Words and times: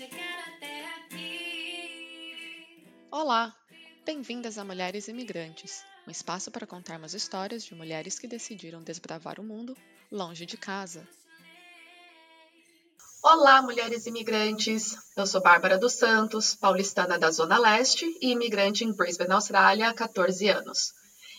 chegar 0.00 0.38
até 0.56 0.86
aqui. 0.96 1.84
Olá! 3.10 3.54
Bem-vindas 4.02 4.56
a 4.56 4.64
Mulheres 4.64 5.08
Imigrantes, 5.08 5.84
um 6.08 6.10
espaço 6.10 6.50
para 6.50 6.66
contarmos 6.66 7.12
histórias 7.12 7.62
de 7.62 7.74
mulheres 7.74 8.18
que 8.18 8.26
decidiram 8.26 8.82
desbravar 8.82 9.38
o 9.38 9.42
mundo 9.42 9.76
longe 10.10 10.46
de 10.46 10.56
casa. 10.56 11.06
Olá, 13.22 13.60
mulheres 13.60 14.06
imigrantes! 14.06 14.96
Eu 15.14 15.26
sou 15.26 15.42
Bárbara 15.42 15.76
dos 15.76 15.92
Santos, 15.92 16.54
paulistana 16.54 17.18
da 17.18 17.30
Zona 17.30 17.58
Leste 17.58 18.06
e 18.22 18.30
imigrante 18.30 18.84
em 18.84 18.96
Brisbane, 18.96 19.34
Austrália, 19.34 19.90
há 19.90 19.92
14 19.92 20.48
anos. 20.48 20.94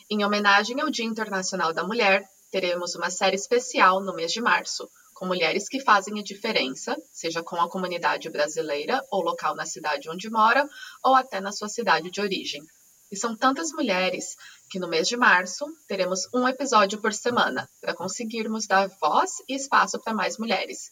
Em 0.08 0.24
homenagem 0.24 0.80
ao 0.80 0.92
Dia 0.92 1.06
Internacional 1.06 1.74
da 1.74 1.84
Mulher, 1.84 2.24
teremos 2.52 2.94
uma 2.94 3.10
série 3.10 3.38
especial 3.38 4.04
no 4.04 4.14
mês 4.14 4.32
de 4.32 4.40
março, 4.40 4.88
com 5.22 5.28
mulheres 5.28 5.70
que 5.70 5.80
fazem 5.80 6.20
a 6.20 6.24
diferença, 6.24 6.98
seja 7.14 7.44
com 7.44 7.56
a 7.58 7.70
comunidade 7.70 8.28
brasileira 8.28 9.00
ou 9.12 9.22
local 9.22 9.56
na 9.56 9.68
cidade 9.68 10.10
onde 10.10 10.32
mora, 10.32 10.68
ou 11.04 11.14
até 11.14 11.40
na 11.40 11.52
sua 11.52 11.70
cidade 11.70 12.10
de 12.10 12.20
origem. 12.20 12.64
E 13.12 13.16
são 13.16 13.36
tantas 13.36 13.72
mulheres 13.72 14.36
que 14.68 14.80
no 14.80 14.88
mês 14.88 15.08
de 15.08 15.16
março 15.16 15.64
teremos 15.88 16.28
um 16.34 16.48
episódio 16.48 17.00
por 17.00 17.14
semana 17.14 17.70
para 17.80 17.94
conseguirmos 17.94 18.66
dar 18.66 18.88
voz 19.00 19.34
e 19.48 19.54
espaço 19.54 20.00
para 20.00 20.12
mais 20.12 20.40
mulheres. 20.40 20.90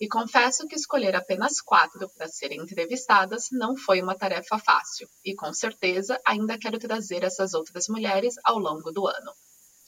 E 0.00 0.06
confesso 0.06 0.68
que 0.68 0.76
escolher 0.76 1.16
apenas 1.16 1.60
quatro 1.60 2.08
para 2.10 2.28
serem 2.28 2.60
entrevistadas 2.60 3.48
não 3.50 3.76
foi 3.76 4.00
uma 4.00 4.14
tarefa 4.14 4.60
fácil, 4.60 5.08
e 5.24 5.34
com 5.34 5.52
certeza 5.52 6.20
ainda 6.24 6.56
quero 6.56 6.78
trazer 6.78 7.24
essas 7.24 7.52
outras 7.52 7.88
mulheres 7.88 8.36
ao 8.44 8.60
longo 8.60 8.92
do 8.92 9.08
ano. 9.08 9.32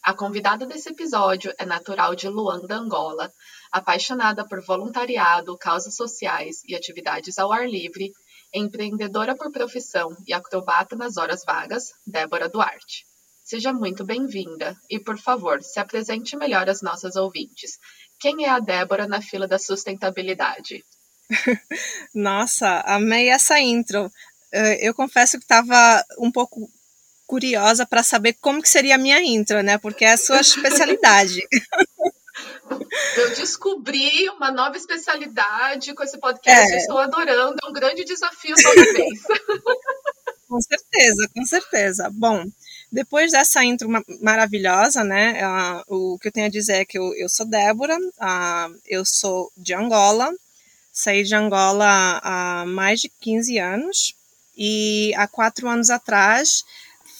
A 0.05 0.12
convidada 0.12 0.66
desse 0.66 0.91
episódio 0.91 1.50
é 1.58 1.64
natural 1.64 2.14
de 2.14 2.28
Luanda, 2.28 2.77
Angola, 2.77 3.33
apaixonada 3.72 4.47
por 4.47 4.62
voluntariado, 4.62 5.56
causas 5.56 5.97
sociais 5.97 6.62
e 6.69 6.77
atividades 6.77 7.38
ao 7.38 7.50
ar 7.50 7.66
livre, 7.66 8.12
empreendedora 8.52 9.34
por 9.34 9.50
profissão 9.50 10.14
e 10.27 10.34
acrobata 10.34 10.94
nas 10.94 11.16
horas 11.16 11.42
vagas, 11.42 11.84
Débora 12.06 12.50
Duarte. 12.50 13.06
Seja 13.42 13.72
muito 13.72 14.05
bem-vinda 14.05 14.77
e, 14.91 15.00
por 15.00 15.19
favor, 15.19 15.62
se 15.62 15.80
apresente 15.80 16.36
melhor 16.36 16.69
às 16.69 16.82
nossas 16.82 17.16
ouvintes. 17.16 17.78
Quem 18.20 18.44
é 18.44 18.50
a 18.50 18.60
Débora 18.60 19.08
na 19.08 19.22
fila 19.22 19.48
da 19.48 19.58
sustentabilidade? 19.58 20.84
Nossa, 22.14 22.82
amei 22.86 23.30
essa 23.30 23.58
intro. 23.58 24.10
Eh, 24.52 24.86
eu 24.86 24.94
confesso 24.94 25.38
que 25.38 25.44
estava 25.44 26.05
um 26.19 26.30
pouco 26.30 26.70
curiosa 27.27 27.86
para 27.86 28.03
saber 28.03 28.36
como 28.41 28.62
que 28.62 28.69
seria 28.69 28.97
a 28.97 28.98
minha 28.98 29.22
intro, 29.22 29.62
né? 29.62 29.78
Porque 29.78 30.05
é 30.05 30.12
a 30.12 30.17
sua 30.17 30.41
especialidade. 30.41 31.42
Eu 33.16 33.34
descobri 33.34 34.28
uma 34.31 34.50
nova 34.50 34.77
especialidade 34.77 35.94
com 35.94 36.03
esse 36.03 36.19
podcast. 36.19 36.72
É. 36.72 36.77
estou 36.78 36.98
adorando. 36.98 37.56
É 37.62 37.69
um 37.69 37.72
grande 37.72 38.05
desafio 38.05 38.55
toda 38.61 38.92
vez. 38.92 39.20
Com 40.48 40.61
certeza, 40.61 41.31
com 41.34 41.44
certeza. 41.44 42.11
Bom, 42.12 42.44
depois 42.92 43.33
dessa 43.33 43.64
intro 43.64 43.88
maravilhosa, 44.20 45.03
né, 45.03 45.42
o 45.88 46.16
que 46.20 46.28
eu 46.28 46.33
tenho 46.33 46.47
a 46.47 46.50
dizer 46.50 46.75
é 46.75 46.84
que 46.84 46.97
eu, 46.97 47.12
eu 47.16 47.28
sou 47.28 47.44
Débora, 47.44 47.98
eu 48.86 49.05
sou 49.05 49.50
de 49.56 49.75
Angola, 49.75 50.31
saí 50.92 51.25
de 51.25 51.34
Angola 51.34 52.20
há 52.22 52.64
mais 52.66 53.00
de 53.00 53.09
15 53.09 53.59
anos 53.59 54.14
e 54.56 55.12
há 55.16 55.27
quatro 55.27 55.66
anos 55.66 55.91
atrás 55.91 56.62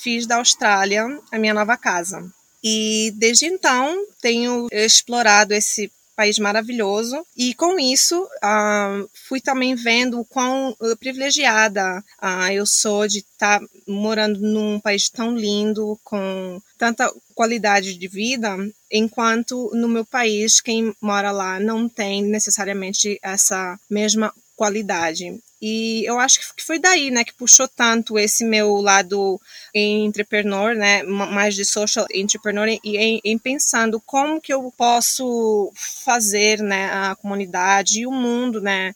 fiz 0.05 0.27
da 0.27 0.36
Austrália 0.36 1.19
a 1.33 1.38
minha 1.38 1.55
nova 1.55 1.78
casa. 1.78 2.22
E 2.62 3.11
desde 3.17 3.46
então 3.46 4.06
tenho 4.20 4.68
explorado 4.70 5.55
esse 5.55 5.90
país 6.14 6.39
maravilhoso. 6.39 7.27
E 7.36 7.55
com 7.55 7.79
isso, 7.79 8.23
uh, 8.23 9.11
fui 9.29 9.40
também 9.40 9.74
vendo 9.74 10.20
o 10.20 10.24
quão 10.24 10.70
uh, 10.70 10.96
privilegiada 10.98 12.05
uh, 12.23 12.52
eu 12.52 12.64
sou 12.67 13.08
de 13.08 13.18
estar 13.18 13.58
tá 13.58 13.67
morando 13.89 14.39
num 14.40 14.79
país 14.79 15.08
tão 15.08 15.36
lindo, 15.36 15.98
com 16.05 16.61
tanta 16.79 17.12
qualidade 17.34 17.95
de 17.95 18.06
vida, 18.06 18.56
enquanto 18.90 19.70
no 19.74 19.89
meu 19.89 20.05
país, 20.05 20.61
quem 20.61 20.95
mora 21.00 21.33
lá 21.33 21.58
não 21.58 21.89
tem 21.89 22.23
necessariamente 22.23 23.18
essa 23.23 23.77
mesma 23.90 24.33
qualidade. 24.56 25.36
E 25.63 26.05
eu 26.05 26.19
acho 26.19 26.41
que 26.55 26.63
foi 26.63 26.79
daí, 26.79 27.11
né, 27.11 27.25
que 27.25 27.33
puxou 27.33 27.67
tanto 27.67 28.19
esse 28.19 28.45
meu 28.45 28.77
lado 28.83 29.41
entrepreneur, 29.75 30.75
né, 30.75 31.03
mais 31.05 31.55
de 31.55 31.65
social 31.65 32.07
entrepreneur 32.13 32.69
e 32.69 32.97
em, 32.98 33.20
em, 33.25 33.39
pensando 33.39 34.01
como 34.01 34.41
que 34.41 34.53
eu 34.53 34.73
posso 34.77 35.73
fazer, 36.05 36.61
né, 36.61 36.91
a 36.92 37.17
comunidade 37.17 38.01
e 38.01 38.07
o 38.07 38.13
mundo, 38.13 38.61
né, 38.61 38.95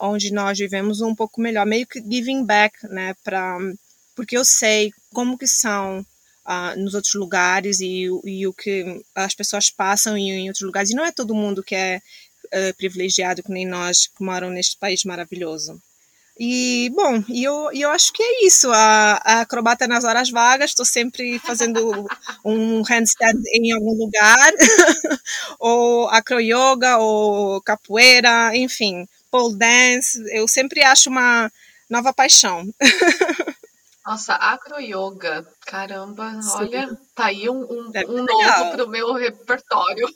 onde 0.00 0.32
nós 0.32 0.58
vivemos 0.58 1.00
um 1.00 1.14
pouco 1.14 1.40
melhor, 1.40 1.66
meio 1.66 1.86
que 1.86 2.00
giving 2.00 2.44
back, 2.44 2.74
né, 2.88 3.14
para 3.22 3.58
porque 4.14 4.36
eu 4.36 4.44
sei 4.44 4.92
como 5.12 5.38
que 5.38 5.46
são 5.46 6.04
Uh, 6.48 6.78
nos 6.78 6.94
outros 6.94 7.14
lugares 7.14 7.80
e, 7.80 8.04
e, 8.24 8.46
o 8.46 8.52
que 8.52 9.02
as 9.16 9.34
pessoas 9.34 9.68
passam 9.68 10.16
em, 10.16 10.30
em, 10.30 10.46
outros 10.46 10.64
lugares. 10.64 10.90
E 10.90 10.94
não 10.94 11.04
é 11.04 11.10
todo 11.10 11.34
mundo 11.34 11.60
que 11.60 11.74
é 11.74 12.00
uh, 12.46 12.76
privilegiado, 12.76 13.42
que 13.42 13.50
nem 13.50 13.66
nós 13.66 14.06
que 14.06 14.22
moram 14.22 14.48
neste 14.48 14.78
país 14.78 15.02
maravilhoso. 15.02 15.82
E, 16.38 16.90
bom, 16.94 17.24
e 17.28 17.44
eu, 17.44 17.70
eu 17.72 17.90
acho 17.90 18.12
que 18.12 18.22
é 18.22 18.46
isso. 18.46 18.70
A, 18.70 19.20
a 19.24 19.40
acrobata 19.40 19.86
nas 19.88 20.04
horas 20.04 20.30
vagas, 20.30 20.70
estou 20.70 20.84
sempre 20.84 21.38
fazendo 21.38 22.06
um 22.44 22.82
handstand 22.82 23.40
em 23.54 23.72
algum 23.72 23.94
lugar, 23.94 24.52
ou 25.58 26.08
acroyoga, 26.10 26.98
ou 26.98 27.60
capoeira, 27.62 28.54
enfim, 28.54 29.08
pole 29.30 29.56
dance. 29.56 30.22
Eu 30.30 30.46
sempre 30.46 30.82
acho 30.82 31.08
uma 31.08 31.50
nova 31.88 32.12
paixão. 32.12 32.64
Nossa, 34.04 34.34
acroyoga, 34.34 35.44
caramba, 35.66 36.40
Sim. 36.40 36.50
olha, 36.58 36.98
tá 37.12 37.26
aí 37.26 37.50
um, 37.50 37.60
um, 37.62 37.92
um 38.08 38.24
novo 38.24 38.70
para 38.70 38.84
o 38.84 38.88
meu 38.88 39.12
repertório. 39.14 40.06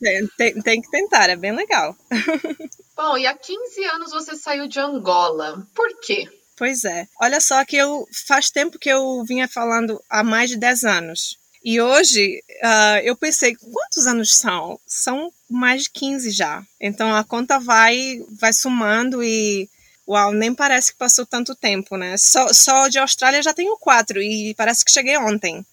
Tem, 0.00 0.26
tem, 0.36 0.62
tem, 0.62 0.82
que 0.82 0.90
tentar, 0.90 1.28
é 1.28 1.36
bem 1.36 1.52
legal. 1.52 1.96
Bom, 2.96 3.16
e 3.18 3.26
há 3.26 3.34
15 3.34 3.84
anos 3.84 4.10
você 4.10 4.34
saiu 4.34 4.66
de 4.66 4.80
Angola. 4.80 5.66
Por 5.74 6.00
quê? 6.00 6.28
Pois 6.56 6.84
é. 6.84 7.06
Olha 7.20 7.40
só 7.40 7.64
que 7.64 7.76
eu 7.76 8.06
faz 8.26 8.50
tempo 8.50 8.78
que 8.78 8.88
eu 8.88 9.24
vinha 9.24 9.48
falando 9.48 10.02
há 10.08 10.22
mais 10.22 10.50
de 10.50 10.56
10 10.56 10.84
anos. 10.84 11.38
E 11.62 11.80
hoje 11.80 12.42
uh, 12.62 13.00
eu 13.02 13.14
pensei, 13.14 13.54
quantos 13.54 14.06
anos 14.06 14.34
são? 14.36 14.80
São 14.86 15.30
mais 15.48 15.84
de 15.84 15.90
15 15.90 16.30
já. 16.30 16.62
Então 16.80 17.14
a 17.14 17.22
conta 17.22 17.58
vai 17.58 18.22
vai 18.38 18.52
somando 18.52 19.22
e 19.22 19.68
uau, 20.08 20.32
nem 20.32 20.54
parece 20.54 20.92
que 20.92 20.98
passou 20.98 21.24
tanto 21.24 21.54
tempo, 21.54 21.96
né? 21.96 22.16
Só, 22.16 22.52
só 22.52 22.88
de 22.88 22.98
Austrália 22.98 23.42
já 23.42 23.52
tenho 23.52 23.76
quatro 23.76 24.20
e 24.20 24.54
parece 24.54 24.84
que 24.84 24.90
cheguei 24.90 25.16
ontem. 25.16 25.64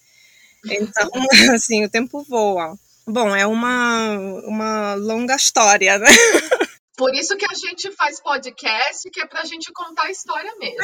Então, 0.65 1.09
assim, 1.55 1.83
o 1.83 1.89
tempo 1.89 2.23
voa. 2.23 2.77
Bom, 3.07 3.33
é 3.33 3.47
uma, 3.47 4.17
uma 4.43 4.93
longa 4.95 5.35
história, 5.35 5.97
né? 5.97 6.07
Por 6.97 7.13
isso 7.13 7.37
que 7.37 7.45
a 7.45 7.53
gente 7.53 7.89
faz 7.91 8.19
podcast, 8.19 9.09
que 9.11 9.21
é 9.21 9.25
pra 9.27 9.45
gente 9.45 9.71
contar 9.71 10.07
a 10.07 10.11
história 10.11 10.51
mesmo. 10.59 10.81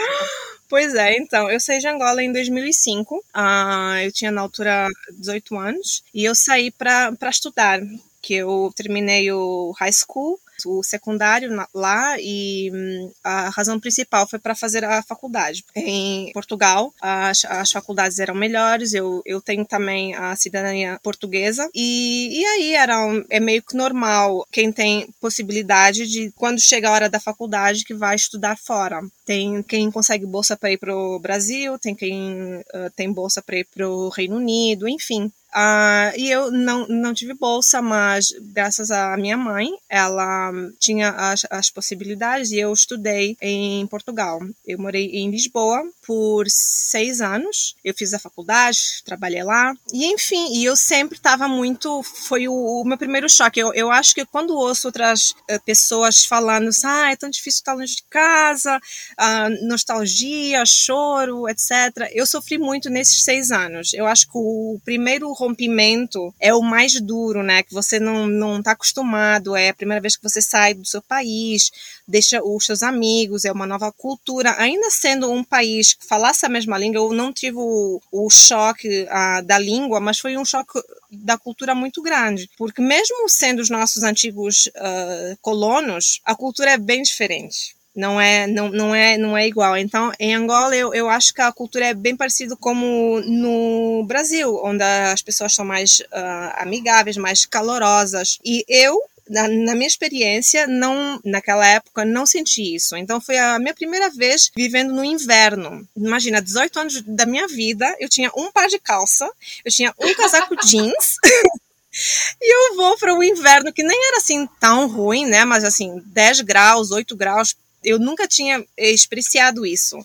Pois 0.70 0.94
é, 0.94 1.18
então, 1.18 1.50
eu 1.50 1.60
saí 1.60 1.80
de 1.80 1.88
Angola 1.88 2.24
em 2.24 2.32
2005. 2.32 3.16
Uh, 3.16 3.98
eu 4.06 4.12
tinha 4.12 4.32
na 4.32 4.42
altura 4.42 4.88
18 5.18 5.58
anos 5.58 6.04
e 6.14 6.24
eu 6.24 6.36
saí 6.36 6.72
para 6.72 7.18
estudar, 7.30 7.82
que 8.22 8.36
eu 8.36 8.72
terminei 8.76 9.32
o 9.32 9.74
high 9.78 9.92
school 9.92 10.40
o 10.66 10.84
secundário 10.84 11.50
lá 11.74 12.16
e 12.20 12.72
hum, 12.74 13.12
a 13.24 13.50
razão 13.50 13.80
principal 13.80 14.28
foi 14.28 14.40
para 14.40 14.56
fazer 14.56 14.84
a 14.84 15.02
faculdade. 15.04 15.64
Em 15.76 16.32
Portugal, 16.34 16.94
as, 17.02 17.46
as 17.46 17.72
faculdades 17.72 18.20
eram 18.20 18.36
melhores, 18.36 18.94
eu, 18.94 19.22
eu 19.26 19.42
tenho 19.42 19.66
também 19.66 20.14
a 20.16 20.36
cidadania 20.36 21.00
portuguesa 21.04 21.70
e, 21.74 22.40
e 22.40 22.46
aí 22.46 22.74
era 22.76 23.06
um, 23.06 23.24
é 23.30 23.40
meio 23.40 23.62
que 23.62 23.76
normal 23.76 24.46
quem 24.52 24.72
tem 24.72 25.08
possibilidade 25.20 26.08
de, 26.08 26.32
quando 26.36 26.60
chega 26.60 26.90
a 26.90 26.92
hora 26.92 27.10
da 27.10 27.20
faculdade, 27.20 27.86
que 27.86 27.94
vai 27.94 28.16
estudar 28.16 28.58
fora. 28.58 29.02
Tem 29.26 29.64
quem 29.64 29.92
consegue 29.92 30.26
bolsa 30.26 30.56
para 30.56 30.72
ir 30.72 30.78
para 30.78 30.96
o 30.96 31.20
Brasil, 31.20 31.78
tem 31.80 31.96
quem 31.96 32.58
uh, 32.58 32.90
tem 32.96 33.12
bolsa 33.12 33.42
para 33.42 33.58
ir 33.58 33.66
para 33.66 33.88
o 33.88 34.10
Reino 34.10 34.38
Unido, 34.38 34.88
enfim. 34.88 35.32
Uh, 35.54 36.18
e 36.18 36.32
eu 36.32 36.52
não, 36.52 36.88
não 36.88 37.14
tive 37.14 37.36
bolsa, 37.36 37.82
mas 37.82 38.34
graças 38.54 38.90
à 38.90 39.16
minha 39.18 39.38
mãe, 39.38 39.70
ela 39.88 40.52
tinha 40.80 41.10
as, 41.10 41.46
as 41.50 41.70
possibilidades 41.70 42.52
e 42.52 42.58
eu 42.58 42.74
estudei 42.74 43.38
em 43.40 43.86
Portugal. 43.86 44.40
Eu 44.66 44.80
morei 44.80 45.12
em 45.12 45.30
Lisboa 45.30 45.84
por 46.06 46.46
seis 46.50 47.22
anos. 47.22 47.76
Eu 47.84 47.94
fiz 47.94 48.14
a 48.14 48.20
faculdade, 48.20 48.80
trabalhei 49.06 49.44
lá. 49.44 49.74
E 49.92 50.06
enfim, 50.06 50.56
e 50.56 50.66
eu 50.66 50.76
sempre 50.76 51.18
estava 51.18 51.48
muito. 51.48 52.02
Foi 52.04 52.48
o, 52.48 52.54
o, 52.54 52.84
meu 52.84 52.98
primeiro 52.98 53.30
choque. 53.30 53.60
Eu, 53.60 53.74
eu 53.74 53.92
acho 53.92 54.16
que 54.16 54.26
quando 54.26 54.56
ouço 54.56 54.88
outras 54.88 55.32
uh, 55.50 55.62
pessoas 55.66 56.26
falando, 56.26 56.70
ah, 56.84 57.12
é 57.12 57.16
tão 57.16 57.30
difícil 57.30 57.60
estar 57.60 57.74
longe 57.74 57.98
de 57.98 58.04
casa, 58.10 58.78
uh, 58.78 59.68
nostalgia, 59.68 60.66
choro, 60.66 61.48
etc. 61.48 62.10
Eu 62.12 62.26
sofri 62.26 62.58
muito 62.58 62.90
nesses 62.90 63.24
seis 63.24 63.52
anos. 63.52 63.94
Eu 63.94 64.08
acho 64.08 64.26
que 64.26 64.38
o 64.38 64.80
primeiro 64.84 65.32
rompimento 65.44 66.34
é 66.40 66.54
o 66.54 66.62
mais 66.62 67.00
duro, 67.00 67.44
né? 67.44 67.64
Que 67.64 67.74
você 67.74 68.00
não, 68.00 68.28
não 68.28 68.62
tá 68.62 68.72
acostumado, 68.72 69.56
é 69.56 69.70
a 69.70 69.74
primeira 69.74 70.02
vez 70.02 70.16
que 70.16 70.24
você 70.24 70.42
sai 70.42 70.74
do 70.74 70.86
seu 70.86 71.02
país, 71.02 71.72
deixa 72.08 72.42
os 72.44 72.66
seus 72.66 72.84
amigos, 72.84 73.46
é 73.46 73.52
uma 73.52 73.68
nova 73.68 73.92
cultura. 73.92 74.56
Ainda 74.58 74.90
sendo 74.90 75.32
um 75.32 75.44
país 75.44 75.94
que 75.94 76.06
falasse 76.06 76.46
a 76.46 76.50
mesma 76.50 76.78
língua, 76.78 77.00
eu 77.00 77.14
não 77.14 77.32
tive 77.32 77.58
o, 77.58 78.02
o 78.12 78.30
choque 78.30 79.04
uh, 79.04 79.44
da 79.46 79.58
língua, 79.58 80.00
mas 80.00 80.20
foi 80.20 80.38
um 80.38 80.46
choque 80.46 80.80
da 81.12 81.38
cultura 81.38 81.76
muito 81.76 82.02
grande, 82.02 82.50
porque 82.58 82.82
mesmo 82.82 83.30
sendo 83.30 83.62
os 83.62 83.70
nossos 83.70 84.04
antigos 84.04 84.68
uh, 84.68 85.38
colonos, 85.42 86.20
a 86.26 86.36
cultura 86.36 86.72
é 86.72 86.78
bem 86.78 87.04
diferente 87.04 87.76
não 87.96 88.20
é 88.20 88.48
não, 88.48 88.70
não 88.70 88.96
é 88.96 89.18
não 89.18 89.38
é 89.38 89.48
igual 89.48 89.78
então 89.78 90.12
em 90.20 90.34
Angola 90.34 90.76
eu, 90.76 90.94
eu 90.94 91.10
acho 91.10 91.34
que 91.34 91.42
a 91.42 91.52
cultura 91.52 91.88
é 91.88 91.94
bem 91.94 92.16
parecida 92.16 92.56
como 92.56 93.22
no 93.22 94.04
Brasil 94.08 94.60
onde 94.64 94.84
as 94.84 95.22
pessoas 95.22 95.54
são 95.54 95.64
mais 95.66 96.00
uh, 96.00 96.54
amigáveis 96.58 97.18
mais 97.18 97.46
calorosas 97.46 98.40
e 98.44 98.66
eu 98.68 99.00
na, 99.30 99.48
na, 99.48 99.76
minha 99.76 99.88
experiência, 99.88 100.68
não 100.68 101.20
naquela 101.24 101.66
época 101.66 102.04
não 102.04 102.26
senti 102.26 102.76
isso. 102.76 102.96
Então 102.96 103.22
foi 103.22 103.38
a 103.38 103.58
minha 103.58 103.74
primeira 103.74 104.10
vez 104.10 104.52
vivendo 104.56 104.94
no 104.94 105.04
inverno. 105.04 105.88
Imagina, 105.96 106.42
18 106.42 106.80
anos 106.80 107.02
da 107.02 107.26
minha 107.26 107.48
vida, 107.48 107.96
eu 108.00 108.10
tinha 108.10 108.30
um 108.36 108.52
par 108.52 108.68
de 108.68 108.80
calça, 108.80 109.30
eu 109.64 109.72
tinha 109.72 109.94
um 110.00 110.14
casaco 110.14 110.56
jeans. 110.66 111.18
e 112.42 112.54
eu 112.54 112.76
vou 112.76 112.98
para 112.98 113.16
o 113.16 113.24
inverno 113.24 113.72
que 113.72 113.84
nem 113.84 114.08
era 114.10 114.18
assim 114.18 114.48
tão 114.60 114.88
ruim, 114.88 115.26
né? 115.26 115.46
Mas 115.46 115.64
assim, 115.64 116.02
10 116.06 116.42
graus, 116.42 116.92
8 116.92 117.16
graus 117.16 117.56
eu 117.84 118.00
nunca 118.00 118.28
tinha 118.28 118.64
experienciado 118.78 119.66
isso. 119.66 119.98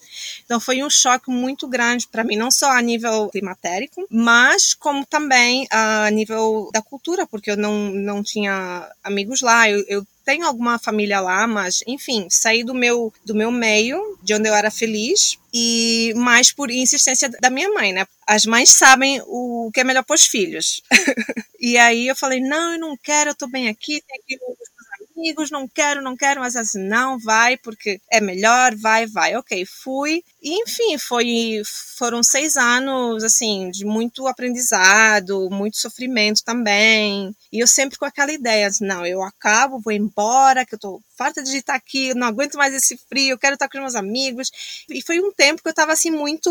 Então 0.45 0.61
foi 0.61 0.83
um 0.83 0.91
choque 0.91 1.31
muito 1.31 1.67
grande 1.67 2.07
para 2.09 2.25
mim, 2.25 2.37
não 2.37 2.51
só 2.51 2.71
a 2.71 2.83
nível 2.83 3.29
climatérico, 3.31 4.07
mas 4.11 4.75
como 4.75 5.05
também 5.07 5.67
a 5.71 6.11
nível 6.11 6.71
da 6.73 6.83
cultura, 6.83 7.27
porque 7.27 7.51
eu 7.51 7.57
não, 7.57 7.91
não 7.91 8.23
tinha 8.23 8.91
amigos 9.03 9.41
lá. 9.41 9.71
Eu, 9.71 9.85
eu 9.89 10.07
tenho 10.25 10.45
alguma 10.45 10.79
família 10.79 11.21
lá, 11.21 11.47
mas 11.47 11.83
enfim, 11.87 12.27
saí 12.29 12.63
do 12.63 12.75
meu 12.75 13.11
do 13.25 13.35
meu 13.35 13.51
meio, 13.51 14.19
de 14.23 14.35
onde 14.35 14.47
eu 14.47 14.55
era 14.55 14.71
feliz, 14.71 15.39
e 15.55 16.13
mais 16.17 16.53
por 16.53 16.71
insistência 16.71 17.31
da 17.41 17.49
minha 17.49 17.71
mãe, 17.73 17.95
né? 17.95 18.07
As 18.27 18.45
mães 18.45 18.69
sabem 18.71 19.23
o 19.27 19.71
que 19.73 19.81
é 19.81 19.85
melhor 19.85 20.05
para 20.05 20.15
os 20.15 20.27
filhos. 20.27 20.83
e 21.59 21.79
aí 21.79 22.09
eu 22.09 22.15
falei: 22.15 22.41
"Não, 22.41 22.75
eu 22.75 22.79
não 22.79 22.97
quero, 22.97 23.31
eu 23.31 23.35
tô 23.35 23.47
bem 23.47 23.69
aqui, 23.69 24.03
tem 24.07 24.19
aqui 24.21 24.39
amigos, 25.19 25.51
não 25.51 25.69
quero, 25.69 26.03
não 26.03 26.17
quero, 26.17 26.41
mas 26.41 26.57
assim, 26.57 26.81
não, 26.89 27.19
vai, 27.19 27.57
porque 27.57 28.01
é 28.11 28.21
melhor, 28.21 28.75
vai, 28.77 29.07
vai. 29.07 29.37
Ok, 29.37 29.65
fui. 29.67 30.23
E, 30.41 30.63
enfim, 30.63 30.97
foi, 30.99 31.63
foram 31.97 32.23
seis 32.23 32.57
anos, 32.57 33.25
assim, 33.25 33.71
de 33.71 33.85
muito 33.85 34.27
aprendizado, 34.29 35.49
muito 35.51 35.79
sofrimento 35.79 36.45
também. 36.45 37.35
E 37.53 37.59
eu 37.61 37.67
sempre 37.67 37.99
com 37.99 38.05
aquela 38.05 38.33
ideia, 38.33 38.69
assim, 38.69 38.87
não, 38.87 39.05
eu 39.05 39.23
acabo, 39.23 39.81
vou 39.81 39.93
embora, 39.93 40.65
que 40.65 40.77
eu 40.77 40.79
tô 40.79 41.03
farta 41.19 41.43
de 41.43 41.57
estar 41.57 41.75
aqui, 41.75 42.15
não 42.15 42.29
aguento 42.29 42.57
mais 42.57 42.73
esse 42.73 42.97
frio, 43.09 43.31
eu 43.31 43.39
quero 43.39 43.55
estar 43.55 43.69
com 43.69 43.77
os 43.79 43.83
meus 43.83 43.95
amigos. 43.97 44.51
E 44.89 45.03
foi 45.03 45.19
um 45.19 45.33
tempo 45.33 45.61
que 45.61 45.69
eu 45.69 45.73
estava 45.73 45.93
assim 45.93 46.11
muito 46.13 46.49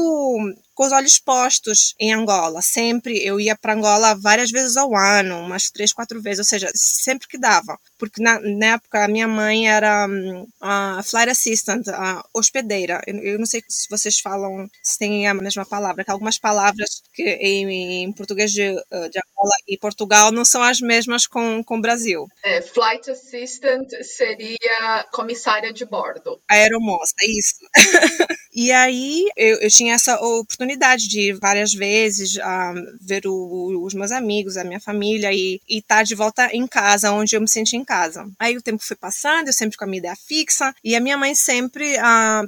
com 0.75 0.85
os 0.85 0.91
olhos 0.91 1.17
postos 1.17 1.95
em 1.99 2.13
Angola. 2.13 2.61
Sempre 2.61 3.17
eu 3.25 3.39
ia 3.39 3.55
para 3.55 3.73
Angola 3.73 4.13
várias 4.13 4.51
vezes 4.51 4.75
ao 4.75 4.95
ano, 4.95 5.39
umas 5.39 5.71
três, 5.71 5.93
quatro 5.93 6.21
vezes, 6.21 6.39
ou 6.39 6.45
seja, 6.45 6.69
sempre 6.75 7.27
que 7.27 7.37
dava. 7.37 7.79
Porque 7.97 8.21
na, 8.21 8.39
na 8.39 8.65
época 8.73 9.05
a 9.05 9.07
minha 9.07 9.27
mãe 9.27 9.69
era 9.69 10.05
hum, 10.07 10.45
a 10.61 11.01
flight 11.01 11.31
assistant, 11.31 11.87
a 11.87 12.23
hospedeira. 12.33 13.01
Eu, 13.07 13.15
eu, 13.23 13.39
não 13.39 13.45
sei 13.45 13.63
se 13.77 13.87
vocês 13.89 14.19
falam, 14.19 14.67
se 14.81 14.97
tem 14.97 15.27
a 15.27 15.33
mesma 15.33 15.65
palavra, 15.65 16.03
que 16.03 16.11
algumas 16.11 16.39
palavras 16.39 17.01
que 17.13 17.23
em, 17.23 18.03
em 18.03 18.11
português 18.11 18.51
de, 18.51 18.61
eh, 18.61 19.09
de, 19.09 19.19
Angola 19.19 19.55
e 19.67 19.77
Portugal 19.77 20.31
não 20.31 20.43
são 20.43 20.63
as 20.63 20.79
mesmas 20.79 21.27
com, 21.27 21.63
com 21.63 21.77
o 21.77 21.81
Brasil. 21.81 22.27
É, 22.43 22.61
flight 22.61 23.09
assistant 23.11 23.87
seria 24.01 25.05
comissária 25.11 25.71
de 25.71 25.85
bordo. 25.85 26.41
Aeromoça, 26.49 27.15
isso. 27.23 27.55
e 28.53 28.71
aí 28.71 29.25
eu, 29.35 29.59
eu, 29.59 29.69
tinha 29.69 29.93
essa 29.93 30.15
oportunidade 30.15 31.07
de 31.07 31.29
ir 31.29 31.39
várias 31.39 31.71
vezes 31.73 32.37
a 32.39 32.73
ver 33.01 33.27
o, 33.27 33.83
os 33.85 33.93
meus 33.93 34.11
amigos, 34.11 34.57
a 34.57 34.63
minha 34.63 34.79
família 34.79 35.31
e 35.31 35.59
estar 35.67 35.97
tá 35.97 36.03
de 36.03 36.15
volta 36.15 36.49
em 36.53 36.65
casa, 36.65 37.11
onde 37.11 37.35
eu 37.35 37.41
me 37.41 37.49
senti 37.49 37.75
em 37.75 37.85
casa. 37.85 38.27
Aí 38.39 38.57
o 38.57 38.61
tempo 38.61 38.83
foi 38.83 38.95
passando, 38.95 39.47
eu 39.47 39.53
sempre 39.53 39.77
com 39.77 39.83
a 39.83 39.87
minha 39.87 39.99
ideia 39.99 40.15
fixa 40.15 40.73
e 40.83 40.95
a 40.95 40.99
minha 40.99 41.17
mãe 41.17 41.35
sempre 41.35 41.95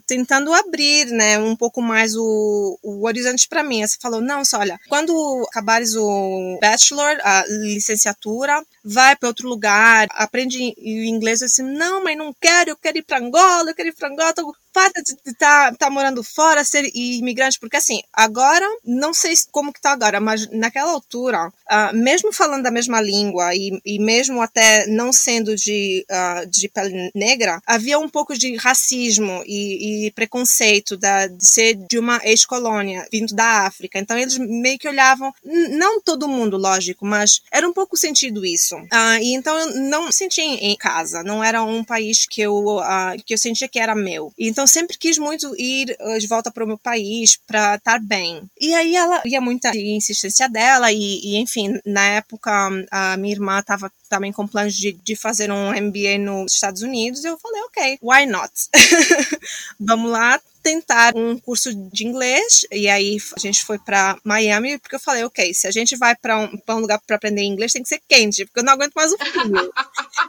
tentando 0.08 0.54
abrir, 0.54 1.06
né, 1.20 1.38
um 1.38 1.54
pouco 1.54 1.82
mais 1.82 2.16
o, 2.16 2.80
o 2.82 3.06
horizonte 3.06 3.46
para 3.50 3.62
mim. 3.62 3.86
Você 3.86 3.98
falou, 4.02 4.22
não, 4.22 4.46
só 4.46 4.60
olha, 4.60 4.80
quando 4.88 5.12
acabares 5.50 5.94
o 5.98 6.58
bachelor, 6.62 7.18
a 7.22 7.44
licenciatura, 7.46 8.64
vai 8.86 9.18
para 9.18 9.28
outro 9.28 9.50
lugar, 9.50 10.08
aprende 10.12 10.74
inglês 10.80 11.44
assim, 11.44 11.62
não, 11.62 12.02
mãe, 12.02 12.16
não 12.16 12.34
quero, 12.40 12.70
eu 12.70 12.78
quero 12.78 13.00
ir 13.00 13.04
para 13.04 13.20
Angola, 13.20 13.70
eu 13.70 13.76
quero 13.76 13.90
ir 13.90 13.96
para 13.96 14.08
Angola, 14.08 14.34
fato 14.80 15.04
de 15.04 15.32
estar 15.32 15.72
tá, 15.72 15.76
tá 15.78 15.90
morando 15.90 16.24
fora, 16.24 16.64
ser 16.64 16.90
imigrante, 16.96 17.60
porque 17.60 17.76
assim, 17.76 18.02
agora, 18.14 18.66
não 18.86 19.14
sei 19.14 19.34
como 19.52 19.74
que 19.74 19.82
tá 19.82 19.92
agora, 19.92 20.20
mas 20.20 20.50
naquela 20.52 20.92
altura, 20.92 21.48
uh, 21.48 21.96
mesmo 21.96 22.32
falando 22.32 22.66
a 22.66 22.72
mesma 22.72 23.02
língua 23.02 23.54
e, 23.54 23.80
e 23.86 24.00
mesmo 24.00 24.42
até 24.42 24.88
não 24.88 25.12
sendo 25.12 25.56
de, 25.56 26.06
uh, 26.10 26.50
de 26.50 26.70
pele 26.70 27.12
negra, 27.14 27.62
havia 27.66 28.00
um 28.00 28.08
pouco 28.08 28.38
de 28.38 28.56
racismo 28.56 29.44
e, 29.46 30.08
e 30.08 30.12
preconceito 30.12 30.96
da, 30.96 31.28
de 31.28 31.46
ser 31.46 31.76
de 31.76 32.00
uma 32.00 32.22
ex-colônia, 32.24 33.06
vindo 33.12 33.36
da 33.36 33.66
África. 33.66 34.00
Então 34.00 34.18
eles 34.18 34.38
meio 34.38 34.80
que 34.80 34.88
olhavam, 34.88 35.34
não 35.44 36.02
todo 36.02 36.28
mundo, 36.28 36.58
lógico, 36.58 37.06
mas 37.06 37.42
era 37.52 37.68
um 37.68 37.74
pouco 37.74 37.98
sentido 37.98 38.46
isso. 38.46 38.76
Uh, 38.76 39.20
e 39.22 39.34
então 39.34 39.58
eu 39.58 39.76
não 39.82 40.06
me 40.06 40.14
sentia 40.14 40.44
em 40.44 40.76
casa, 40.78 41.24
não 41.24 41.44
era 41.44 41.64
um 41.64 41.84
país 41.84 42.26
que 42.26 42.42
eu, 42.42 42.80
que 43.26 43.34
eu 43.34 43.38
sentia 43.38 43.68
que 43.68 43.80
era 43.80 43.96
meu. 43.96 44.32
Então 44.38 44.66
sempre 44.70 44.98
quis 44.98 45.18
muito 45.18 45.54
ir 45.58 45.96
eh, 46.00 46.18
de 46.18 46.28
volta 46.28 46.52
para 46.52 46.64
o 46.64 46.68
meu 46.68 46.78
país 46.78 47.38
para 47.48 47.76
estar 47.76 48.00
bem. 48.00 48.50
E 48.60 48.74
aí 48.74 48.96
ela 48.96 49.22
ia 49.26 49.42
muita 49.42 49.76
insistência 49.76 50.48
dela 50.48 50.92
e, 50.92 51.20
e, 51.24 51.38
enfim, 51.38 51.80
na 51.86 52.06
época 52.06 52.52
a 52.92 53.18
minha 53.18 53.34
irmã 53.34 53.60
estava 53.60 53.92
também 54.10 54.32
com 54.32 54.48
planos 54.48 54.76
de, 54.76 54.94
de 54.94 55.16
fazer 55.16 55.52
um 55.52 55.72
MBA 55.72 56.18
nos 56.20 56.54
Estados 56.54 56.82
Unidos. 56.82 57.24
Eu 57.24 57.38
falei, 57.38 57.62
ok, 57.64 58.00
why 58.02 58.26
not? 58.26 58.52
Vamos 59.80 60.12
lá, 60.12 60.40
tentar 60.62 61.16
um 61.16 61.38
curso 61.40 61.74
de 61.74 62.06
inglês 62.06 62.66
e 62.72 62.88
aí 62.90 63.18
a 63.36 63.40
gente 63.40 63.64
foi 63.64 63.80
para 63.80 64.18
Miami 64.24 64.78
porque 64.78 64.96
eu 64.96 65.00
falei, 65.00 65.24
ok, 65.24 65.54
se 65.54 65.68
a 65.68 65.72
gente 65.72 65.96
vai 65.96 66.16
para 66.16 66.38
um, 66.38 66.60
um 66.70 66.80
lugar 66.80 67.00
para 67.06 67.16
aprender 67.16 67.44
inglês 67.44 67.74
tem 67.74 67.82
que 67.82 67.90
ser 67.90 68.02
quente 68.08 68.46
porque 68.46 68.60
eu 68.60 68.64
não 68.64 68.74
aguento 68.74 68.94
mais 68.94 69.12
o 69.12 69.18
frio. 69.18 69.72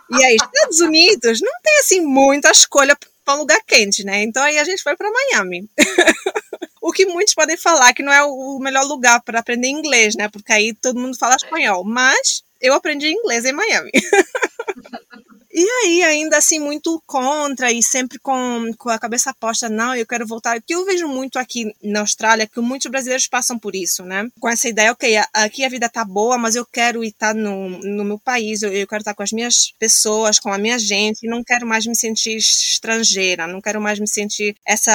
e 0.19 0.25
aí 0.25 0.37
Estados 0.37 0.81
Unidos 0.81 1.41
não 1.41 1.53
tem 1.63 1.79
assim 1.81 2.01
muita 2.01 2.51
escolha 2.51 2.97
para 3.31 3.37
um 3.37 3.41
lugar 3.41 3.61
quente, 3.65 4.05
né? 4.05 4.23
Então 4.23 4.43
aí 4.43 4.59
a 4.59 4.65
gente 4.65 4.83
foi 4.83 4.97
para 4.97 5.11
Miami. 5.11 5.69
o 6.83 6.91
que 6.91 7.07
muitos 7.07 7.35
podem 7.35 7.57
falar 7.57 7.95
que 7.95 8.03
não 8.03 8.13
é 8.13 8.25
o 8.25 8.59
melhor 8.59 8.85
lugar 8.85 9.23
para 9.23 9.39
aprender 9.39 9.69
inglês, 9.69 10.17
né? 10.17 10.29
Porque 10.29 10.53
aí 10.53 10.75
todo 10.75 10.99
mundo 10.99 11.17
fala 11.17 11.37
espanhol, 11.37 11.85
mas 11.85 12.43
eu 12.61 12.75
aprendi 12.75 13.09
inglês 13.09 13.45
em 13.45 13.53
Miami. 13.53 13.93
E 15.53 15.69
aí, 15.83 16.03
ainda 16.05 16.37
assim, 16.37 16.61
muito 16.61 17.03
contra 17.07 17.73
e 17.73 17.83
sempre 17.83 18.21
com, 18.21 18.71
com 18.79 18.89
a 18.89 18.99
cabeça 18.99 19.35
posta, 19.35 19.69
não, 19.69 19.95
eu 19.97 20.07
quero 20.07 20.27
voltar. 20.27 20.57
O 20.57 20.63
que 20.63 20.75
eu 20.75 20.85
vejo 20.85 21.09
muito 21.09 21.39
aqui 21.39 21.75
na 21.83 22.01
Austrália 22.01 22.47
que 22.47 22.61
muitos 22.61 22.89
brasileiros 22.89 23.27
passam 23.27 23.59
por 23.59 23.75
isso, 23.75 24.05
né? 24.05 24.29
Com 24.39 24.49
essa 24.49 24.69
ideia, 24.69 24.93
ok, 24.93 25.17
aqui 25.35 25.65
a 25.65 25.69
vida 25.69 25.89
tá 25.89 26.05
boa, 26.05 26.39
mas 26.39 26.55
eu 26.55 26.65
quero 26.65 27.03
estar 27.03 27.35
no, 27.35 27.69
no 27.69 28.05
meu 28.05 28.19
país, 28.19 28.63
eu, 28.63 28.73
eu 28.73 28.87
quero 28.87 29.01
estar 29.01 29.15
com 29.15 29.25
as 29.25 29.33
minhas 29.33 29.73
pessoas, 29.79 30.39
com 30.39 30.53
a 30.53 30.59
minha 30.59 30.79
gente, 30.79 31.27
não 31.27 31.43
quero 31.43 31.67
mais 31.67 31.85
me 31.85 31.97
sentir 31.97 32.37
estrangeira, 32.37 33.47
não 33.49 33.61
quero 33.61 33.81
mais 33.81 33.99
me 33.99 34.07
sentir 34.07 34.55
essa 34.65 34.93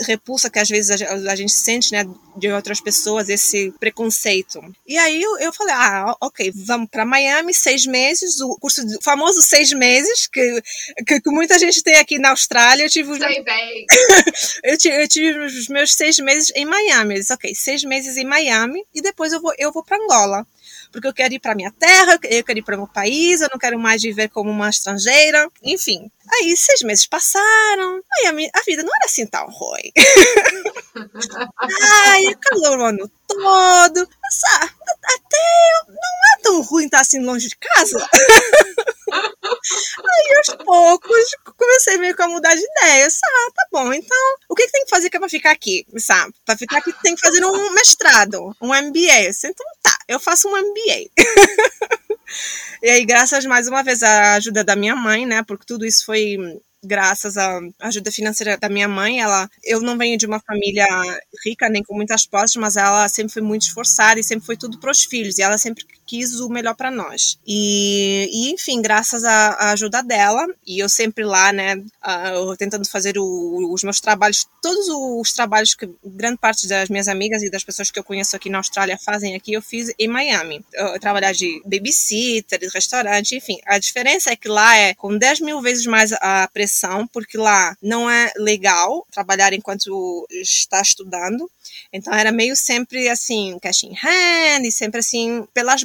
repulsa 0.00 0.48
que 0.48 0.60
às 0.60 0.68
vezes 0.68 1.02
a, 1.02 1.32
a 1.32 1.36
gente 1.36 1.52
sente, 1.52 1.90
né, 1.92 2.04
de 2.36 2.50
outras 2.52 2.80
pessoas, 2.80 3.28
esse 3.28 3.72
preconceito. 3.80 4.60
E 4.86 4.96
aí 4.96 5.20
eu, 5.20 5.38
eu 5.38 5.52
falei, 5.52 5.74
ah, 5.74 6.16
ok, 6.20 6.52
vamos 6.54 6.88
para 6.88 7.04
Miami, 7.04 7.52
seis 7.52 7.86
meses, 7.86 8.40
o 8.40 8.56
curso, 8.56 8.82
o 8.86 9.02
famoso 9.02 9.42
seis 9.42 9.72
meses, 9.72 9.79
que, 10.32 10.62
que, 11.06 11.20
que, 11.20 11.30
muita 11.30 11.58
gente 11.58 11.82
tem 11.82 11.96
aqui 11.96 12.18
na 12.18 12.30
Austrália. 12.30 12.84
Eu 12.84 12.90
tive, 12.90 13.18
bem. 13.18 13.44
eu, 14.64 14.76
tive, 14.76 15.02
eu 15.02 15.08
tive 15.08 15.38
os 15.40 15.68
meus 15.68 15.92
seis 15.92 16.18
meses 16.18 16.52
em 16.54 16.64
Miami. 16.64 17.14
Eu 17.14 17.20
disse, 17.20 17.32
ok, 17.32 17.54
seis 17.54 17.84
meses 17.84 18.16
em 18.16 18.24
Miami 18.24 18.84
e 18.94 19.00
depois 19.00 19.32
eu 19.32 19.40
vou, 19.40 19.52
eu 19.58 19.72
vou 19.72 19.84
para 19.84 19.96
Angola. 19.96 20.46
Porque 20.92 21.06
eu 21.06 21.14
quero 21.14 21.34
ir 21.34 21.38
para 21.38 21.54
minha 21.54 21.70
terra, 21.70 22.18
eu 22.24 22.44
quero 22.44 22.58
ir 22.58 22.62
para 22.62 22.76
meu 22.76 22.86
país, 22.86 23.40
eu 23.40 23.48
não 23.50 23.58
quero 23.58 23.78
mais 23.78 24.02
viver 24.02 24.28
como 24.28 24.50
uma 24.50 24.68
estrangeira, 24.68 25.48
enfim. 25.62 26.10
Aí 26.32 26.56
seis 26.56 26.82
meses 26.82 27.06
passaram, 27.06 28.02
aí 28.12 28.26
a, 28.26 28.32
minha, 28.32 28.50
a 28.52 28.60
vida 28.62 28.82
não 28.82 28.92
era 28.94 29.06
assim 29.06 29.26
tão 29.26 29.48
ruim. 29.48 29.92
ai, 32.06 32.34
calor 32.40 32.78
o 32.78 32.84
ano 32.84 33.10
todo. 33.26 34.08
Mas, 34.22 34.44
ah, 34.44 34.70
até 35.04 35.70
não 35.88 36.29
tão 36.50 36.60
ruim 36.62 36.86
estar 36.86 37.00
assim 37.00 37.20
longe 37.20 37.48
de 37.48 37.56
casa. 37.56 37.96
Aí, 39.12 40.36
aos 40.38 40.64
poucos, 40.64 41.24
comecei 41.56 41.98
meio 41.98 42.14
que 42.14 42.22
a 42.22 42.28
mudar 42.28 42.54
de 42.54 42.62
ideia. 42.62 43.06
Ah, 43.06 43.50
tá 43.54 43.66
bom, 43.72 43.92
então, 43.92 44.18
o 44.48 44.54
que, 44.54 44.66
que 44.66 44.72
tem 44.72 44.84
que 44.84 44.90
fazer 44.90 45.10
que 45.10 45.16
é 45.16 45.20
pra 45.20 45.28
ficar 45.28 45.50
aqui? 45.50 45.84
Sabe? 45.98 46.32
Pra 46.44 46.56
ficar 46.56 46.78
aqui 46.78 46.92
tem 47.02 47.14
que 47.14 47.20
fazer 47.20 47.44
um 47.44 47.70
mestrado, 47.72 48.54
um 48.60 48.68
MBA. 48.68 49.30
Então, 49.44 49.66
tá, 49.82 49.96
eu 50.08 50.18
faço 50.18 50.48
um 50.48 50.56
MBA. 50.56 51.10
e 52.82 52.90
aí, 52.90 53.04
graças 53.04 53.44
mais 53.46 53.68
uma 53.68 53.82
vez 53.82 54.02
à 54.02 54.34
ajuda 54.34 54.64
da 54.64 54.76
minha 54.76 54.96
mãe, 54.96 55.26
né? 55.26 55.42
Porque 55.42 55.64
tudo 55.66 55.84
isso 55.84 56.04
foi 56.04 56.36
graças 56.82 57.36
à 57.36 57.60
ajuda 57.80 58.10
financeira 58.10 58.56
da 58.56 58.68
minha 58.68 58.88
mãe, 58.88 59.20
ela, 59.20 59.48
eu 59.62 59.80
não 59.80 59.98
venho 59.98 60.16
de 60.16 60.26
uma 60.26 60.40
família 60.40 60.86
rica 61.44 61.68
nem 61.68 61.82
com 61.82 61.94
muitas 61.94 62.26
posses, 62.26 62.56
mas 62.56 62.76
ela 62.76 63.08
sempre 63.08 63.32
foi 63.32 63.42
muito 63.42 63.62
esforçada 63.62 64.18
e 64.18 64.24
sempre 64.24 64.46
foi 64.46 64.56
tudo 64.56 64.78
para 64.78 64.90
os 64.90 65.04
filhos 65.04 65.38
e 65.38 65.42
ela 65.42 65.58
sempre 65.58 65.84
quis 66.10 66.40
o 66.40 66.48
melhor 66.48 66.74
para 66.74 66.90
nós. 66.90 67.38
E, 67.46 68.28
e, 68.32 68.50
enfim, 68.50 68.82
graças 68.82 69.22
à, 69.22 69.70
ajuda 69.70 70.02
dela 70.02 70.44
e 70.66 70.80
eu 70.80 70.88
sempre 70.88 71.22
lá, 71.22 71.52
né, 71.52 71.76
uh, 71.76 72.56
tentando 72.56 72.84
fazer 72.88 73.16
o, 73.16 73.72
os 73.72 73.84
meus 73.84 74.00
trabalhos, 74.00 74.44
todos 74.60 74.88
os 74.88 75.32
trabalhos 75.32 75.72
que 75.72 75.88
grande 76.04 76.38
parte 76.38 76.66
das 76.66 76.88
minhas 76.88 77.06
amigas 77.06 77.44
e 77.44 77.50
das 77.50 77.62
pessoas 77.62 77.92
que 77.92 77.98
eu 77.98 78.02
conheço 78.02 78.34
aqui 78.34 78.50
na 78.50 78.58
Austrália 78.58 78.98
fazem 78.98 79.36
aqui, 79.36 79.52
eu 79.52 79.62
fiz 79.62 79.92
em 79.96 80.08
Miami. 80.08 80.64
Eu, 80.74 80.98
trabalhar 80.98 81.32
de 81.32 81.62
babysitter, 81.64 82.58
de 82.58 82.66
restaurante, 82.66 83.36
enfim. 83.36 83.60
A 83.64 83.78
diferença 83.78 84.32
é 84.32 84.36
que 84.36 84.48
lá 84.48 84.76
é 84.76 84.94
com 84.94 85.16
10 85.16 85.40
mil 85.40 85.62
vezes 85.62 85.86
mais 85.86 86.12
a 86.14 86.48
pressão 86.52 87.06
porque 87.06 87.38
lá 87.38 87.76
não 87.80 88.10
é 88.10 88.32
legal 88.36 89.06
trabalhar 89.12 89.52
enquanto 89.52 90.26
está 90.28 90.82
estudando. 90.82 91.48
Então 91.92 92.12
era 92.12 92.32
meio 92.32 92.54
sempre 92.56 93.08
assim, 93.08 93.58
cash 93.60 93.84
in 93.84 93.94
hand 93.94 94.64
e 94.64 94.72
sempre 94.72 95.00
assim 95.00 95.46
pelas 95.52 95.82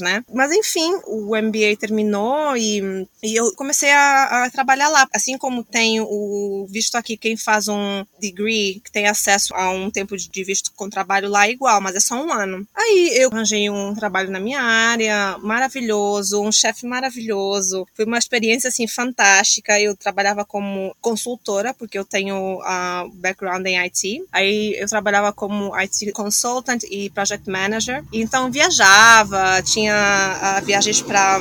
né? 0.00 0.24
Mas 0.32 0.52
enfim, 0.52 0.92
o 1.06 1.36
MBA 1.36 1.76
terminou 1.78 2.56
e, 2.56 3.06
e 3.22 3.34
eu 3.34 3.54
comecei 3.54 3.90
a, 3.90 4.44
a, 4.44 4.50
trabalhar 4.50 4.88
lá. 4.88 5.06
Assim 5.14 5.38
como 5.38 5.64
tem 5.64 6.00
o 6.00 6.66
visto 6.70 6.96
aqui, 6.96 7.16
quem 7.16 7.36
faz 7.36 7.68
um 7.68 8.04
degree, 8.20 8.80
que 8.84 8.90
tem 8.90 9.06
acesso 9.06 9.54
a 9.54 9.70
um 9.70 9.90
tempo 9.90 10.16
de 10.16 10.44
visto 10.44 10.72
com 10.74 10.88
trabalho 10.90 11.28
lá 11.28 11.46
é 11.46 11.50
igual, 11.50 11.80
mas 11.80 11.96
é 11.96 12.00
só 12.00 12.14
um 12.14 12.32
ano. 12.32 12.66
Aí 12.74 13.10
eu 13.14 13.30
arranjei 13.32 13.68
um 13.70 13.94
trabalho 13.94 14.30
na 14.30 14.40
minha 14.40 14.60
área, 14.60 15.36
maravilhoso, 15.38 16.40
um 16.42 16.52
chefe 16.52 16.86
maravilhoso. 16.86 17.86
Foi 17.94 18.04
uma 18.04 18.18
experiência 18.18 18.68
assim 18.68 18.86
fantástica. 18.86 19.80
Eu 19.80 19.96
trabalhava 19.96 20.44
como 20.44 20.94
consultora, 21.00 21.74
porque 21.74 21.98
eu 21.98 22.04
tenho 22.04 22.58
uh, 22.60 23.10
background 23.14 23.66
em 23.66 23.78
IT. 23.78 24.24
Aí 24.32 24.74
eu 24.78 24.88
trabalhava 24.88 25.32
como 25.32 25.74
IT 25.74 26.12
consultant 26.12 26.82
e 26.90 27.10
project 27.10 27.48
manager. 27.48 28.04
Então 28.12 28.50
viajava, 28.50 29.53
tinha 29.62 30.58
uh, 30.60 30.64
viagens 30.64 31.00
para 31.02 31.38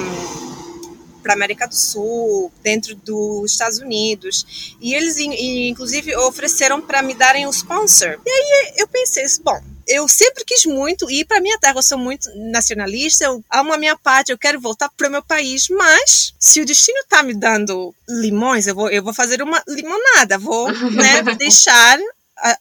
para 1.23 1.33
América 1.33 1.65
do 1.65 1.73
Sul, 1.73 2.51
dentro 2.61 2.95
dos 2.95 3.53
Estados 3.53 3.79
Unidos, 3.79 4.75
e 4.81 4.93
eles 4.93 5.17
inclusive 5.17 6.13
ofereceram 6.17 6.81
para 6.81 7.01
me 7.01 7.13
darem 7.13 7.47
o 7.47 7.49
sponsor. 7.49 8.19
E 8.25 8.29
aí 8.29 8.73
eu 8.75 8.87
pensei, 8.89 9.23
bom, 9.41 9.57
eu 9.87 10.07
sempre 10.07 10.43
quis 10.45 10.65
muito 10.65 11.09
ir 11.09 11.25
para 11.25 11.41
minha 11.41 11.57
terra, 11.57 11.77
eu 11.77 11.83
sou 11.83 11.97
muito 11.97 12.29
nacionalista, 12.51 13.25
eu 13.25 13.43
amo 13.51 13.73
a 13.73 13.77
minha 13.77 13.97
parte, 13.97 14.31
eu 14.31 14.37
quero 14.37 14.59
voltar 14.59 14.89
para 14.89 15.07
o 15.07 15.11
meu 15.11 15.23
país, 15.23 15.67
mas 15.69 16.33
se 16.39 16.61
o 16.61 16.65
destino 16.65 16.99
está 16.99 17.23
me 17.23 17.33
dando 17.33 17.93
limões, 18.07 18.67
eu 18.67 18.75
vou, 18.75 18.89
eu 18.89 19.03
vou 19.03 19.13
fazer 19.13 19.41
uma 19.41 19.61
limonada, 19.67 20.37
vou 20.37 20.71
né, 20.71 21.21
deixar 21.37 21.97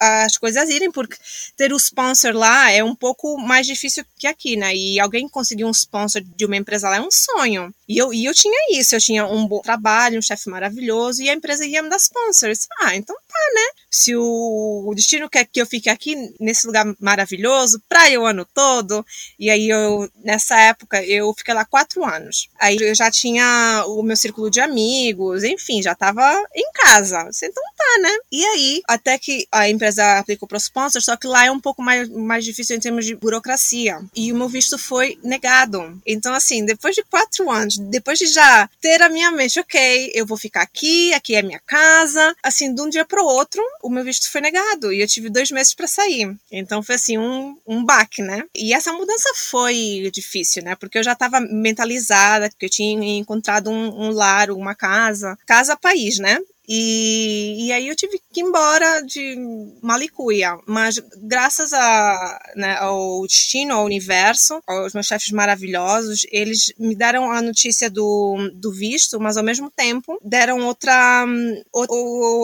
as 0.00 0.36
coisas 0.36 0.68
irem, 0.68 0.90
porque 0.90 1.16
ter 1.56 1.72
o 1.72 1.76
sponsor 1.76 2.32
lá 2.34 2.70
é 2.70 2.84
um 2.84 2.94
pouco 2.94 3.38
mais 3.38 3.66
difícil 3.66 4.04
que 4.18 4.26
aqui, 4.26 4.56
né? 4.56 4.74
E 4.74 5.00
alguém 5.00 5.28
conseguir 5.28 5.64
um 5.64 5.70
sponsor 5.70 6.22
de 6.22 6.44
uma 6.44 6.56
empresa 6.56 6.88
lá 6.88 6.96
é 6.96 7.00
um 7.00 7.10
sonho. 7.10 7.74
E 7.88 7.98
eu, 7.98 8.12
e 8.12 8.24
eu 8.24 8.34
tinha 8.34 8.78
isso, 8.78 8.94
eu 8.94 9.00
tinha 9.00 9.26
um 9.26 9.46
bom 9.46 9.60
trabalho, 9.60 10.18
um 10.18 10.22
chefe 10.22 10.48
maravilhoso, 10.48 11.22
e 11.22 11.28
a 11.28 11.34
empresa 11.34 11.66
ia 11.66 11.82
me 11.82 11.90
dar 11.90 11.96
sponsors. 11.96 12.66
Ah, 12.80 12.96
então 12.96 13.14
tá, 13.14 13.38
né? 13.54 13.82
Se 13.90 14.16
o, 14.16 14.84
o 14.86 14.94
destino 14.94 15.28
quer 15.28 15.44
que 15.44 15.60
eu 15.60 15.66
fique 15.66 15.90
aqui 15.90 16.34
nesse 16.40 16.66
lugar 16.66 16.86
maravilhoso, 16.98 17.82
praia 17.88 18.20
o 18.20 18.24
ano 18.24 18.46
todo, 18.54 19.04
e 19.38 19.50
aí 19.50 19.68
eu, 19.68 20.10
nessa 20.24 20.58
época, 20.58 21.04
eu 21.04 21.32
fiquei 21.34 21.52
lá 21.52 21.64
quatro 21.64 22.04
anos. 22.04 22.48
Aí 22.58 22.76
eu 22.80 22.94
já 22.94 23.10
tinha 23.10 23.84
o 23.86 24.02
meu 24.02 24.16
círculo 24.16 24.50
de 24.50 24.60
amigos, 24.60 25.44
enfim, 25.44 25.82
já 25.82 25.94
tava 25.94 26.22
em 26.54 26.72
casa. 26.72 27.28
Então 27.42 27.62
tá, 27.76 27.98
né? 28.00 28.18
E 28.30 28.44
aí, 28.44 28.82
até 28.88 29.18
que 29.18 29.46
a 29.50 29.68
empresa 29.72 30.18
aplicou 30.18 30.48
para 30.48 30.56
o 30.56 30.60
sponsor, 30.60 31.02
só 31.02 31.16
que 31.16 31.26
lá 31.26 31.46
é 31.46 31.50
um 31.50 31.60
pouco 31.60 31.82
mais, 31.82 32.08
mais 32.08 32.44
difícil 32.44 32.76
em 32.76 32.80
termos 32.80 33.04
de 33.04 33.14
burocracia. 33.14 34.00
E 34.14 34.32
o 34.32 34.36
meu 34.36 34.48
visto 34.48 34.78
foi 34.78 35.18
negado. 35.22 36.00
Então, 36.06 36.34
assim, 36.34 36.64
depois 36.64 36.94
de 36.94 37.02
quatro 37.04 37.50
anos, 37.50 37.78
depois 37.78 38.18
de 38.18 38.26
já 38.26 38.68
ter 38.80 39.02
a 39.02 39.08
minha 39.08 39.30
mente, 39.30 39.60
ok, 39.60 40.12
eu 40.14 40.26
vou 40.26 40.36
ficar 40.36 40.62
aqui, 40.62 41.12
aqui 41.14 41.34
é 41.34 41.42
minha 41.42 41.60
casa, 41.60 42.34
assim, 42.42 42.74
de 42.74 42.80
um 42.80 42.88
dia 42.88 43.04
para 43.04 43.22
o 43.22 43.26
outro, 43.26 43.62
o 43.82 43.90
meu 43.90 44.04
visto 44.04 44.30
foi 44.30 44.40
negado 44.40 44.92
e 44.92 45.00
eu 45.00 45.08
tive 45.08 45.28
dois 45.28 45.50
meses 45.50 45.74
para 45.74 45.86
sair. 45.86 46.34
Então 46.50 46.82
foi 46.82 46.94
assim 46.94 47.18
um, 47.18 47.56
um 47.66 47.84
baque, 47.84 48.22
né? 48.22 48.44
E 48.54 48.72
essa 48.74 48.92
mudança 48.92 49.28
foi 49.36 50.10
difícil, 50.12 50.62
né? 50.62 50.74
Porque 50.74 50.98
eu 50.98 51.02
já 51.02 51.12
estava 51.12 51.40
mentalizada, 51.40 52.50
que 52.50 52.66
eu 52.66 52.70
tinha 52.70 53.18
encontrado 53.18 53.70
um, 53.70 54.06
um 54.06 54.10
lar, 54.10 54.50
uma 54.50 54.74
casa, 54.74 55.38
casa 55.46 55.76
país, 55.76 56.18
né? 56.18 56.38
E, 56.68 57.66
e 57.66 57.72
aí 57.72 57.88
eu 57.88 57.96
tive 57.96 58.20
que 58.32 58.40
ir 58.40 58.44
embora 58.44 59.02
de 59.02 59.36
Malicuia, 59.82 60.58
mas 60.66 61.00
graças 61.16 61.72
a, 61.72 62.52
né, 62.56 62.76
ao 62.78 63.26
destino, 63.26 63.74
ao 63.74 63.84
universo, 63.84 64.60
aos 64.66 64.94
meus 64.94 65.06
chefes 65.06 65.30
maravilhosos, 65.32 66.24
eles 66.30 66.72
me 66.78 66.94
deram 66.94 67.30
a 67.30 67.42
notícia 67.42 67.90
do, 67.90 68.50
do 68.54 68.72
visto, 68.72 69.20
mas 69.20 69.36
ao 69.36 69.44
mesmo 69.44 69.70
tempo 69.70 70.18
deram 70.24 70.66
outra, 70.66 71.26
outra 71.72 71.96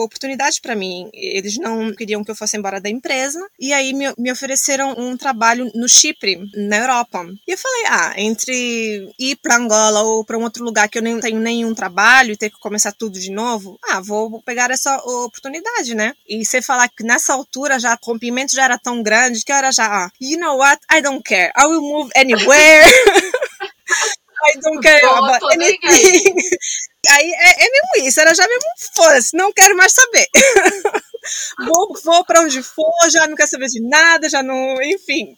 oportunidade 0.03 0.59
para 0.61 0.75
mim. 0.75 1.09
Eles 1.13 1.57
não 1.57 1.93
queriam 1.93 2.23
que 2.23 2.31
eu 2.31 2.35
fosse 2.35 2.57
embora 2.57 2.81
da 2.81 2.89
empresa 2.89 3.39
e 3.59 3.71
aí 3.73 3.93
me, 3.93 4.13
me 4.17 4.31
ofereceram 4.31 4.95
um 4.97 5.15
trabalho 5.15 5.71
no 5.73 5.87
Chipre, 5.87 6.39
na 6.55 6.77
Europa. 6.77 7.25
E 7.47 7.51
eu 7.51 7.57
falei, 7.57 7.83
ah, 7.87 8.13
entre 8.17 9.11
ir 9.17 9.37
para 9.37 9.57
Angola 9.57 10.01
ou 10.03 10.25
para 10.25 10.37
um 10.37 10.43
outro 10.43 10.63
lugar 10.63 10.89
que 10.89 10.97
eu 10.97 11.01
nem 11.01 11.19
tenho 11.19 11.39
nenhum 11.39 11.73
trabalho 11.73 12.33
e 12.33 12.37
ter 12.37 12.49
que 12.49 12.59
começar 12.59 12.91
tudo 12.91 13.19
de 13.19 13.31
novo, 13.31 13.77
ah, 13.89 14.01
vou 14.09 14.41
pegar 14.41 14.71
essa 14.71 14.97
oportunidade, 14.97 15.93
né? 15.93 16.13
E 16.27 16.43
você 16.43 16.61
falar 16.61 16.89
que 16.89 17.03
nessa 17.03 17.33
altura 17.33 17.79
já 17.79 17.93
o 17.93 18.05
rompimento 18.05 18.55
já 18.55 18.63
era 18.63 18.77
tão 18.77 19.03
grande 19.03 19.45
que 19.45 19.51
era 19.51 19.71
já, 19.71 19.85
ah, 19.85 20.11
you 20.19 20.39
know 20.39 20.57
what? 20.57 20.81
I 20.91 21.01
don't 21.01 21.23
care. 21.23 21.51
I 21.55 21.65
will 21.67 21.81
move 21.81 22.11
anywhere. 22.15 22.85
I 24.41 24.59
don't 24.61 24.81
care 24.81 25.05
about 25.05 25.43
anything. 25.53 26.33
Aí 27.09 27.31
é, 27.31 27.65
é, 27.65 27.69
mesmo 27.69 28.07
isso, 28.07 28.19
era 28.19 28.33
já 28.33 28.45
mesmo, 28.45 28.69
foda-se, 28.95 29.35
não 29.35 29.53
quero 29.53 29.75
mais 29.75 29.93
saber. 29.93 30.27
vou 31.65 31.93
vou 32.03 32.25
para 32.25 32.41
onde 32.41 32.61
for, 32.61 33.09
já 33.11 33.25
não 33.25 33.35
quero 33.35 33.49
saber 33.49 33.67
de 33.67 33.81
nada, 33.87 34.29
já 34.29 34.43
não, 34.43 34.81
enfim. 34.81 35.33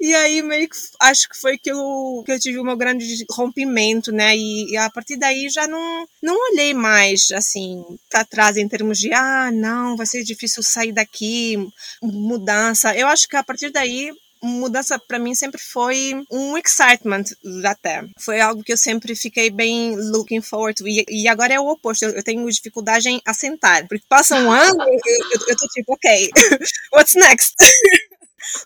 E 0.00 0.14
aí 0.14 0.42
meio 0.42 0.68
que 0.68 0.76
acho 1.00 1.28
que 1.28 1.40
foi 1.40 1.56
que 1.56 1.70
eu, 1.70 2.22
que 2.24 2.32
eu 2.32 2.38
tive 2.38 2.62
meu 2.62 2.76
grande 2.76 3.24
rompimento, 3.30 4.12
né? 4.12 4.36
E, 4.36 4.72
e 4.72 4.76
a 4.76 4.90
partir 4.90 5.16
daí 5.16 5.48
já 5.48 5.66
não, 5.66 6.06
não 6.22 6.36
olhei 6.52 6.74
mais 6.74 7.30
assim 7.32 7.82
para 8.10 8.24
trás 8.24 8.56
em 8.56 8.68
termos 8.68 8.98
de 8.98 9.12
ah, 9.12 9.50
não, 9.52 9.96
vai 9.96 10.06
ser 10.06 10.22
difícil 10.22 10.62
sair 10.62 10.92
daqui, 10.92 11.56
mudança. 12.02 12.94
Eu 12.94 13.06
acho 13.08 13.26
que 13.28 13.36
a 13.36 13.42
partir 13.42 13.70
daí 13.70 14.12
mudança 14.42 14.98
para 14.98 15.18
mim 15.18 15.34
sempre 15.34 15.60
foi 15.60 16.12
um 16.30 16.56
excitement 16.58 17.24
até. 17.64 18.04
Foi 18.18 18.40
algo 18.40 18.62
que 18.62 18.72
eu 18.72 18.76
sempre 18.76 19.14
fiquei 19.16 19.50
bem 19.50 19.96
looking 19.96 20.42
forward 20.42 20.74
to. 20.74 20.88
E, 20.88 21.04
e 21.08 21.28
agora 21.28 21.54
é 21.54 21.60
o 21.60 21.68
oposto. 21.68 22.04
Eu, 22.04 22.10
eu, 22.10 22.22
tenho 22.22 22.48
dificuldade 22.50 23.08
em 23.08 23.20
assentar. 23.24 23.86
Porque 23.88 24.04
passa 24.08 24.36
um 24.36 24.50
ano, 24.50 24.82
eu, 24.82 24.92
eu, 24.92 25.40
eu 25.48 25.56
tô 25.56 25.66
tipo, 25.68 25.94
ok, 25.94 26.30
what's 26.92 27.14
next? 27.14 27.54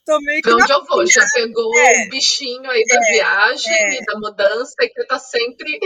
Tô 0.04 0.18
meio 0.20 0.42
que. 0.42 0.52
onde 0.52 0.72
eu 0.72 0.84
vou? 0.84 1.06
Já 1.06 1.24
pegou 1.34 1.78
é, 1.78 2.06
o 2.06 2.10
bichinho 2.10 2.70
aí 2.70 2.84
da 2.86 2.96
é, 2.96 3.12
viagem 3.12 3.72
é. 3.72 3.94
e 4.00 4.04
da 4.04 4.18
mudança 4.18 4.74
e 4.80 4.88
que 4.88 5.04
tá 5.06 5.18
sempre. 5.18 5.78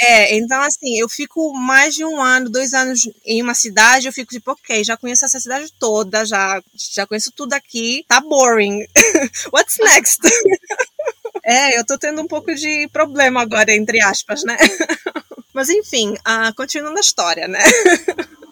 É, 0.00 0.36
então 0.36 0.60
assim, 0.62 0.98
eu 0.98 1.08
fico 1.08 1.52
mais 1.52 1.94
de 1.94 2.04
um 2.04 2.20
ano, 2.20 2.50
dois 2.50 2.72
anos 2.74 3.00
em 3.24 3.42
uma 3.42 3.54
cidade, 3.54 4.06
eu 4.06 4.12
fico 4.12 4.32
tipo, 4.32 4.52
ok, 4.52 4.82
já 4.84 4.96
conheço 4.96 5.24
essa 5.24 5.40
cidade 5.40 5.72
toda, 5.78 6.24
já, 6.24 6.62
já 6.94 7.06
conheço 7.06 7.32
tudo 7.34 7.52
aqui, 7.52 8.04
tá 8.08 8.20
boring. 8.20 8.86
What's 9.52 9.78
next? 9.78 10.20
é, 11.44 11.78
eu 11.78 11.84
tô 11.84 11.98
tendo 11.98 12.22
um 12.22 12.28
pouco 12.28 12.54
de 12.54 12.88
problema 12.92 13.42
agora, 13.42 13.72
entre 13.72 14.00
aspas, 14.00 14.42
né? 14.44 14.56
Mas 15.52 15.68
enfim, 15.68 16.14
uh, 16.14 16.54
continuando 16.56 16.96
a 16.96 17.00
história, 17.00 17.46
né? 17.46 17.62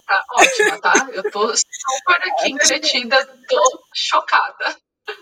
Tá 0.07 0.25
ótima, 0.33 0.81
tá? 0.81 1.09
Eu 1.13 1.31
tô 1.31 1.49
super 1.57 2.21
aqui 2.31 2.51
entretida, 2.51 3.25
tô 3.49 3.83
chocada. 3.95 4.77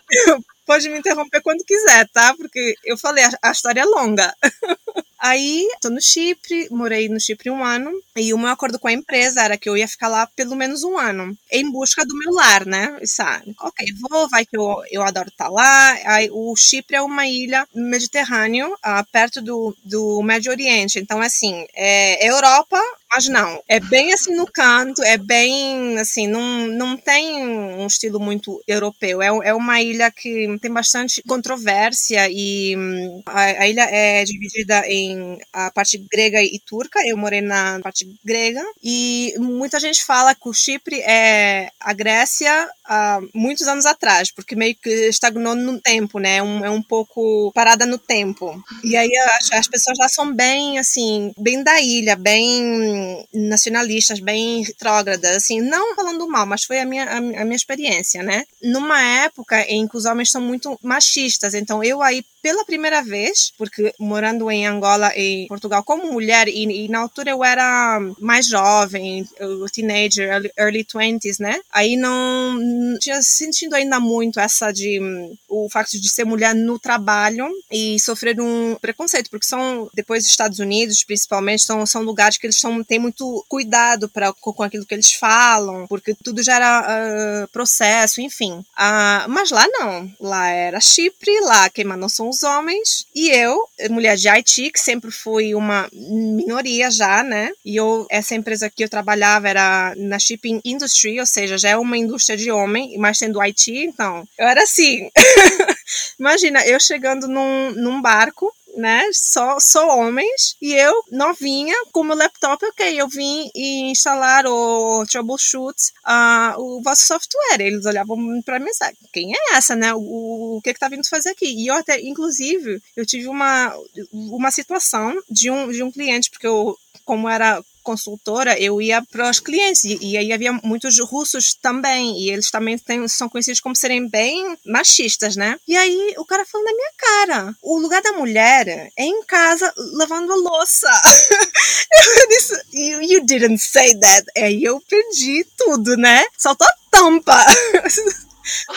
Pode 0.67 0.89
me 0.91 0.99
interromper 0.99 1.41
quando 1.41 1.65
quiser, 1.65 2.07
tá? 2.13 2.35
Porque 2.35 2.75
eu 2.85 2.99
falei, 2.99 3.25
a, 3.25 3.31
a 3.43 3.53
história 3.53 3.81
é 3.81 3.85
longa. 3.85 4.35
Aí, 5.21 5.67
tô 5.81 5.91
no 5.91 6.01
Chipre, 6.01 6.69
morei 6.71 7.09
no 7.09 7.19
Chipre 7.19 7.51
um 7.51 7.65
ano, 7.65 7.91
e 8.15 8.33
o 8.33 8.39
meu 8.39 8.51
acordo 8.51 8.79
com 8.79 8.87
a 8.87 8.93
empresa 8.93 9.43
era 9.43 9.59
que 9.59 9.69
eu 9.69 9.77
ia 9.77 9.89
ficar 9.89 10.07
lá 10.07 10.29
pelo 10.37 10.55
menos 10.55 10.85
um 10.85 10.97
ano, 10.97 11.37
em 11.51 11.69
busca 11.73 12.05
do 12.07 12.17
meu 12.17 12.33
lar, 12.33 12.65
né? 12.65 13.01
Sabe? 13.05 13.53
Ok, 13.61 13.85
vou, 14.09 14.29
vai 14.29 14.47
que 14.47 14.57
eu, 14.57 14.81
eu 14.93 15.03
adoro 15.03 15.29
estar 15.29 15.49
lá. 15.49 15.99
Aí, 16.05 16.29
o 16.31 16.55
Chipre 16.55 16.97
é 16.97 17.03
uma 17.03 17.27
ilha 17.27 17.67
no 17.75 17.89
Mediterrâneo, 17.89 18.73
uh, 18.75 19.05
perto 19.11 19.43
do, 19.43 19.77
do 19.85 20.23
Médio 20.23 20.53
Oriente. 20.53 21.01
Então, 21.01 21.21
assim, 21.21 21.67
é 21.75 22.29
Europa, 22.29 22.81
mas 23.11 23.27
não, 23.29 23.63
é 23.67 23.81
bem 23.81 24.13
assim 24.13 24.37
no 24.37 24.47
canto, 24.47 25.03
é 25.03 25.17
bem 25.17 25.99
assim, 25.99 26.27
não, 26.27 26.67
não 26.67 26.97
tem 26.97 27.47
um 27.47 27.87
estilo 27.87 28.21
muito 28.21 28.63
europeu. 28.67 29.23
É, 29.23 29.29
é 29.49 29.55
uma 29.55 29.81
ilha 29.81 30.11
que 30.11 30.59
tem 30.61 30.71
bastante 30.71 31.23
controvérsia 31.23 32.29
e 32.31 32.77
hum, 32.77 33.23
a, 33.27 33.41
a, 33.41 33.69
ilha 33.69 33.85
é 33.85 34.25
dividida 34.25 34.87
em 34.87 35.39
a 35.53 35.71
parte 35.71 35.99
grega 36.11 36.43
e 36.43 36.61
turca. 36.67 37.01
Eu 37.07 37.17
morei 37.17 37.41
na 37.41 37.81
parte 37.81 38.07
grega 38.25 38.63
e 38.83 39.35
muita 39.39 39.81
gente 39.81 40.05
fala 40.05 40.35
que 40.35 40.49
o 40.49 40.53
Chipre 40.53 41.01
é 41.01 41.71
a 41.81 41.93
Grécia 41.95 42.69
há 42.85 43.21
muitos 43.35 43.67
anos 43.67 43.87
atrás, 43.87 44.31
porque 44.31 44.55
meio 44.55 44.75
que 44.75 44.91
estagnou 45.09 45.55
no 45.55 45.81
tempo, 45.81 46.19
né? 46.19 46.37
É 46.37 46.43
um, 46.43 46.65
é 46.65 46.71
um 46.71 46.83
pouco 46.83 47.51
parada 47.55 47.87
no 47.87 47.99
tempo. 47.99 48.63
E 48.85 48.97
aí 48.97 49.11
as, 49.39 49.51
as 49.53 49.69
pessoas 49.69 49.99
lá 49.99 50.09
são 50.09 50.33
bem 50.33 50.79
assim, 50.79 51.33
bem 51.39 51.63
da 51.63 51.81
ilha, 51.81 52.15
bem 52.15 52.98
nacionalistas, 53.33 54.21
bem 54.21 54.63
retrógradas, 54.63 55.37
assim, 55.37 55.61
não 55.61 55.95
falando 55.95 56.29
mal, 56.29 56.47
mas 56.47 56.65
foi 56.65 56.81
a 56.81 56.85
minha, 56.85 57.05
a, 57.05 57.21
minha 57.21 57.57
experiência, 57.57 58.23
né? 58.23 58.45
Numa 58.63 59.01
época 59.01 59.61
em 59.63 59.87
que 59.87 59.97
os 59.97 60.05
homens 60.05 60.31
são 60.31 60.41
muito 60.41 60.79
machistas, 60.83 61.55
então 61.55 61.83
eu 61.83 62.03
aí 62.03 62.25
pela 62.43 62.65
primeira 62.65 63.03
vez, 63.03 63.53
porque 63.59 63.93
morando 63.99 64.51
em 64.51 64.67
Angola 64.67 65.13
e 65.17 65.47
Portugal 65.49 65.83
como 65.83 66.13
mulher, 66.13 66.49
e, 66.49 66.85
e 66.85 66.89
na 66.89 67.01
altura 67.01 67.31
eu 67.31 67.45
era 67.45 68.01
mais 68.19 68.47
jovem, 68.47 69.27
teenager, 69.73 70.29
early, 70.29 70.51
early 70.57 70.85
20s, 70.85 71.41
né? 71.41 71.61
Aí 71.73 71.97
não 71.97 72.59
tinha 73.01 73.21
sentido 73.23 73.75
ainda 73.75 73.99
muito 74.01 74.41
essa 74.41 74.73
de 74.73 75.01
o 75.49 75.69
facto 75.71 76.01
de 76.01 76.09
ser 76.09 76.25
mulher 76.25 76.55
no 76.55 76.79
trabalho 76.79 77.49
e 77.71 77.99
sofrer 77.99 78.41
um 78.41 78.77
preconceito, 78.81 79.31
porque 79.31 79.47
são, 79.47 79.91
depois 79.95 80.23
dos 80.23 80.31
Estados 80.31 80.59
Unidos, 80.59 81.05
principalmente, 81.05 81.65
são, 81.65 81.85
são 81.87 82.03
lugares 82.03 82.39
que 82.39 82.47
eles 82.47 82.59
são, 82.59 82.83
têm 82.89 82.99
muito 82.99 83.45
cuidado 83.49 84.09
pra, 84.09 84.33
com, 84.33 84.53
com 84.53 84.63
aquilo 84.63 84.87
que 84.87 84.95
eles 84.95 85.13
falam, 85.13 85.87
porque 85.87 86.15
tudo 86.15 86.43
já 86.43 86.57
era 86.57 87.45
uh, 87.45 87.49
processo, 87.49 88.21
enfim. 88.21 88.55
Uh, 88.59 89.29
mas 89.29 89.51
lá 89.51 89.67
não. 89.69 90.11
Lá 90.19 90.49
era 90.49 90.81
Chipre, 90.81 91.41
lá 91.41 91.69
quem 91.69 91.85
mandou 91.85 92.09
são 92.09 92.29
os 92.29 92.43
homens, 92.43 93.07
e 93.15 93.29
eu, 93.29 93.69
mulher 93.91 94.17
de 94.17 94.29
Haiti, 94.29 94.71
que 94.71 94.81
sempre 94.81 95.11
fui 95.11 95.55
uma 95.55 95.89
minoria 95.93 96.91
já, 96.91 97.23
né? 97.23 97.53
E 97.65 97.77
eu, 97.77 98.07
essa 98.11 98.35
empresa 98.35 98.71
que 98.71 98.83
eu 98.83 98.89
trabalhava 98.89 99.49
era 99.49 99.95
na 99.97 100.19
shipping 100.19 100.61
industry, 100.65 101.21
ou 101.21 101.27
seja, 101.27 101.59
já 101.59 101.71
é 101.71 101.77
uma 101.77 101.99
indústria 101.99 102.37
de 102.37 102.51
homem, 102.51 102.97
mas 102.99 103.19
sendo 103.19 103.41
Haiti, 103.41 103.85
então, 103.85 104.27
eu 104.39 104.47
era 104.47 104.63
assim. 104.63 105.11
Imagina, 106.19 106.65
eu 106.67 106.81
chegando 106.81 107.29
num, 107.29 107.73
num 107.73 108.01
barco 108.01 108.53
né? 108.79 109.03
Só, 109.13 109.59
só 109.61 109.99
homens. 109.99 110.57
E 110.63 110.73
eu, 110.73 111.03
novinha, 111.11 111.75
com 111.93 112.05
meu 112.05 112.17
laptop, 112.17 112.65
ok, 112.65 113.01
eu 113.01 113.09
vim 113.09 113.51
e 113.55 113.91
instalar 113.91 114.47
o 114.47 115.05
troubleshoot, 115.07 115.77
uh, 116.07 116.61
o 116.61 116.83
vosso 116.83 117.07
software. 117.07 117.61
Eles 117.61 117.85
olhavam 117.85 118.17
para 118.43 118.59
mim 118.59 118.71
e 118.71 119.09
quem 119.13 119.33
é 119.33 119.57
essa, 119.57 119.75
né? 119.75 119.93
O, 119.95 120.57
o 120.59 120.61
que 120.63 120.73
que 120.73 120.81
tá 120.81 120.89
vindo 120.89 121.07
fazer 121.09 121.31
aqui? 121.31 121.47
E 121.47 121.67
eu 121.67 121.75
até, 121.75 122.01
inclusive, 122.01 122.81
eu 122.97 123.05
tive 123.05 123.29
uma, 123.29 123.75
uma 124.13 124.51
situação 124.51 125.21
de 125.29 125.51
um, 125.51 125.71
de 125.71 125.83
um 125.83 125.91
cliente, 125.91 126.31
porque 126.31 126.47
eu, 126.47 126.77
como 127.05 127.29
era 127.29 127.63
consultora, 127.89 128.61
eu 128.61 128.83
ia 128.83 129.01
para 129.01 129.31
os 129.31 129.41
clientes 129.41 129.83
e, 129.85 129.97
e, 130.03 130.19
aí 130.19 130.31
havia 130.31 130.53
muitos 130.53 130.99
russos 131.01 131.55
também 131.55 132.21
e 132.21 132.31
eles 132.31 132.51
também 132.51 132.77
têm, 132.77 133.09
são 133.09 133.31
conhecidos 133.31 133.61
como 133.61 133.75
serem 133.75 134.07
bem 134.07 134.59
machistas, 134.67 135.37
né? 135.37 135.59
E 135.67 135.75
aí 135.75 136.15
o 136.19 136.25
cara 136.27 136.45
falou 136.45 136.67
na 136.67 136.75
minha 136.75 136.93
cara, 136.99 137.55
o 137.63 137.79
lugar 137.79 138.03
da 138.03 138.13
mulher 138.13 138.69
é 138.95 139.05
em 139.05 139.23
casa 139.25 139.73
lavando 139.95 140.35
a 140.35 140.37
louça. 140.37 140.91
eu 142.21 142.29
disse, 142.29 142.63
you, 142.75 143.03
you 143.03 143.25
didn't 143.25 143.59
say 143.59 143.99
that. 143.99 144.27
Aí 144.37 144.63
eu 144.63 144.79
perdi 144.87 145.47
tudo, 145.57 145.97
né? 145.97 146.27
Saltou 146.37 146.67
a 146.67 146.75
tampa. 146.91 147.43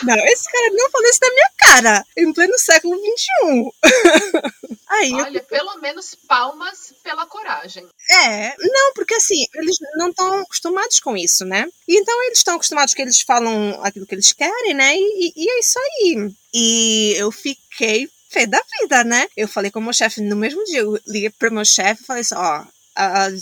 Não, 0.04 0.16
esse 0.16 0.52
cara 0.52 0.70
não 0.72 0.90
falou 0.90 1.10
isso 1.10 1.20
na 1.22 1.30
minha 1.30 1.52
cara, 1.58 2.06
em 2.18 2.34
pleno 2.34 2.58
século 2.58 2.98
XXI. 2.98 3.72
Aí 4.88 5.14
Olha, 5.14 5.38
eu... 5.38 5.44
pelo 5.44 5.78
menos 5.78 6.16
palmas 6.28 6.94
pela 7.02 7.26
coragem. 7.26 7.88
É, 8.10 8.56
não, 8.60 8.94
porque 8.94 9.14
assim, 9.14 9.46
eles 9.56 9.78
não 9.96 10.10
estão 10.10 10.40
acostumados 10.40 11.00
com 11.00 11.16
isso, 11.16 11.46
né? 11.46 11.68
Então 11.88 12.24
eles 12.26 12.40
estão 12.40 12.56
acostumados 12.56 12.94
que 12.94 13.02
eles 13.02 13.22
falam 13.22 13.80
aquilo 13.84 14.06
que 14.06 14.16
eles 14.16 14.34
querem, 14.34 14.74
né? 14.74 14.96
E, 14.96 15.34
e 15.36 15.50
é 15.50 15.60
isso 15.60 15.80
aí. 15.80 16.34
E 16.54 17.14
eu 17.18 17.32
fiquei 17.32 18.10
fé 18.30 18.46
da 18.46 18.62
vida, 18.80 19.04
né? 19.04 19.28
Eu 19.36 19.48
falei 19.48 19.70
com 19.72 19.80
o 19.80 19.84
meu 19.84 19.94
chefe 19.94 20.22
no 20.22 20.36
mesmo 20.36 20.64
dia, 20.66 20.80
eu 20.80 21.00
liguei 21.06 21.30
pro 21.30 21.52
meu 21.52 21.66
chefe 21.66 22.02
e 22.04 22.06
falei 22.06 22.22
assim, 22.22 22.36
ó, 22.36 22.66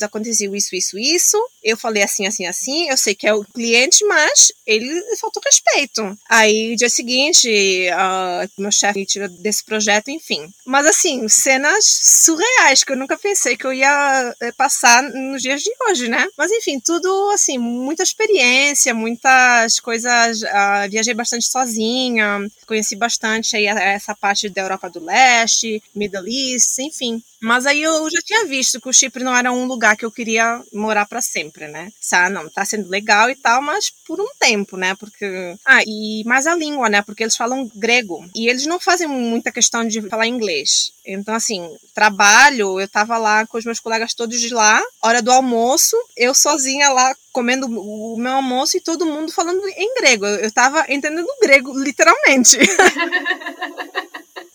aconteceu 0.02 0.56
isso, 0.56 0.76
isso, 0.76 0.98
isso. 0.98 1.38
Eu 1.64 1.78
falei 1.78 2.04
assim, 2.04 2.26
assim, 2.26 2.46
assim. 2.46 2.90
Eu 2.90 2.98
sei 2.98 3.16
que 3.16 3.28
é 3.28 3.34
o 3.34 3.44
cliente, 3.44 4.06
mas 4.06 4.52
ele 4.66 4.88
faltou 5.18 5.42
respeito. 5.44 6.18
Aí, 6.30 6.76
dia 6.76 6.90
seguinte, 6.90 7.50
meu 8.58 8.72
chefe 8.72 9.06
tirou 9.06 9.28
desse 9.28 9.64
projeto, 9.64 10.10
enfim. 10.10 10.50
Mas, 10.66 10.86
assim, 10.86 11.28
cenas 11.28 11.86
surreais 11.86 12.84
que 12.84 12.92
eu 12.92 12.98
nunca 12.98 13.18
pensei 13.18 13.58
que 13.58 13.66
eu 13.66 13.74
ia 13.74 14.36
eh, 14.42 14.52
passar 14.54 15.04
nos 15.04 15.42
dias 15.42 15.62
de 15.62 15.72
hoje, 15.88 16.08
né? 16.08 16.28
Mas, 16.38 16.52
enfim, 16.52 16.80
tudo, 16.80 17.32
assim, 17.32 17.58
muita 17.58 18.04
experiência, 18.04 18.94
muitas 18.94 19.80
coisas. 19.80 20.42
Uh, 20.42 20.90
viajei 20.90 21.14
bastante 21.14 21.46
sozinha, 21.46 22.40
conheci 22.66 22.96
bastante 22.96 23.56
aí 23.56 23.66
essa 23.66 24.16
parte 24.16 24.50
da 24.50 24.62
Europa 24.62 24.90
do 24.90 25.04
Leste, 25.04 25.82
Middle 25.96 26.28
East, 26.28 26.80
enfim. 26.80 27.22
Mas 27.42 27.66
aí 27.66 27.82
eu 27.82 28.10
já 28.10 28.22
tinha 28.22 28.46
visto 28.46 28.82
que 28.82 28.90
o 28.90 28.94
Chipre 28.94 29.24
não 29.24 29.34
era 29.40 29.52
um 29.52 29.66
lugar 29.66 29.96
que 29.96 30.06
eu 30.06 30.12
queria 30.12 30.62
morar 30.74 31.06
para 31.06 31.22
sempre, 31.22 31.68
né? 31.68 31.92
Ah, 32.14 32.30
não, 32.30 32.50
tá 32.50 32.66
sendo 32.66 32.90
legal 32.90 33.30
e 33.30 33.36
tal, 33.36 33.62
mas 33.62 33.90
por 34.06 34.20
um 34.20 34.28
tempo, 34.40 34.78
né? 34.78 34.96
Porque. 34.96 35.56
Ah, 35.66 35.82
e 35.86 36.24
mais 36.26 36.46
a 36.46 36.56
língua, 36.56 36.90
né? 36.90 37.02
Porque 37.02 37.24
eles 37.24 37.36
falam 37.36 37.70
grego. 37.76 38.26
E 38.36 38.50
eles 38.50 38.66
não 38.66 38.80
fazem 38.80 39.08
muita 39.08 39.52
questão 39.52 39.88
de 39.88 40.02
falar 40.10 40.28
inglês. 40.28 40.92
Então, 41.06 41.34
assim, 41.34 41.68
trabalho, 41.94 42.80
eu 42.80 42.88
tava 42.88 43.18
lá 43.18 43.46
com 43.48 43.58
os 43.58 43.66
meus 43.66 43.80
colegas 43.80 44.14
todos 44.14 44.40
de 44.40 44.54
lá, 44.54 44.82
hora 45.02 45.22
do 45.22 45.32
almoço, 45.32 45.98
eu 46.16 46.34
sozinha 46.36 46.90
lá 46.90 47.16
comendo 47.32 47.68
o 47.68 48.18
meu 48.18 48.34
almoço 48.34 48.78
e 48.78 48.82
todo 48.82 49.06
mundo 49.06 49.32
falando 49.32 49.62
em 49.70 49.94
grego. 49.96 50.26
Eu 50.26 50.52
tava 50.52 50.86
entendendo 50.90 51.28
grego, 51.42 51.78
literalmente. 51.80 52.58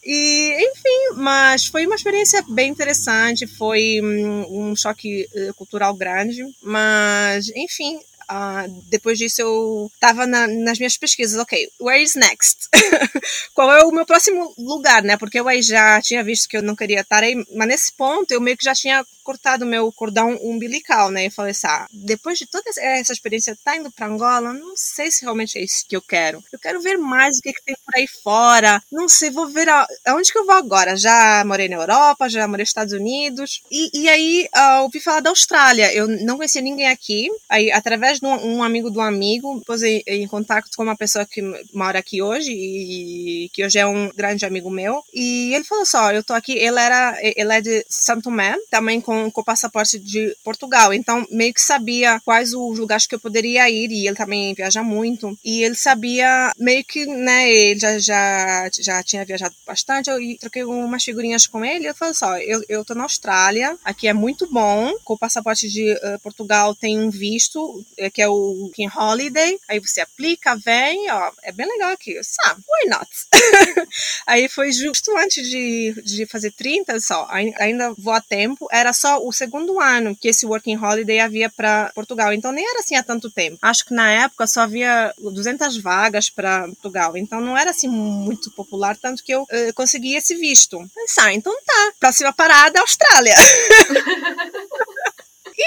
E, 0.05 0.71
enfim, 0.71 1.17
mas 1.17 1.67
foi 1.67 1.87
uma 1.87 1.95
experiência 1.95 2.45
bem 2.51 2.71
interessante, 2.71 3.47
foi 3.47 4.01
um, 4.03 4.71
um 4.71 4.77
choque 4.77 5.27
eh, 5.35 5.51
cultural 5.57 5.95
grande, 5.95 6.45
mas, 6.63 7.49
enfim, 7.57 7.99
Uh, 8.31 8.83
depois 8.89 9.19
disso 9.19 9.41
eu 9.41 9.91
estava 9.95 10.27
na, 10.27 10.47
nas 10.47 10.79
minhas 10.79 10.97
pesquisas, 10.97 11.39
ok, 11.39 11.71
where 11.81 12.03
is 12.03 12.15
next? 12.15 12.69
Qual 13.55 13.73
é 13.73 13.85
o 13.85 13.93
meu 13.93 14.07
próximo 14.07 14.55
lugar, 14.59 15.03
né? 15.03 15.17
Porque 15.17 15.39
eu 15.39 15.49
aí 15.49 15.63
já 15.63 16.01
tinha 16.01 16.23
visto 16.25 16.49
que 16.49 16.57
eu 16.57 16.63
não 16.63 16.77
queria 16.77 17.01
estar 17.01 17.23
aí, 17.23 17.35
mas 17.55 17.69
nesse 17.69 17.93
ponto 17.93 18.31
eu 18.33 18.41
meio 18.41 18.57
que 18.57 18.65
já 18.65 18.75
tinha 18.75 19.05
cortado 19.25 19.65
meu 19.65 19.91
cordão 19.91 20.39
umbilical, 20.43 21.11
né? 21.11 21.27
E 21.27 21.31
falei 21.31 21.53
assim, 21.53 21.67
ah, 21.67 21.89
depois 21.91 22.39
de 22.39 22.47
toda 22.47 22.71
essa 22.77 23.13
experiência, 23.13 23.57
tá 23.65 23.77
indo 23.77 23.91
para 23.91 24.07
Angola, 24.07 24.53
não 24.53 24.75
sei 24.77 25.11
se 25.11 25.23
realmente 25.23 25.59
é 25.59 25.65
isso 25.65 25.87
que 25.89 25.97
eu 25.97 26.03
quero. 26.03 26.45
Eu 26.53 26.59
quero 26.59 26.81
ver 26.81 26.99
mais 26.99 27.39
o 27.39 27.41
que, 27.41 27.53
que 27.53 27.65
tem 27.65 27.75
por 27.85 27.97
aí 27.97 28.07
fora. 28.23 28.83
Não 28.93 29.09
sei, 29.09 29.31
vou 29.31 29.49
ver 29.49 29.69
a, 29.69 29.87
aonde 30.07 30.31
que 30.31 30.39
eu 30.39 30.45
vou 30.45 30.55
agora. 30.55 30.97
Já 30.97 31.43
morei 31.47 31.69
na 31.69 31.77
Europa, 31.77 32.29
já 32.29 32.47
morei 32.47 32.63
nos 32.63 32.69
Estados 32.69 32.93
Unidos. 32.93 33.63
E, 33.71 34.03
e 34.03 34.09
aí 34.09 34.49
uh, 34.55 34.83
ouvi 34.83 35.01
falar 35.01 35.21
da 35.21 35.31
Austrália. 35.31 35.93
Eu 35.93 36.07
não 36.07 36.37
conhecia 36.37 36.61
ninguém 36.61 36.89
aqui. 36.89 37.29
Aí, 37.49 37.73
através 37.73 38.14
de 38.21 38.27
um, 38.27 38.63
amigo 38.63 38.91
do 38.91 39.01
amigo, 39.01 39.61
pus 39.67 39.83
em, 39.83 40.27
contato 40.29 40.71
com 40.77 40.83
uma 40.83 40.97
pessoa 40.97 41.27
que 41.27 41.43
mora 41.73 41.99
aqui 41.99 42.23
hoje 42.23 42.51
e 42.53 43.51
que 43.53 43.65
hoje 43.65 43.79
é 43.79 43.87
um 43.87 44.11
grande 44.15 44.45
amigo 44.45 44.71
meu. 44.71 45.03
E 45.13 45.55
ele 45.55 45.65
falou 45.65 45.87
só, 45.87 46.13
eu 46.13 46.23
tô 46.23 46.33
aqui, 46.33 46.53
ele 46.53 46.79
era, 46.79 47.17
ele 47.21 47.53
é 47.53 47.61
de 47.61 47.85
Santo 47.89 48.25
Tomé, 48.25 48.57
também 48.71 49.01
com 49.01 49.25
com, 49.31 49.43
passaporte 49.43 49.99
de 49.99 50.37
Portugal. 50.43 50.93
Então, 50.93 51.27
meio 51.31 51.53
que 51.53 51.61
sabia 51.61 52.21
quais 52.25 52.55
os 52.55 52.79
lugares 52.79 53.07
que 53.07 53.15
eu 53.15 53.21
poderia 53.21 53.69
ir, 53.71 53.91
e 53.91 54.07
ele 54.07 54.17
também 54.17 54.55
viaja 54.55 54.83
muito. 54.83 55.37
E 55.45 55.63
ele 55.63 55.75
sabia, 55.75 56.53
meio 56.59 56.85
que, 56.85 57.07
né, 57.07 57.51
ele 57.51 57.79
já, 57.79 57.99
já, 57.99 58.71
já 58.73 59.03
tinha 59.03 59.25
viajado 59.25 59.55
bastante. 59.67 60.11
Eu 60.11 60.19
troquei 60.39 60.65
umas 60.65 61.05
figurinhas 61.05 61.47
com 61.47 61.65
ele. 61.65 61.89
Eu 61.89 61.95
falei 61.95 62.15
só: 62.15 62.39
eu, 62.39 62.63
eu 62.69 62.85
tô 62.85 62.95
na 62.95 63.05
Austrália, 63.05 63.77
aqui 63.85 64.09
é 64.09 64.13
muito 64.13 64.51
bom. 64.51 64.93
Com 65.05 65.15
o 65.15 65.19
passaporte 65.19 65.69
de 65.69 65.93
uh, 65.93 66.19
Portugal, 66.23 66.75
tem 66.75 66.99
um 66.99 67.11
visto. 67.11 67.85
Que 68.11 68.23
é 68.23 68.29
o 68.29 68.35
Working 68.35 68.91
Holiday. 68.95 69.59
Aí 69.69 69.81
você 69.81 70.01
aplica, 70.01 70.57
vem, 70.57 71.11
ó, 71.11 71.31
é 71.43 71.53
bem 71.53 71.67
legal 71.67 71.91
aqui. 71.93 72.19
Ah, 72.45 72.57
why 72.57 72.91
not? 72.91 73.09
aí 74.27 74.49
foi 74.49 74.73
justo 74.73 75.17
antes 75.17 75.49
de, 75.49 75.95
de 76.05 76.27
fazer 76.27 76.53
30, 76.53 76.99
só, 77.01 77.27
ainda 77.31 77.95
vou 77.99 78.13
a 78.13 78.21
tempo. 78.21 78.69
Era 78.71 78.93
só 78.93 79.25
o 79.25 79.33
segundo 79.33 79.81
ano 79.81 80.17
que 80.17 80.29
esse 80.29 80.47
Working 80.47 80.77
Holiday 80.77 81.21
havia 81.21 81.51
para 81.51 81.91
Portugal. 81.95 82.33
Então 82.33 82.53
nem 82.53 82.69
era 82.69 82.81
assim 82.81 82.97
há 82.97 83.03
tanto 83.03 83.31
tempo. 83.31 83.59
Acho 83.63 83.85
que 83.85 83.95
na 83.95 84.11
época 84.11 84.47
só 84.47 84.63
havia 84.63 85.13
200 85.19 85.77
vagas 85.79 86.31
para 86.31 86.67
Portugal. 86.69 87.17
Então 87.17 87.41
não 87.41 87.57
era 87.57 87.71
assim 87.71 87.89
muito 87.89 88.51
popular, 88.51 88.97
tanto 88.97 89.23
que 89.23 89.33
eu 89.33 89.43
uh, 89.43 89.75
consegui 89.75 90.15
esse 90.15 90.35
visto. 90.35 90.79
Pensar, 90.95 91.33
então 91.33 91.55
tá. 91.65 91.93
Próxima 92.01 92.33
parada, 92.33 92.81
Austrália. 92.81 93.35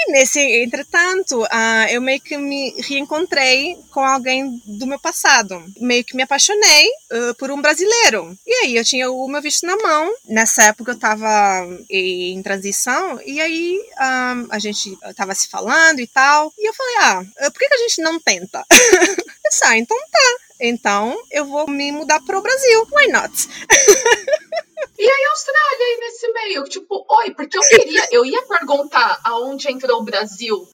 E 0.00 0.12
nesse, 0.12 0.40
entretanto, 0.62 1.42
uh, 1.42 1.88
eu 1.90 2.00
meio 2.00 2.20
que 2.20 2.36
me 2.36 2.72
reencontrei 2.82 3.76
com 3.90 4.00
alguém 4.00 4.62
do 4.64 4.86
meu 4.86 4.98
passado. 4.98 5.60
Meio 5.80 6.04
que 6.04 6.14
me 6.14 6.22
apaixonei 6.22 6.88
uh, 7.12 7.34
por 7.34 7.50
um 7.50 7.60
brasileiro. 7.60 8.36
E 8.46 8.52
aí 8.62 8.76
eu 8.76 8.84
tinha 8.84 9.10
o 9.10 9.26
meu 9.26 9.42
visto 9.42 9.66
na 9.66 9.76
mão. 9.76 10.14
Nessa 10.28 10.64
época 10.64 10.92
eu 10.92 10.94
estava 10.94 11.66
em 11.90 12.40
transição. 12.42 13.20
E 13.26 13.40
aí 13.40 13.76
um, 13.78 13.92
ah, 13.98 14.44
a 14.50 14.58
gente 14.60 14.96
estava 15.04 15.34
se 15.34 15.48
falando 15.48 15.98
e 15.98 16.06
tal. 16.06 16.52
E 16.56 16.68
eu 16.68 16.74
falei, 16.74 16.94
ah, 17.00 17.50
por 17.50 17.58
que, 17.58 17.68
que 17.68 17.74
a 17.74 17.78
gente 17.78 18.00
não 18.00 18.20
tenta? 18.20 18.64
eu 18.70 19.50
disse, 19.50 19.64
ah, 19.64 19.76
então 19.76 19.96
tá. 20.10 20.36
Então 20.60 21.20
eu 21.30 21.44
vou 21.44 21.68
me 21.68 21.90
mudar 21.90 22.20
para 22.20 22.38
o 22.38 22.42
Brasil. 22.42 22.86
Why 22.92 23.08
not? 23.08 23.32
E 24.98 25.02
aí, 25.02 25.24
a 25.24 25.30
Austrália 25.30 25.86
aí 25.86 25.98
nesse 26.00 26.32
meio, 26.32 26.64
tipo, 26.64 27.06
oi, 27.08 27.30
porque 27.34 27.56
eu 27.56 27.62
queria, 27.62 28.08
eu 28.10 28.24
ia 28.24 28.42
perguntar 28.42 29.20
aonde 29.24 29.70
entrou 29.70 30.00
o 30.00 30.04
Brasil, 30.04 30.68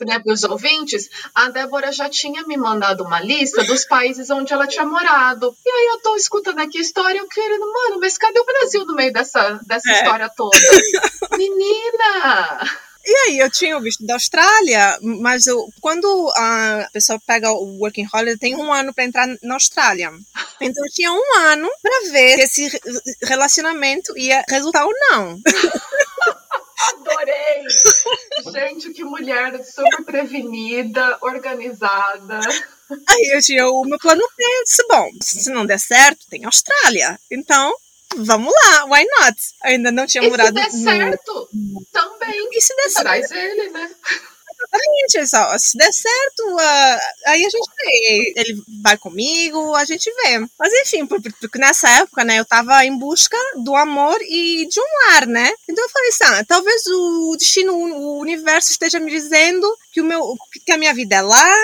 né, 0.00 0.18
para 0.18 0.32
os 0.32 0.44
ouvintes, 0.44 1.08
a 1.34 1.48
Débora 1.48 1.92
já 1.92 2.08
tinha 2.08 2.42
me 2.44 2.56
mandado 2.56 3.04
uma 3.04 3.20
lista 3.20 3.62
dos 3.64 3.84
países 3.84 4.30
onde 4.30 4.52
ela 4.52 4.66
tinha 4.66 4.84
morado. 4.84 5.54
E 5.64 5.70
aí 5.70 5.86
eu 5.92 6.00
tô 6.00 6.16
escutando 6.16 6.58
aqui 6.58 6.78
a 6.78 6.82
história, 6.82 7.18
eu 7.18 7.28
querendo, 7.28 7.72
mano, 7.72 8.00
mas 8.00 8.18
cadê 8.18 8.38
o 8.38 8.44
Brasil 8.44 8.84
no 8.84 8.94
meio 8.94 9.12
dessa, 9.12 9.60
dessa 9.66 9.90
é. 9.90 9.92
história 9.92 10.30
toda? 10.36 10.58
Menina! 11.36 12.85
E 13.08 13.14
aí, 13.14 13.38
eu 13.38 13.48
tinha 13.48 13.78
o 13.78 13.80
visto 13.80 14.04
da 14.04 14.14
Austrália, 14.14 14.98
mas 15.00 15.46
eu, 15.46 15.68
quando 15.80 16.06
a 16.34 16.88
pessoa 16.92 17.20
pega 17.24 17.52
o 17.52 17.78
Working 17.78 18.08
Holiday, 18.12 18.36
tem 18.36 18.56
um 18.56 18.72
ano 18.72 18.92
para 18.92 19.04
entrar 19.04 19.28
na 19.42 19.54
Austrália. 19.54 20.10
Então, 20.60 20.84
eu 20.84 20.92
tinha 20.92 21.12
um 21.12 21.36
ano 21.38 21.70
para 21.80 22.10
ver 22.10 22.48
se 22.48 22.64
esse 22.64 22.80
relacionamento 23.22 24.16
ia 24.18 24.44
resultar 24.48 24.84
ou 24.84 24.92
não. 25.10 25.40
Adorei! 26.78 27.64
Gente, 28.52 28.90
que 28.92 29.04
mulher 29.04 29.64
super 29.64 30.04
prevenida, 30.04 31.16
organizada. 31.20 32.40
Aí 33.08 33.30
eu 33.34 33.40
tinha 33.40 33.66
o 33.68 33.84
meu 33.84 33.98
plano 33.98 34.22
B, 34.36 34.44
bom, 34.88 35.10
se 35.22 35.50
não 35.50 35.64
der 35.64 35.78
certo, 35.78 36.26
tem 36.28 36.44
Austrália. 36.44 37.18
Então, 37.30 37.72
vamos 38.16 38.52
lá, 38.52 38.84
why 38.84 39.04
not? 39.18 39.36
Eu 39.64 39.70
ainda 39.70 39.92
não 39.92 40.06
tinha 40.06 40.24
e 40.24 40.28
morado. 40.28 40.48
Se 40.48 40.54
der 40.54 40.70
certo, 40.70 41.48
também. 41.92 42.48
E 42.52 42.60
se 42.60 42.76
der 42.76 42.90
certo? 42.90 43.02
Traz 43.02 43.30
ele, 43.30 43.70
né? 43.70 43.90
Exatamente, 44.58 45.28
só, 45.28 45.58
se 45.58 45.76
der 45.76 45.92
certo, 45.92 46.40
uh, 46.54 46.98
aí 47.26 47.44
a 47.44 47.48
gente 47.48 47.70
vê. 47.78 48.32
Ele 48.36 48.62
vai 48.82 48.96
comigo, 48.96 49.74
a 49.74 49.84
gente 49.84 50.10
vê. 50.10 50.38
Mas 50.58 50.72
enfim, 50.72 51.06
porque 51.06 51.58
nessa 51.58 51.88
época, 51.90 52.24
né, 52.24 52.38
eu 52.38 52.44
tava 52.44 52.84
em 52.84 52.96
busca 52.98 53.36
do 53.56 53.76
amor 53.76 54.18
e 54.22 54.66
de 54.66 54.80
um 54.80 55.10
lar, 55.10 55.26
né? 55.26 55.52
Então 55.68 55.84
eu 55.84 55.90
falei 55.90 56.08
assim: 56.08 56.24
ah, 56.24 56.44
talvez 56.46 56.86
o 56.86 57.36
destino, 57.38 57.74
o 57.74 58.18
universo 58.18 58.70
esteja 58.70 58.98
me 58.98 59.10
dizendo 59.10 59.66
que, 59.92 60.00
o 60.00 60.04
meu, 60.04 60.34
que 60.64 60.72
a 60.72 60.78
minha 60.78 60.94
vida 60.94 61.16
é 61.16 61.22
lá, 61.22 61.54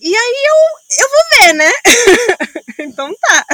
e 0.00 0.16
aí 0.16 0.46
eu, 0.46 1.04
eu 1.04 1.10
vou 1.10 1.20
ver, 1.40 1.54
né? 1.54 1.70
então 2.80 3.14
tá. 3.20 3.46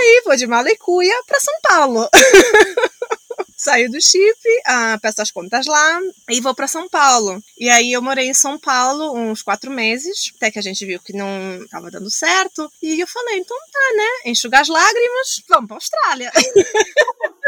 Aí 0.00 0.22
vou 0.24 0.34
de 0.34 0.46
Malecuia 0.46 1.14
pra 1.26 1.38
São 1.38 1.54
Paulo. 1.62 2.08
Saio 3.54 3.90
do 3.90 4.00
chip, 4.00 4.40
ah, 4.66 4.98
peço 5.02 5.20
as 5.20 5.30
contas 5.30 5.66
lá 5.66 6.00
e 6.30 6.40
vou 6.40 6.54
para 6.54 6.66
São 6.66 6.88
Paulo. 6.88 7.42
E 7.58 7.68
aí 7.68 7.92
eu 7.92 8.00
morei 8.00 8.26
em 8.26 8.34
São 8.34 8.58
Paulo 8.58 9.12
uns 9.12 9.42
quatro 9.42 9.70
meses, 9.70 10.32
até 10.36 10.50
que 10.50 10.58
a 10.58 10.62
gente 10.62 10.86
viu 10.86 10.98
que 10.98 11.12
não 11.12 11.62
estava 11.62 11.90
dando 11.90 12.10
certo. 12.10 12.72
E 12.82 12.98
eu 12.98 13.06
falei, 13.06 13.36
então 13.36 13.56
tá, 13.70 13.96
né? 13.96 14.30
Enxugar 14.30 14.62
as 14.62 14.68
lágrimas, 14.68 15.42
vamos 15.46 15.66
pra 15.66 15.76
Austrália. 15.76 16.32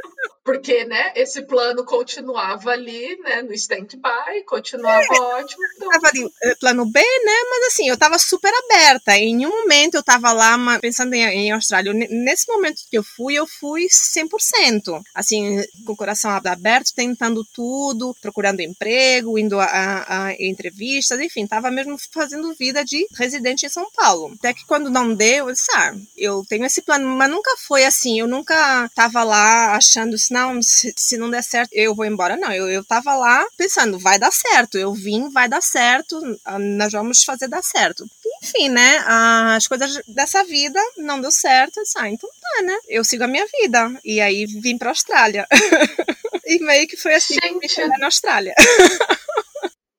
porque 0.52 0.84
né, 0.84 1.12
esse 1.16 1.42
plano 1.42 1.82
continuava 1.82 2.70
ali, 2.70 3.18
né, 3.20 3.40
no 3.40 3.54
stand-by, 3.54 4.44
continuava 4.46 5.02
é, 5.02 5.20
ótimo. 5.20 5.62
Então... 5.76 5.88
Tava 5.88 6.08
ali, 6.08 6.30
eh, 6.42 6.54
plano 6.60 6.84
B, 6.84 7.00
né, 7.00 7.32
mas 7.50 7.68
assim, 7.68 7.88
eu 7.88 7.96
tava 7.96 8.18
super 8.18 8.52
aberta. 8.52 9.16
Em 9.16 9.34
nenhum 9.34 9.62
momento 9.62 9.94
eu 9.94 10.02
tava 10.02 10.30
lá 10.32 10.58
pensando 10.78 11.14
em, 11.14 11.22
em 11.22 11.52
Austrália. 11.52 11.92
Nesse 11.94 12.46
momento 12.52 12.82
que 12.90 12.98
eu 12.98 13.02
fui, 13.02 13.34
eu 13.34 13.46
fui 13.46 13.86
100%. 13.86 15.00
Assim, 15.14 15.64
com 15.86 15.94
o 15.94 15.96
coração 15.96 16.30
aberto, 16.30 16.94
tentando 16.94 17.42
tudo, 17.54 18.14
procurando 18.20 18.60
emprego, 18.60 19.38
indo 19.38 19.58
a, 19.58 19.64
a, 19.64 20.26
a 20.26 20.32
entrevistas, 20.34 21.18
enfim, 21.18 21.46
tava 21.46 21.70
mesmo 21.70 21.96
fazendo 22.12 22.54
vida 22.54 22.84
de 22.84 23.06
residente 23.16 23.64
em 23.64 23.70
São 23.70 23.90
Paulo. 23.96 24.34
Até 24.38 24.52
que 24.52 24.66
quando 24.66 24.90
não 24.90 25.14
deu, 25.14 25.48
eu 25.48 25.52
disse, 25.52 25.70
ah, 25.74 25.94
eu 26.14 26.44
tenho 26.46 26.66
esse 26.66 26.82
plano, 26.82 27.08
mas 27.08 27.30
nunca 27.30 27.50
foi 27.66 27.84
assim, 27.84 28.20
eu 28.20 28.28
nunca 28.28 28.90
tava 28.94 29.22
lá 29.24 29.74
achando 29.74 30.14
não, 30.42 30.62
se, 30.62 30.92
se, 30.96 31.16
não 31.16 31.30
der 31.30 31.42
certo, 31.42 31.70
eu 31.72 31.94
vou 31.94 32.04
embora. 32.04 32.36
Não, 32.36 32.52
eu, 32.52 32.68
eu 32.68 32.84
tava 32.84 33.14
lá 33.14 33.46
pensando, 33.56 33.98
vai 33.98 34.18
dar 34.18 34.32
certo. 34.32 34.76
Eu 34.76 34.92
vim, 34.92 35.30
vai 35.30 35.48
dar 35.48 35.62
certo, 35.62 36.20
ah, 36.44 36.58
nós 36.58 36.92
vamos 36.92 37.22
fazer 37.24 37.48
dar 37.48 37.62
certo. 37.62 38.04
Enfim, 38.42 38.68
né? 38.68 38.98
As 39.06 39.66
coisas 39.68 40.02
dessa 40.08 40.42
vida 40.44 40.80
não 40.98 41.20
deu 41.20 41.30
certo. 41.30 41.80
Ah, 41.96 42.08
então 42.08 42.28
tá, 42.28 42.62
né? 42.62 42.76
Eu 42.88 43.04
sigo 43.04 43.24
a 43.24 43.28
minha 43.28 43.46
vida. 43.60 44.00
E 44.04 44.20
aí 44.20 44.46
vim 44.46 44.76
pra 44.76 44.90
Austrália. 44.90 45.46
e 46.44 46.58
meio 46.58 46.88
que 46.88 46.96
foi 46.96 47.14
assim 47.14 47.34
Gente, 47.34 47.68
que 47.68 47.86
na 47.98 48.06
Austrália. 48.06 48.54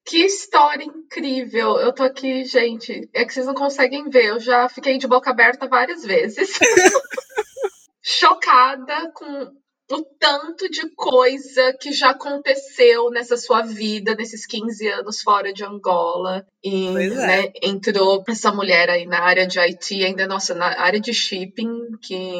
Que 0.06 0.26
história 0.26 0.84
incrível! 0.84 1.80
Eu 1.80 1.94
tô 1.94 2.04
aqui, 2.04 2.44
gente. 2.44 3.10
É 3.14 3.26
que 3.26 3.34
vocês 3.34 3.48
não 3.48 3.54
conseguem 3.54 4.10
ver. 4.10 4.26
Eu 4.26 4.40
já 4.40 4.68
fiquei 4.68 4.98
de 4.98 5.08
boca 5.08 5.32
aberta 5.32 5.68
várias 5.68 6.04
vezes. 6.04 6.52
Chocada 8.04 9.12
com 9.14 9.63
o 9.94 10.04
tanto 10.20 10.70
de 10.70 10.90
coisa 10.96 11.74
que 11.80 11.92
já 11.92 12.12
aconteceu 12.12 13.10
nessa 13.12 13.38
sua 13.38 13.62
vida, 13.62 14.16
nesses 14.16 14.46
15 14.46 14.88
anos 14.88 15.22
fora 15.22 15.54
de 15.54 15.64
Angola. 15.64 16.46
E 16.64 16.88
é. 16.88 17.10
né, 17.10 17.52
entrou 17.62 18.24
essa 18.28 18.52
mulher 18.52 18.90
aí 18.90 19.06
na 19.06 19.20
área 19.20 19.46
de 19.46 19.60
IT, 19.60 20.04
ainda, 20.04 20.26
nossa, 20.28 20.54
na 20.56 20.80
área 20.80 21.00
de 21.00 21.14
shipping, 21.14 21.98
que, 22.02 22.32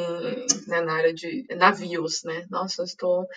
né, 0.68 0.82
na 0.82 0.94
área 0.94 1.14
de 1.14 1.46
navios, 1.56 2.24
né? 2.24 2.46
Nossa, 2.50 2.82
eu 2.82 2.86
estou 2.86 3.28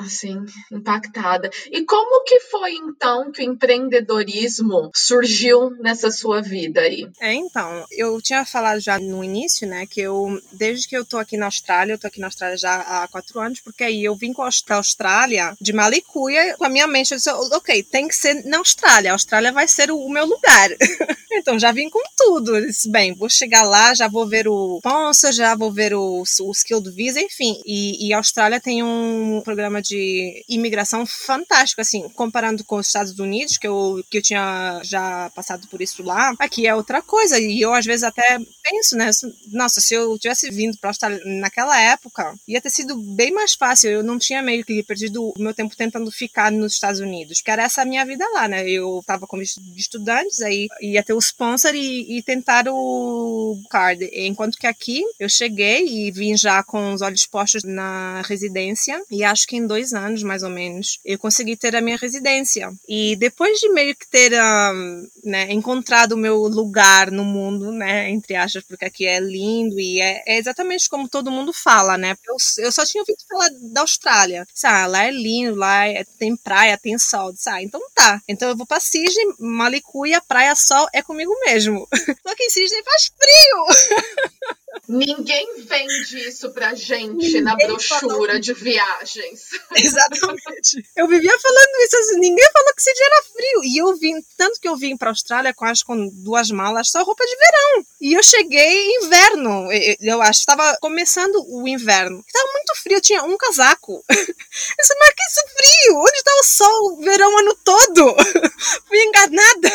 assim, 0.00 0.44
impactada. 0.70 1.50
E 1.70 1.84
como 1.84 2.24
que 2.24 2.40
foi 2.40 2.72
então 2.72 3.30
que 3.30 3.42
o 3.42 3.44
empreendedorismo 3.44 4.90
surgiu 4.94 5.70
nessa 5.80 6.10
sua 6.10 6.40
vida 6.40 6.80
aí? 6.80 7.08
É, 7.20 7.32
então, 7.34 7.84
eu 7.90 8.20
tinha 8.20 8.44
falado 8.44 8.80
já 8.80 8.98
no 8.98 9.22
início, 9.22 9.66
né, 9.66 9.86
que 9.86 10.00
eu, 10.00 10.40
desde 10.52 10.88
que 10.88 10.96
eu 10.96 11.04
tô 11.04 11.18
aqui 11.18 11.36
na 11.36 11.46
Austrália, 11.46 11.94
eu 11.94 11.98
tô 11.98 12.06
aqui 12.06 12.20
na 12.20 12.26
Austrália 12.26 12.56
já 12.56 12.74
há 12.80 13.08
quatro 13.08 13.40
anos, 13.40 13.60
porque 13.60 13.84
aí 13.84 14.04
eu 14.04 14.14
vim 14.14 14.32
com 14.32 14.42
a 14.42 14.50
Austrália 14.70 15.54
de 15.60 15.72
Malicuia, 15.72 16.56
com 16.56 16.64
a 16.64 16.68
minha 16.68 16.86
mente, 16.86 17.12
eu 17.12 17.16
disse, 17.16 17.30
ok, 17.30 17.82
tem 17.82 18.08
que 18.08 18.14
ser 18.14 18.44
na 18.44 18.58
Austrália, 18.58 19.10
a 19.10 19.14
Austrália 19.14 19.52
vai 19.52 19.66
ser 19.68 19.90
o, 19.90 19.98
o 19.98 20.10
meu 20.10 20.24
lugar. 20.24 20.70
então, 21.32 21.58
já 21.58 21.72
vim 21.72 21.88
com 21.88 22.02
tudo. 22.16 22.56
Eu 22.56 22.66
disse, 22.66 22.90
bem, 22.90 23.14
vou 23.14 23.28
chegar 23.28 23.62
lá, 23.62 23.94
já 23.94 24.08
vou 24.08 24.26
ver 24.26 24.48
o 24.48 24.78
sponsor, 24.78 25.32
já 25.32 25.54
vou 25.54 25.72
ver 25.72 25.94
o, 25.94 26.22
o 26.22 26.52
skill 26.52 26.80
do 26.80 26.92
Visa, 26.92 27.20
enfim. 27.20 27.60
E, 27.64 28.08
e 28.08 28.12
a 28.12 28.18
Austrália 28.18 28.60
tem 28.60 28.82
um 28.82 29.40
programa 29.44 29.80
de 29.80 29.89
de 29.90 30.44
imigração 30.48 31.04
fantástico, 31.04 31.80
assim, 31.80 32.08
comparando 32.10 32.64
com 32.64 32.76
os 32.76 32.86
Estados 32.86 33.18
Unidos, 33.18 33.58
que 33.58 33.66
eu, 33.66 34.02
que 34.08 34.18
eu 34.18 34.22
tinha 34.22 34.80
já 34.84 35.30
passado 35.34 35.66
por 35.68 35.82
isso 35.82 36.02
lá, 36.02 36.34
aqui 36.38 36.66
é 36.66 36.74
outra 36.74 37.02
coisa. 37.02 37.38
E 37.38 37.60
eu, 37.60 37.74
às 37.74 37.84
vezes, 37.84 38.04
até 38.04 38.38
penso, 38.62 38.96
né? 38.96 39.10
Nossa, 39.52 39.80
se 39.80 39.94
eu 39.94 40.18
tivesse 40.18 40.50
vindo 40.50 40.78
para 40.78 40.90
Austrália 40.90 41.20
naquela 41.24 41.80
época, 41.80 42.34
ia 42.46 42.60
ter 42.60 42.70
sido 42.70 42.96
bem 42.96 43.32
mais 43.32 43.54
fácil. 43.54 43.90
Eu 43.90 44.02
não 44.02 44.18
tinha 44.18 44.42
meio 44.42 44.64
que 44.64 44.82
perdido 44.82 45.24
o 45.24 45.34
meu 45.38 45.54
tempo 45.54 45.76
tentando 45.76 46.10
ficar 46.10 46.52
nos 46.52 46.74
Estados 46.74 47.00
Unidos, 47.00 47.38
porque 47.38 47.50
era 47.50 47.64
essa 47.64 47.82
a 47.82 47.84
minha 47.84 48.04
vida 48.04 48.24
lá, 48.32 48.46
né? 48.46 48.68
Eu 48.68 49.02
tava 49.06 49.26
como 49.26 49.42
estudantes, 49.42 50.40
aí 50.40 50.68
ia 50.80 51.02
ter 51.02 51.14
o 51.14 51.18
sponsor 51.18 51.74
e, 51.74 52.18
e 52.18 52.22
tentar 52.22 52.66
o 52.68 53.60
card. 53.70 54.08
Enquanto 54.12 54.58
que 54.58 54.66
aqui 54.66 55.02
eu 55.18 55.28
cheguei 55.28 55.86
e 55.86 56.10
vim 56.10 56.36
já 56.36 56.62
com 56.62 56.92
os 56.92 57.02
olhos 57.02 57.26
postos 57.26 57.64
na 57.64 58.22
residência, 58.22 59.02
e 59.10 59.24
acho 59.24 59.46
que 59.46 59.56
em 59.56 59.66
dois 59.66 59.79
dois 59.80 59.94
anos, 59.94 60.22
mais 60.22 60.42
ou 60.42 60.50
menos, 60.50 61.00
eu 61.04 61.18
consegui 61.18 61.56
ter 61.56 61.74
a 61.74 61.80
minha 61.80 61.96
residência. 61.96 62.70
E 62.86 63.16
depois 63.16 63.58
de 63.58 63.70
meio 63.70 63.94
que 63.96 64.08
ter 64.08 64.32
um, 64.32 65.08
né, 65.24 65.50
encontrado 65.50 66.12
o 66.12 66.18
meu 66.18 66.36
lugar 66.42 67.10
no 67.10 67.24
mundo, 67.24 67.72
né, 67.72 68.10
entre 68.10 68.36
aspas, 68.36 68.62
porque 68.64 68.84
aqui 68.84 69.06
é 69.06 69.18
lindo 69.18 69.80
e 69.80 70.00
é, 70.00 70.22
é 70.26 70.38
exatamente 70.38 70.88
como 70.88 71.08
todo 71.08 71.30
mundo 71.30 71.52
fala, 71.52 71.96
né? 71.96 72.14
Eu, 72.26 72.36
eu 72.64 72.72
só 72.72 72.84
tinha 72.84 73.00
ouvido 73.00 73.18
falar 73.28 73.48
da 73.72 73.80
Austrália. 73.80 74.46
Sabe, 74.54 74.90
lá 74.90 75.04
é 75.04 75.10
lindo, 75.10 75.54
lá 75.54 75.86
é, 75.86 76.04
tem 76.18 76.36
praia, 76.36 76.78
tem 76.78 76.98
sol. 76.98 77.32
Sabe? 77.36 77.64
Então 77.64 77.80
tá. 77.94 78.20
Então 78.28 78.48
eu 78.48 78.56
vou 78.56 78.66
pra 78.66 78.80
Sydney, 78.80 79.34
Malicu 79.38 80.06
e 80.06 80.14
a 80.14 80.20
praia 80.20 80.54
sol 80.54 80.86
é 80.92 81.02
comigo 81.02 81.32
mesmo. 81.46 81.88
Só 82.26 82.34
que 82.34 82.44
em 82.44 82.50
Sydney 82.50 82.82
faz 82.84 83.10
frio. 83.16 84.00
Ninguém 84.88 85.64
vende 85.64 86.28
isso 86.28 86.50
pra 86.50 86.74
gente 86.74 87.14
ninguém 87.14 87.40
na 87.42 87.54
brochura 87.56 88.00
falou... 88.00 88.40
de 88.40 88.52
viagens. 88.52 89.50
Exatamente. 89.76 90.84
Eu 90.96 91.06
vivia 91.06 91.38
falando 91.38 91.84
isso 91.84 91.96
assim, 91.96 92.18
ninguém 92.18 92.48
falou 92.52 92.74
que 92.74 92.82
Sydney 92.82 93.06
era 93.06 93.22
frio. 93.22 93.64
E 93.64 93.78
eu 93.78 93.96
vim, 93.96 94.14
tanto 94.36 94.60
que 94.60 94.68
eu 94.68 94.76
vim 94.76 94.96
pra 94.96 95.10
Austrália 95.10 95.54
com, 95.54 95.64
acho, 95.64 95.84
com 95.84 96.08
duas 96.08 96.50
malas, 96.50 96.90
só 96.90 97.02
roupa 97.02 97.24
de 97.24 97.36
verão. 97.36 97.86
E 98.00 98.14
eu 98.14 98.22
cheguei 98.22 98.96
inverno, 98.96 99.68
eu 100.00 100.22
acho, 100.22 100.40
estava 100.40 100.76
começando 100.80 101.44
o 101.48 101.66
inverno. 101.68 102.22
Estava 102.26 102.52
muito 102.52 102.76
frio, 102.82 102.96
eu 102.96 103.02
tinha 103.02 103.22
um 103.22 103.36
casaco. 103.36 104.02
Eu 104.70 104.82
disse, 104.82 104.94
mas 104.98 105.14
que 105.14 105.22
isso 105.22 105.40
frio? 105.56 106.00
Onde 106.00 106.16
está 106.16 106.32
o 106.32 106.44
sol 106.44 106.92
o 106.92 107.02
verão 107.02 107.32
o 107.32 107.38
ano 107.38 107.54
todo? 107.64 108.16
Fui 108.86 109.02
enganada. 109.02 109.70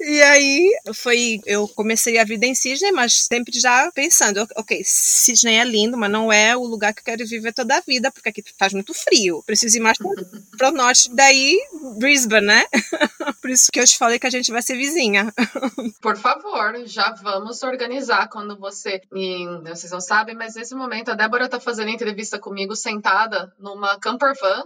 E 0.00 0.22
aí 0.22 0.80
foi, 0.94 1.40
eu 1.44 1.68
comecei 1.68 2.18
a 2.18 2.24
vida 2.24 2.46
em 2.46 2.54
Sydney, 2.54 2.90
mas 2.90 3.26
sempre 3.30 3.60
já 3.60 3.92
pensando, 3.92 4.46
ok, 4.56 4.82
Sydney 4.82 5.56
é 5.56 5.64
lindo, 5.64 5.96
mas 5.96 6.10
não 6.10 6.32
é 6.32 6.56
o 6.56 6.64
lugar 6.64 6.94
que 6.94 7.00
eu 7.00 7.04
quero 7.04 7.26
viver 7.26 7.52
toda 7.52 7.76
a 7.76 7.80
vida, 7.80 8.10
porque 8.10 8.30
aqui 8.30 8.42
faz 8.58 8.72
muito 8.72 8.94
frio. 8.94 9.42
Preciso 9.44 9.76
ir 9.76 9.80
mais 9.80 9.98
para 10.56 10.70
o 10.70 10.72
norte, 10.72 11.10
daí 11.12 11.58
Brisbane, 11.98 12.46
né? 12.46 12.64
Por 13.42 13.50
isso 13.50 13.66
que 13.70 13.78
eu 13.78 13.86
te 13.86 13.98
falei 13.98 14.18
que 14.18 14.26
a 14.26 14.30
gente 14.30 14.50
vai 14.50 14.62
ser 14.62 14.76
vizinha. 14.76 15.32
Por 16.00 16.16
favor, 16.16 16.74
já 16.86 17.12
vamos 17.22 17.62
organizar 17.62 18.28
quando 18.28 18.58
você. 18.58 19.02
E 19.14 19.44
vocês 19.68 19.92
não 19.92 20.00
sabem, 20.00 20.34
mas 20.34 20.54
nesse 20.54 20.74
momento 20.74 21.10
a 21.10 21.14
Débora 21.14 21.48
tá 21.48 21.60
fazendo 21.60 21.90
entrevista 21.90 22.38
comigo 22.38 22.74
sentada 22.74 23.52
numa 23.58 23.98
camper 23.98 24.34
van 24.40 24.64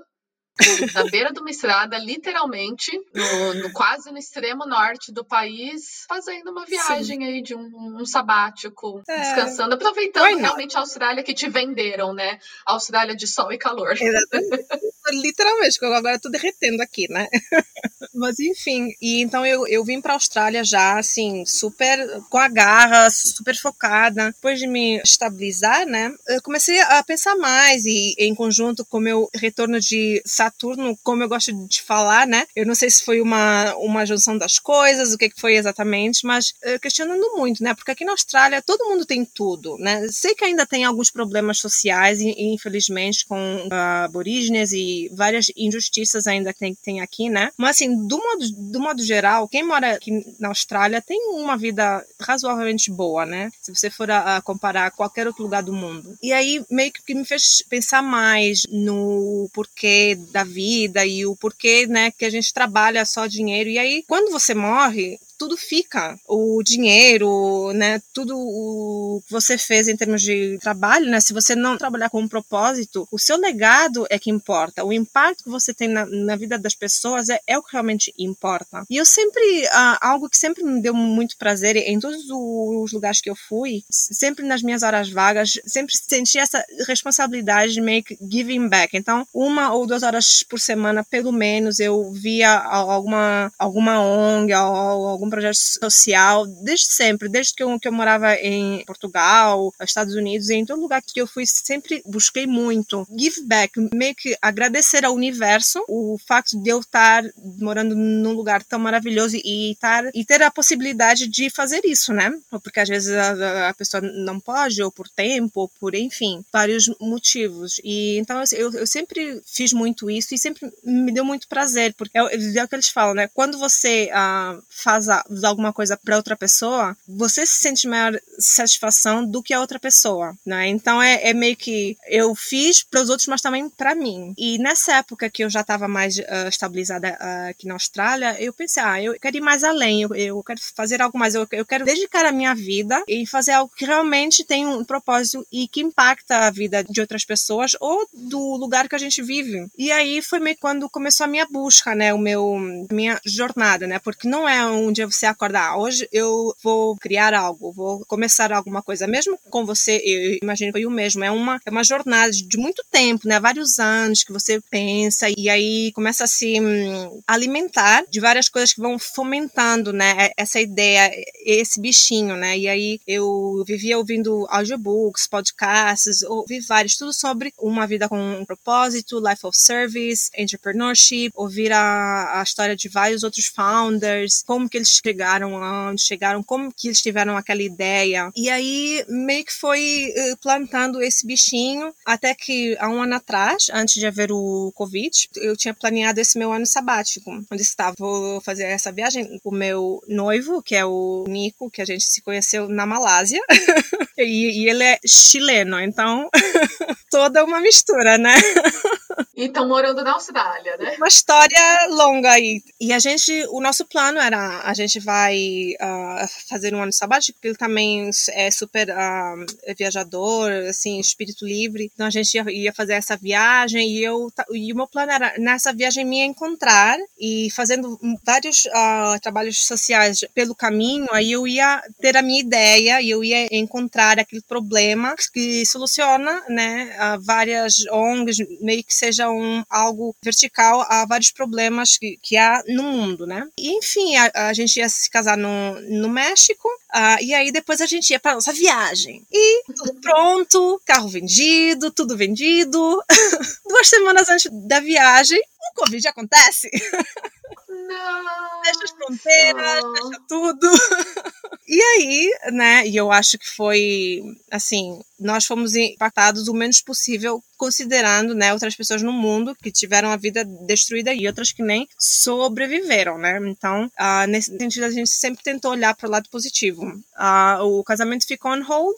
na 0.94 1.04
beira 1.10 1.32
de 1.32 1.40
uma 1.40 1.50
estrada, 1.50 1.98
literalmente, 1.98 2.92
no, 3.12 3.54
no, 3.54 3.72
quase 3.72 4.10
no 4.12 4.18
extremo 4.18 4.64
norte 4.64 5.12
do 5.12 5.24
país, 5.24 6.04
fazendo 6.08 6.50
uma 6.50 6.64
viagem 6.64 7.18
Sim. 7.18 7.24
aí 7.24 7.42
de 7.42 7.54
um, 7.54 7.98
um 8.00 8.06
sabático, 8.06 9.02
é. 9.08 9.20
descansando, 9.20 9.74
aproveitando 9.74 10.38
realmente 10.38 10.76
a 10.76 10.80
Austrália 10.80 11.24
que 11.24 11.34
te 11.34 11.48
venderam, 11.48 12.12
né? 12.12 12.38
A 12.66 12.72
Austrália 12.72 13.16
de 13.16 13.26
sol 13.26 13.52
e 13.52 13.58
calor. 13.58 13.96
Exatamente. 14.00 14.93
Literalmente, 15.12 15.78
porque 15.78 15.94
agora 15.94 16.16
eu 16.16 16.20
tô 16.20 16.28
derretendo 16.28 16.82
aqui, 16.82 17.06
né? 17.10 17.28
Mas 18.14 18.38
enfim, 18.38 18.94
e 19.00 19.20
então 19.20 19.44
eu, 19.44 19.66
eu 19.66 19.84
vim 19.84 20.00
pra 20.00 20.14
Austrália 20.14 20.62
já, 20.64 20.98
assim, 20.98 21.44
super 21.44 21.98
com 22.30 22.38
a 22.38 22.48
garra, 22.48 23.10
super 23.10 23.56
focada. 23.56 24.26
Depois 24.32 24.58
de 24.58 24.66
me 24.66 25.00
estabilizar, 25.04 25.86
né? 25.86 26.12
Eu 26.28 26.42
comecei 26.42 26.80
a 26.80 27.02
pensar 27.02 27.34
mais 27.36 27.84
e 27.84 28.14
em 28.18 28.34
conjunto 28.34 28.84
com 28.84 29.00
meu 29.00 29.28
retorno 29.34 29.80
de 29.80 30.22
Saturno, 30.24 30.96
como 31.02 31.22
eu 31.22 31.28
gosto 31.28 31.52
de 31.66 31.82
falar, 31.82 32.26
né? 32.26 32.46
Eu 32.54 32.66
não 32.66 32.74
sei 32.74 32.90
se 32.90 33.04
foi 33.04 33.20
uma, 33.20 33.74
uma 33.76 34.06
junção 34.06 34.38
das 34.38 34.58
coisas, 34.58 35.12
o 35.12 35.18
que, 35.18 35.28
que 35.28 35.40
foi 35.40 35.56
exatamente, 35.56 36.24
mas 36.26 36.54
uh, 36.64 36.78
questionando 36.80 37.34
muito, 37.36 37.62
né? 37.62 37.74
Porque 37.74 37.90
aqui 37.90 38.04
na 38.04 38.12
Austrália 38.12 38.62
todo 38.62 38.88
mundo 38.88 39.04
tem 39.04 39.24
tudo, 39.24 39.76
né? 39.78 40.06
Sei 40.08 40.34
que 40.34 40.44
ainda 40.44 40.66
tem 40.66 40.84
alguns 40.84 41.10
problemas 41.10 41.58
sociais, 41.58 42.20
e, 42.20 42.34
infelizmente, 42.54 43.26
com 43.26 43.66
uh, 43.66 44.04
aborígenes 44.04 44.72
e 44.72 44.93
várias 45.12 45.46
injustiças 45.56 46.26
ainda 46.26 46.52
que 46.52 46.58
tem, 46.58 46.74
tem 46.74 47.00
aqui, 47.00 47.28
né? 47.28 47.50
Mas 47.56 47.76
assim, 47.76 48.06
do 48.06 48.18
modo, 48.18 48.50
do 48.72 48.80
modo 48.80 49.02
geral, 49.02 49.48
quem 49.48 49.62
mora 49.62 49.94
aqui 49.94 50.24
na 50.38 50.48
Austrália 50.48 51.02
tem 51.02 51.18
uma 51.30 51.56
vida 51.56 52.04
razoavelmente 52.20 52.90
boa, 52.90 53.24
né? 53.26 53.50
Se 53.60 53.74
você 53.74 53.90
for 53.90 54.10
a, 54.10 54.36
a 54.36 54.42
comparar 54.42 54.90
qualquer 54.90 55.26
outro 55.26 55.42
lugar 55.42 55.62
do 55.62 55.72
mundo. 55.72 56.16
E 56.22 56.32
aí 56.32 56.64
meio 56.70 56.92
que 56.92 57.14
me 57.14 57.24
fez 57.24 57.62
pensar 57.68 58.02
mais 58.02 58.62
no 58.70 59.48
porquê 59.52 60.18
da 60.32 60.44
vida 60.44 61.04
e 61.06 61.26
o 61.26 61.36
porquê, 61.36 61.86
né, 61.86 62.10
que 62.10 62.24
a 62.24 62.30
gente 62.30 62.52
trabalha 62.52 63.04
só 63.04 63.26
dinheiro. 63.26 63.70
E 63.70 63.78
aí, 63.78 64.04
quando 64.06 64.30
você 64.30 64.54
morre, 64.54 65.18
tudo 65.44 65.56
fica. 65.58 66.18
O 66.26 66.62
dinheiro, 66.62 67.70
né, 67.74 68.00
tudo 68.14 68.34
o 68.34 69.22
que 69.26 69.32
você 69.32 69.58
fez 69.58 69.88
em 69.88 69.96
termos 69.96 70.22
de 70.22 70.58
trabalho, 70.58 71.10
né, 71.10 71.20
se 71.20 71.34
você 71.34 71.54
não 71.54 71.76
trabalhar 71.76 72.08
com 72.08 72.20
um 72.20 72.28
propósito, 72.28 73.06
o 73.12 73.18
seu 73.18 73.36
legado 73.36 74.06
é 74.08 74.18
que 74.18 74.30
importa. 74.30 74.84
O 74.84 74.92
impacto 74.92 75.44
que 75.44 75.50
você 75.50 75.74
tem 75.74 75.88
na, 75.88 76.06
na 76.06 76.34
vida 76.34 76.58
das 76.58 76.74
pessoas 76.74 77.28
é, 77.28 77.38
é, 77.46 77.58
o 77.58 77.62
que 77.62 77.72
realmente 77.72 78.12
importa. 78.18 78.84
E 78.88 78.96
eu 78.96 79.04
sempre, 79.04 79.64
uh, 79.66 79.98
algo 80.00 80.30
que 80.30 80.36
sempre 80.38 80.64
me 80.64 80.80
deu 80.80 80.94
muito 80.94 81.36
prazer 81.36 81.76
em 81.76 82.00
todos 82.00 82.24
os 82.30 82.92
lugares 82.92 83.20
que 83.20 83.28
eu 83.28 83.36
fui, 83.36 83.84
sempre 83.90 84.46
nas 84.46 84.62
minhas 84.62 84.82
horas 84.82 85.10
vagas, 85.10 85.60
sempre 85.66 85.94
senti 85.94 86.38
essa 86.38 86.64
responsabilidade 86.86 87.74
de 87.74 87.82
make 87.82 88.18
giving 88.30 88.68
back. 88.68 88.96
Então, 88.96 89.26
uma 89.34 89.74
ou 89.74 89.86
duas 89.86 90.02
horas 90.02 90.42
por 90.48 90.58
semana, 90.58 91.04
pelo 91.04 91.32
menos, 91.32 91.80
eu 91.80 92.10
via 92.12 92.50
alguma, 92.50 93.52
alguma 93.58 94.00
ONG, 94.00 94.52
algum 94.54 95.33
projeto 95.34 95.56
social, 95.56 96.46
desde 96.46 96.86
sempre, 96.86 97.28
desde 97.28 97.54
que 97.54 97.62
eu, 97.62 97.78
que 97.80 97.88
eu 97.88 97.92
morava 97.92 98.34
em 98.36 98.84
Portugal, 98.84 99.74
Estados 99.82 100.14
Unidos, 100.14 100.48
em 100.48 100.64
todo 100.64 100.80
lugar 100.80 101.02
que 101.02 101.20
eu 101.20 101.26
fui, 101.26 101.44
sempre 101.46 102.02
busquei 102.06 102.46
muito 102.46 103.06
give 103.18 103.42
back, 103.42 103.72
meio 103.92 104.14
que 104.14 104.36
agradecer 104.40 105.04
ao 105.04 105.14
universo 105.14 105.84
o 105.88 106.16
fato 106.26 106.56
de 106.62 106.70
eu 106.70 106.80
estar 106.80 107.24
morando 107.58 107.96
num 107.96 108.32
lugar 108.32 108.62
tão 108.62 108.78
maravilhoso 108.78 109.36
e 109.36 109.72
estar 109.72 110.04
e 110.14 110.24
ter 110.24 110.42
a 110.42 110.50
possibilidade 110.50 111.26
de 111.26 111.50
fazer 111.50 111.80
isso, 111.84 112.12
né? 112.12 112.32
Porque 112.62 112.80
às 112.80 112.88
vezes 112.88 113.12
a, 113.12 113.70
a 113.70 113.74
pessoa 113.74 114.00
não 114.00 114.38
pode, 114.38 114.82
ou 114.82 114.90
por 114.90 115.08
tempo, 115.08 115.62
ou 115.62 115.68
por 115.68 115.94
enfim, 115.94 116.44
vários 116.52 116.90
motivos. 117.00 117.80
E 117.82 118.18
então 118.18 118.42
eu, 118.52 118.72
eu 118.72 118.86
sempre 118.86 119.40
fiz 119.44 119.72
muito 119.72 120.10
isso 120.10 120.34
e 120.34 120.38
sempre 120.38 120.72
me 120.84 121.12
deu 121.12 121.24
muito 121.24 121.48
prazer, 121.48 121.94
porque 121.94 122.16
é, 122.16 122.20
é 122.20 122.64
o 122.64 122.68
que 122.68 122.74
eles 122.74 122.88
falam, 122.88 123.14
né? 123.14 123.28
Quando 123.34 123.58
você 123.58 124.10
ah, 124.12 124.58
faz 124.68 125.08
usar 125.28 125.48
alguma 125.48 125.72
coisa 125.72 125.96
para 125.96 126.16
outra 126.16 126.36
pessoa, 126.36 126.96
você 127.06 127.44
se 127.44 127.58
sente 127.58 127.86
maior 127.86 128.18
satisfação 128.38 129.24
do 129.24 129.42
que 129.42 129.52
a 129.52 129.60
outra 129.60 129.78
pessoa, 129.78 130.34
né? 130.44 130.68
Então 130.68 131.02
é, 131.02 131.28
é 131.28 131.34
meio 131.34 131.56
que 131.56 131.96
eu 132.06 132.34
fiz 132.34 132.82
para 132.82 133.02
os 133.02 133.10
outros, 133.10 133.28
mas 133.28 133.42
também 133.42 133.68
para 133.68 133.94
mim. 133.94 134.34
E 134.38 134.58
nessa 134.58 134.96
época 134.96 135.30
que 135.30 135.44
eu 135.44 135.50
já 135.50 135.60
estava 135.60 135.86
mais 135.86 136.18
uh, 136.18 136.48
estabilizada 136.48 137.18
uh, 137.20 137.50
aqui 137.50 137.66
na 137.66 137.74
Austrália, 137.74 138.36
eu 138.40 138.52
pensei, 138.52 138.82
ah, 138.82 139.02
eu 139.02 139.18
quero 139.20 139.36
ir 139.36 139.40
mais 139.40 139.62
além, 139.62 140.02
eu, 140.02 140.14
eu 140.14 140.42
quero 140.42 140.60
fazer 140.74 141.02
algo 141.02 141.18
mais, 141.18 141.34
eu, 141.34 141.46
eu 141.52 141.66
quero 141.66 141.84
dedicar 141.84 142.24
a 142.24 142.32
minha 142.32 142.54
vida 142.54 143.02
e 143.06 143.26
fazer 143.26 143.52
algo 143.52 143.72
que 143.74 143.84
realmente 143.84 144.44
tem 144.44 144.66
um 144.66 144.84
propósito 144.84 145.46
e 145.52 145.68
que 145.68 145.80
impacta 145.80 146.46
a 146.46 146.50
vida 146.50 146.84
de 146.84 147.00
outras 147.00 147.24
pessoas 147.24 147.72
ou 147.80 148.08
do 148.12 148.56
lugar 148.56 148.88
que 148.88 148.94
a 148.94 148.98
gente 148.98 149.22
vive. 149.22 149.66
E 149.76 149.90
aí 149.90 150.22
foi 150.22 150.38
meio 150.38 150.56
quando 150.60 150.88
começou 150.88 151.24
a 151.24 151.28
minha 151.28 151.46
busca, 151.46 151.94
né? 151.94 152.12
O 152.14 152.18
meu 152.18 152.56
minha 152.90 153.20
jornada, 153.24 153.86
né? 153.86 153.98
Porque 153.98 154.28
não 154.28 154.48
é 154.48 154.64
um 154.66 154.92
dia 154.92 155.03
você 155.06 155.26
acordar, 155.26 155.70
ah, 155.70 155.78
hoje 155.78 156.08
eu 156.12 156.54
vou 156.62 156.96
criar 156.96 157.34
algo, 157.34 157.72
vou 157.72 158.04
começar 158.06 158.52
alguma 158.52 158.82
coisa, 158.82 159.06
mesmo 159.06 159.38
com 159.50 159.64
você, 159.64 160.00
eu 160.04 160.38
imagino 160.42 160.72
que 160.72 160.78
foi 160.78 160.86
o 160.86 160.90
mesmo, 160.90 161.24
é 161.24 161.30
uma, 161.30 161.60
é 161.64 161.70
uma 161.70 161.84
jornada 161.84 162.30
de 162.32 162.56
muito 162.58 162.84
tempo, 162.90 163.26
né, 163.28 163.38
vários 163.40 163.78
anos 163.78 164.22
que 164.24 164.32
você 164.32 164.60
pensa 164.70 165.26
e 165.36 165.48
aí 165.48 165.92
começa 165.92 166.24
a 166.24 166.26
se 166.26 166.60
hum, 166.60 167.22
alimentar 167.26 168.04
de 168.10 168.20
várias 168.20 168.48
coisas 168.48 168.72
que 168.72 168.80
vão 168.80 168.98
fomentando, 168.98 169.92
né, 169.92 170.30
essa 170.36 170.60
ideia, 170.60 171.10
esse 171.44 171.80
bichinho, 171.80 172.36
né, 172.36 172.58
e 172.58 172.68
aí 172.68 173.00
eu 173.06 173.64
vivia 173.66 173.98
ouvindo 173.98 174.46
audiobooks, 174.48 175.26
podcasts, 175.26 176.22
ouvi 176.22 176.60
vários, 176.60 176.96
tudo 176.96 177.12
sobre 177.12 177.52
uma 177.58 177.86
vida 177.86 178.08
com 178.08 178.18
um 178.18 178.44
propósito, 178.44 179.20
life 179.20 179.46
of 179.46 179.56
service, 179.56 180.30
entrepreneurship, 180.36 181.30
ouvir 181.34 181.72
a, 181.72 182.40
a 182.40 182.42
história 182.42 182.76
de 182.76 182.88
vários 182.88 183.22
outros 183.22 183.46
founders, 183.46 184.42
como 184.46 184.68
que 184.68 184.78
eles 184.78 184.93
chegaram 185.02 185.54
onde 185.54 186.02
chegaram, 186.02 186.42
como 186.42 186.72
que 186.72 186.88
eles 186.88 187.00
tiveram 187.00 187.36
aquela 187.36 187.62
ideia. 187.62 188.30
E 188.36 188.48
aí 188.50 189.04
meio 189.08 189.44
que 189.44 189.52
foi 189.52 190.12
eh, 190.14 190.36
plantando 190.40 191.02
esse 191.02 191.26
bichinho 191.26 191.92
até 192.04 192.34
que 192.34 192.76
há 192.78 192.88
um 192.88 193.02
ano 193.02 193.14
atrás, 193.14 193.66
antes 193.72 193.94
de 193.94 194.06
haver 194.06 194.30
o 194.32 194.72
Covid, 194.74 195.28
eu 195.36 195.56
tinha 195.56 195.74
planeado 195.74 196.20
esse 196.20 196.38
meu 196.38 196.52
ano 196.52 196.66
sabático, 196.66 197.30
onde 197.50 197.62
estava 197.62 197.94
vou 197.98 198.40
fazer 198.40 198.64
essa 198.64 198.92
viagem 198.92 199.38
com 199.42 199.50
o 199.50 199.54
meu 199.54 200.02
noivo, 200.08 200.62
que 200.62 200.74
é 200.74 200.84
o 200.84 201.24
Nico, 201.28 201.70
que 201.70 201.82
a 201.82 201.84
gente 201.84 202.04
se 202.04 202.20
conheceu 202.22 202.68
na 202.68 202.86
Malásia. 202.86 203.40
e, 204.18 204.62
e 204.62 204.68
ele 204.68 204.84
é 204.84 204.98
chileno, 205.06 205.80
então 205.80 206.28
toda 207.10 207.44
uma 207.44 207.60
mistura, 207.60 208.18
né? 208.18 208.34
E 209.36 209.46
estão 209.46 209.66
morando 209.66 210.02
na 210.04 210.12
Austrália, 210.12 210.76
né? 210.76 210.94
Uma 210.96 211.08
história 211.08 211.86
longa 211.90 212.30
aí. 212.30 212.62
E 212.80 212.92
a 212.92 212.98
gente, 212.98 213.32
o 213.50 213.60
nosso 213.60 213.84
plano 213.84 214.18
era, 214.18 214.60
a 214.62 214.72
gente 214.74 215.00
vai 215.00 215.74
uh, 215.80 216.28
fazer 216.48 216.74
um 216.74 216.82
ano 216.82 216.92
sabático, 216.92 217.36
porque 217.36 217.48
ele 217.48 217.56
também 217.56 218.10
é 218.30 218.50
super 218.50 218.88
uh, 218.90 219.74
viajador, 219.76 220.50
assim, 220.68 221.00
espírito 221.00 221.44
livre. 221.44 221.90
Então 221.92 222.06
a 222.06 222.10
gente 222.10 222.34
ia, 222.34 222.44
ia, 222.48 222.72
fazer 222.72 222.94
essa 222.94 223.16
viagem 223.16 223.90
e 223.90 224.04
eu, 224.04 224.32
e 224.52 224.72
o 224.72 224.76
meu 224.76 224.86
plano 224.86 225.10
era 225.10 225.34
nessa 225.38 225.72
viagem 225.72 226.04
me 226.04 226.20
encontrar 226.20 226.96
e 227.18 227.48
fazendo 227.50 227.98
vários 228.24 228.64
uh, 228.66 229.20
trabalhos 229.20 229.66
sociais 229.66 230.20
pelo 230.32 230.54
caminho, 230.54 231.06
aí 231.12 231.32
eu 231.32 231.46
ia 231.46 231.82
ter 232.00 232.16
a 232.16 232.22
minha 232.22 232.40
ideia 232.40 233.00
e 233.00 233.10
eu 233.10 233.24
ia 233.24 233.48
encontrar 233.50 234.18
aquele 234.18 234.42
problema 234.42 235.14
que 235.32 235.64
soluciona, 235.66 236.42
né, 236.48 236.96
várias 237.22 237.86
ONGs, 237.90 238.38
meio 238.60 238.84
que 238.84 238.94
seja 238.94 239.23
um, 239.28 239.64
algo 239.68 240.14
vertical 240.22 240.82
a 240.88 241.04
vários 241.06 241.30
problemas 241.30 241.96
que, 241.96 242.18
que 242.22 242.36
há 242.36 242.62
no 242.68 242.82
mundo, 242.82 243.26
né? 243.26 243.46
E, 243.58 243.76
enfim, 243.78 244.16
a, 244.16 244.48
a 244.48 244.52
gente 244.52 244.76
ia 244.76 244.88
se 244.88 245.10
casar 245.10 245.36
no, 245.36 245.80
no 245.88 246.08
México, 246.08 246.68
uh, 246.94 247.22
e 247.22 247.34
aí 247.34 247.52
depois 247.52 247.80
a 247.80 247.86
gente 247.86 248.10
ia 248.10 248.20
para 248.20 248.34
nossa 248.34 248.52
viagem. 248.52 249.24
E 249.32 249.64
tudo 249.74 249.94
pronto, 250.00 250.80
carro 250.84 251.08
vendido, 251.08 251.90
tudo 251.90 252.16
vendido. 252.16 253.02
Duas 253.68 253.88
semanas 253.88 254.28
antes 254.28 254.50
da 254.52 254.80
viagem, 254.80 255.40
o 255.40 255.80
Covid 255.80 256.08
acontece. 256.08 256.70
Não. 257.86 258.64
Fecha 258.64 258.84
as 258.84 258.90
fronteiras, 258.90 259.82
Não. 259.82 259.94
fecha 259.94 260.22
tudo. 260.28 260.68
E 261.66 261.80
aí, 261.80 262.38
né, 262.52 262.86
e 262.86 262.94
eu 262.94 263.10
acho 263.10 263.38
que 263.38 263.48
foi, 263.48 264.20
assim, 264.50 265.00
nós 265.18 265.46
fomos 265.46 265.74
impactados 265.74 266.46
o 266.46 266.52
menos 266.52 266.82
possível, 266.82 267.42
considerando, 267.56 268.34
né, 268.34 268.52
outras 268.52 268.76
pessoas 268.76 269.00
no 269.00 269.12
mundo 269.12 269.56
que 269.62 269.72
tiveram 269.72 270.10
a 270.10 270.16
vida 270.16 270.44
destruída 270.44 271.14
e 271.14 271.26
outras 271.26 271.52
que 271.52 271.62
nem 271.62 271.88
sobreviveram, 271.98 273.16
né? 273.16 273.38
Então, 273.48 273.86
uh, 273.98 274.26
nesse 274.28 274.54
sentido, 274.56 274.84
a 274.84 274.90
gente 274.90 275.08
sempre 275.08 275.42
tentou 275.42 275.70
olhar 275.70 275.94
para 275.94 276.06
o 276.06 276.10
lado 276.10 276.28
positivo. 276.28 276.84
Uh, 276.84 277.62
o 277.62 277.82
casamento 277.82 278.26
ficou 278.26 278.52
on 278.52 278.62
hold, 278.62 278.96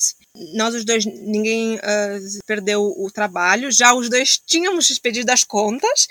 nós 0.55 0.75
os 0.75 0.85
dois, 0.85 1.05
ninguém 1.05 1.77
uh, 1.77 2.45
perdeu 2.47 2.83
o 2.83 3.11
trabalho, 3.11 3.71
já 3.71 3.95
os 3.95 4.09
dois 4.09 4.39
tínhamos 4.39 4.87
despedido 4.87 5.31
as 5.33 5.45
contas. 5.45 6.09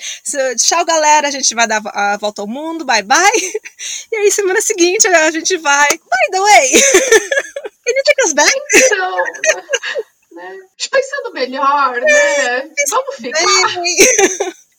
Tchau, 0.57 0.83
galera, 0.85 1.27
a 1.27 1.31
gente 1.31 1.53
vai 1.53 1.67
dar 1.67 1.81
a 1.85 2.17
volta 2.17 2.41
ao 2.41 2.47
mundo, 2.47 2.85
bye 2.85 3.03
bye. 3.03 3.19
E 4.11 4.15
aí, 4.15 4.31
semana 4.31 4.61
seguinte, 4.61 5.07
a 5.07 5.31
gente 5.31 5.57
vai, 5.57 5.87
by 5.89 6.31
the 6.31 6.39
way, 6.39 6.71
can 7.83 7.93
you 7.93 8.03
take 8.05 8.23
us 8.25 8.33
back? 8.33 8.53
Então, 8.75 9.15
né? 10.31 10.57
Pensando 10.91 11.33
melhor, 11.33 11.99
né? 11.99 12.69
Vamos 12.89 13.15
ficar. 13.15 13.41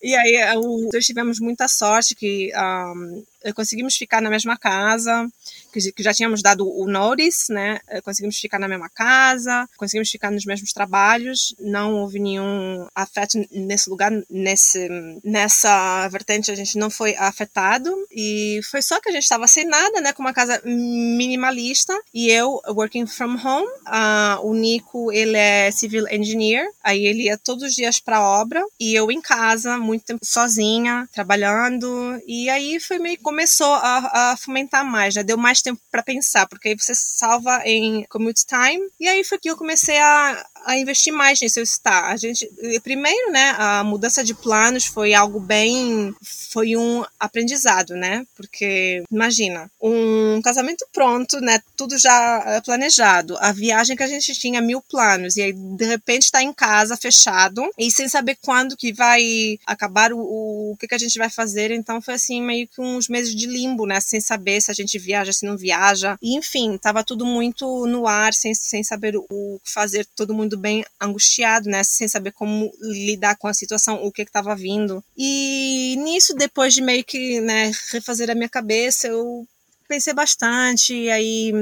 E 0.03 0.15
aí, 0.15 0.55
nós 0.93 1.05
tivemos 1.05 1.41
muita 1.41 1.69
sorte 1.69 2.15
que 2.15 2.51
um, 2.57 3.25
conseguimos 3.55 3.97
ficar 3.97 4.21
na 4.21 4.31
mesma 4.31 4.57
casa, 4.57 5.29
que 5.73 6.03
já 6.03 6.13
tínhamos 6.13 6.43
dado 6.43 6.67
o 6.69 6.87
notice, 6.87 7.53
né? 7.53 7.81
Conseguimos 8.05 8.37
ficar 8.39 8.59
na 8.59 8.69
mesma 8.69 8.89
casa, 8.89 9.69
conseguimos 9.77 10.11
ficar 10.11 10.31
nos 10.31 10.45
mesmos 10.45 10.73
trabalhos, 10.73 11.55
não 11.59 11.95
houve 11.97 12.19
nenhum 12.19 12.87
afeto 12.95 13.39
nesse 13.51 13.91
lugar, 13.91 14.13
nesse, 14.31 14.89
nessa 15.25 16.09
vertente 16.09 16.51
a 16.51 16.55
gente 16.55 16.79
não 16.79 16.91
foi 16.91 17.15
afetado 17.17 17.91
e 18.11 18.61
foi 18.71 18.83
só 18.83 19.01
que 19.01 19.09
a 19.09 19.13
gente 19.13 19.23
estava 19.23 19.47
sem 19.47 19.65
nada, 19.65 20.01
né? 20.01 20.13
Com 20.13 20.23
uma 20.23 20.33
casa 20.33 20.61
minimalista 20.65 21.99
e 22.13 22.31
eu 22.31 22.61
working 22.69 23.07
from 23.07 23.37
home. 23.43 23.67
Uh, 23.87 24.47
o 24.47 24.55
Nico, 24.55 25.13
ele 25.13 25.37
é 25.37 25.71
civil 25.71 26.07
engineer, 26.09 26.67
aí 26.83 27.05
ele 27.07 27.25
ia 27.25 27.39
todos 27.39 27.65
os 27.65 27.75
dias 27.75 28.01
para 28.01 28.23
obra 28.23 28.63
e 28.79 28.95
eu 28.95 29.11
em 29.11 29.21
casa, 29.21 29.79
muito 29.79 30.05
tempo 30.05 30.25
sozinha, 30.25 31.09
trabalhando 31.13 32.21
e 32.27 32.49
aí 32.49 32.81
foi 32.81 32.99
meio 32.99 33.19
começou 33.21 33.73
a, 33.75 34.33
a 34.33 34.37
fomentar 34.37 34.85
mais, 34.85 35.15
né? 35.15 35.23
Deu 35.23 35.37
mais 35.37 35.61
tempo 35.67 35.81
para 35.91 36.03
pensar, 36.03 36.47
porque 36.49 36.69
aí 36.69 36.75
você 36.75 36.95
salva 36.95 37.63
em 37.65 38.05
commute 38.05 38.47
time. 38.47 38.89
E 39.01 39.09
aí 39.09 39.25
foi 39.25 39.39
que 39.39 39.51
eu 39.51 39.57
comecei 39.57 39.99
a, 39.99 40.47
a 40.67 40.77
investir 40.77 41.13
mais 41.13 41.41
nesse 41.41 41.61
estar. 41.61 42.11
A 42.11 42.17
gente, 42.17 42.51
primeiro, 42.83 43.31
né, 43.31 43.55
a 43.57 43.85
mudança 43.85 44.23
de 44.25 44.35
planos 44.35 44.85
foi 44.85 45.15
algo 45.15 45.39
bem, 45.39 46.15
foi 46.51 46.77
um 46.77 47.05
aprendizado, 47.19 47.95
né? 47.95 48.27
Porque 48.37 49.03
imagina, 49.11 49.71
um 49.81 50.41
casamento 50.43 50.85
pronto, 50.93 51.41
né, 51.41 51.61
tudo 51.77 51.97
já 51.97 52.61
planejado, 52.65 53.37
a 53.39 53.53
viagem 53.53 53.97
que 53.97 54.03
a 54.03 54.09
gente 54.09 54.35
tinha 54.35 54.61
mil 54.61 54.83
planos 54.83 55.37
e 55.37 55.43
aí 55.43 55.53
de 55.53 55.85
repente 55.85 56.25
está 56.25 56.43
em 56.43 56.53
casa 56.53 56.97
fechado 56.97 57.63
e 57.79 57.91
sem 57.91 58.09
saber 58.09 58.37
quando 58.43 58.77
que 58.77 58.93
vai 58.93 59.59
acabar 59.65 60.13
o, 60.13 60.19
o, 60.19 60.73
o 60.73 60.77
que 60.77 60.89
que 60.89 60.95
a 60.95 60.99
gente 60.99 61.19
vai 61.19 61.31
fazer. 61.31 61.71
Então 61.71 62.03
foi 62.03 62.15
assim 62.15 62.43
meio 62.43 62.67
que 62.67 62.81
uns 62.81 63.09
meses 63.09 63.35
de 63.35 63.47
limbo, 63.47 63.87
né, 63.87 64.01
sem 64.01 64.21
saber 64.21 64.61
se 64.61 64.71
a 64.71 64.75
gente 64.75 64.99
viaja, 64.99 65.33
se 65.33 65.47
não 65.47 65.57
viaja. 65.57 66.19
E, 66.21 66.37
enfim, 66.37 66.77
tava 66.77 67.05
tudo 67.05 67.25
muito 67.25 67.87
no 67.87 68.07
ar, 68.07 68.35
sem, 68.35 68.55
sem 68.55 68.83
saber 68.83 69.17
o 69.17 69.61
que 69.65 69.73
fazer, 69.73 70.07
todo 70.17 70.35
mundo 70.35 70.56
bem 70.57 70.85
angustiado, 71.01 71.69
né? 71.69 71.83
Sem 71.85 72.09
saber 72.09 72.33
como 72.33 72.73
lidar 72.81 73.37
com 73.37 73.49
a 73.49 73.55
situação, 73.55 74.03
o 74.03 74.13
que 74.13 74.23
estava 74.23 74.55
vindo. 74.55 75.03
E 75.17 75.97
nisso, 75.99 76.35
depois 76.35 76.75
de 76.75 76.83
meio 76.83 77.05
que 77.05 77.41
né, 77.41 77.71
refazer 77.93 78.31
a 78.31 78.35
minha 78.35 78.49
cabeça, 78.49 79.09
eu 79.09 79.47
pensei 79.89 80.13
bastante, 80.13 81.09
aí 81.11 81.53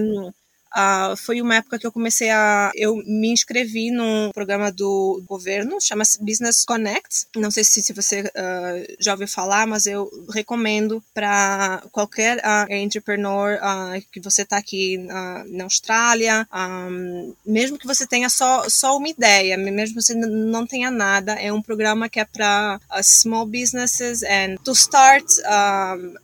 Uh, 0.76 1.16
foi 1.16 1.40
uma 1.40 1.54
época 1.54 1.78
que 1.78 1.86
eu 1.86 1.92
comecei 1.92 2.30
a. 2.30 2.72
Eu 2.74 2.96
me 3.06 3.28
inscrevi 3.28 3.92
num 3.92 4.30
programa 4.32 4.72
do 4.72 5.22
governo, 5.24 5.80
chama-se 5.80 6.18
Business 6.20 6.64
Connect. 6.64 7.26
Não 7.36 7.50
sei 7.50 7.62
se, 7.62 7.80
se 7.80 7.92
você 7.92 8.22
uh, 8.22 8.96
já 8.98 9.12
ouviu 9.12 9.28
falar, 9.28 9.68
mas 9.68 9.86
eu 9.86 10.10
recomendo 10.32 11.02
para 11.14 11.80
qualquer 11.92 12.38
uh, 12.38 12.72
entrepreneur 12.72 13.60
que 14.10 14.20
você 14.20 14.42
está 14.42 14.56
aqui 14.56 14.98
na 14.98 15.64
Austrália, 15.64 16.46
um, 16.52 17.34
mesmo 17.46 17.78
que 17.78 17.86
você 17.86 18.06
tenha 18.06 18.28
só, 18.28 18.68
só 18.68 18.96
uma 18.96 19.08
ideia, 19.08 19.56
mesmo 19.56 19.96
que 19.96 20.02
você 20.02 20.14
não 20.14 20.66
tenha 20.66 20.90
nada, 20.90 21.34
é 21.34 21.52
um 21.52 21.62
programa 21.62 22.08
que 22.08 22.18
é 22.18 22.24
para 22.24 22.80
small 23.02 23.46
businesses 23.46 24.22
and 24.22 24.56
to 24.64 24.72
start, 24.72 25.24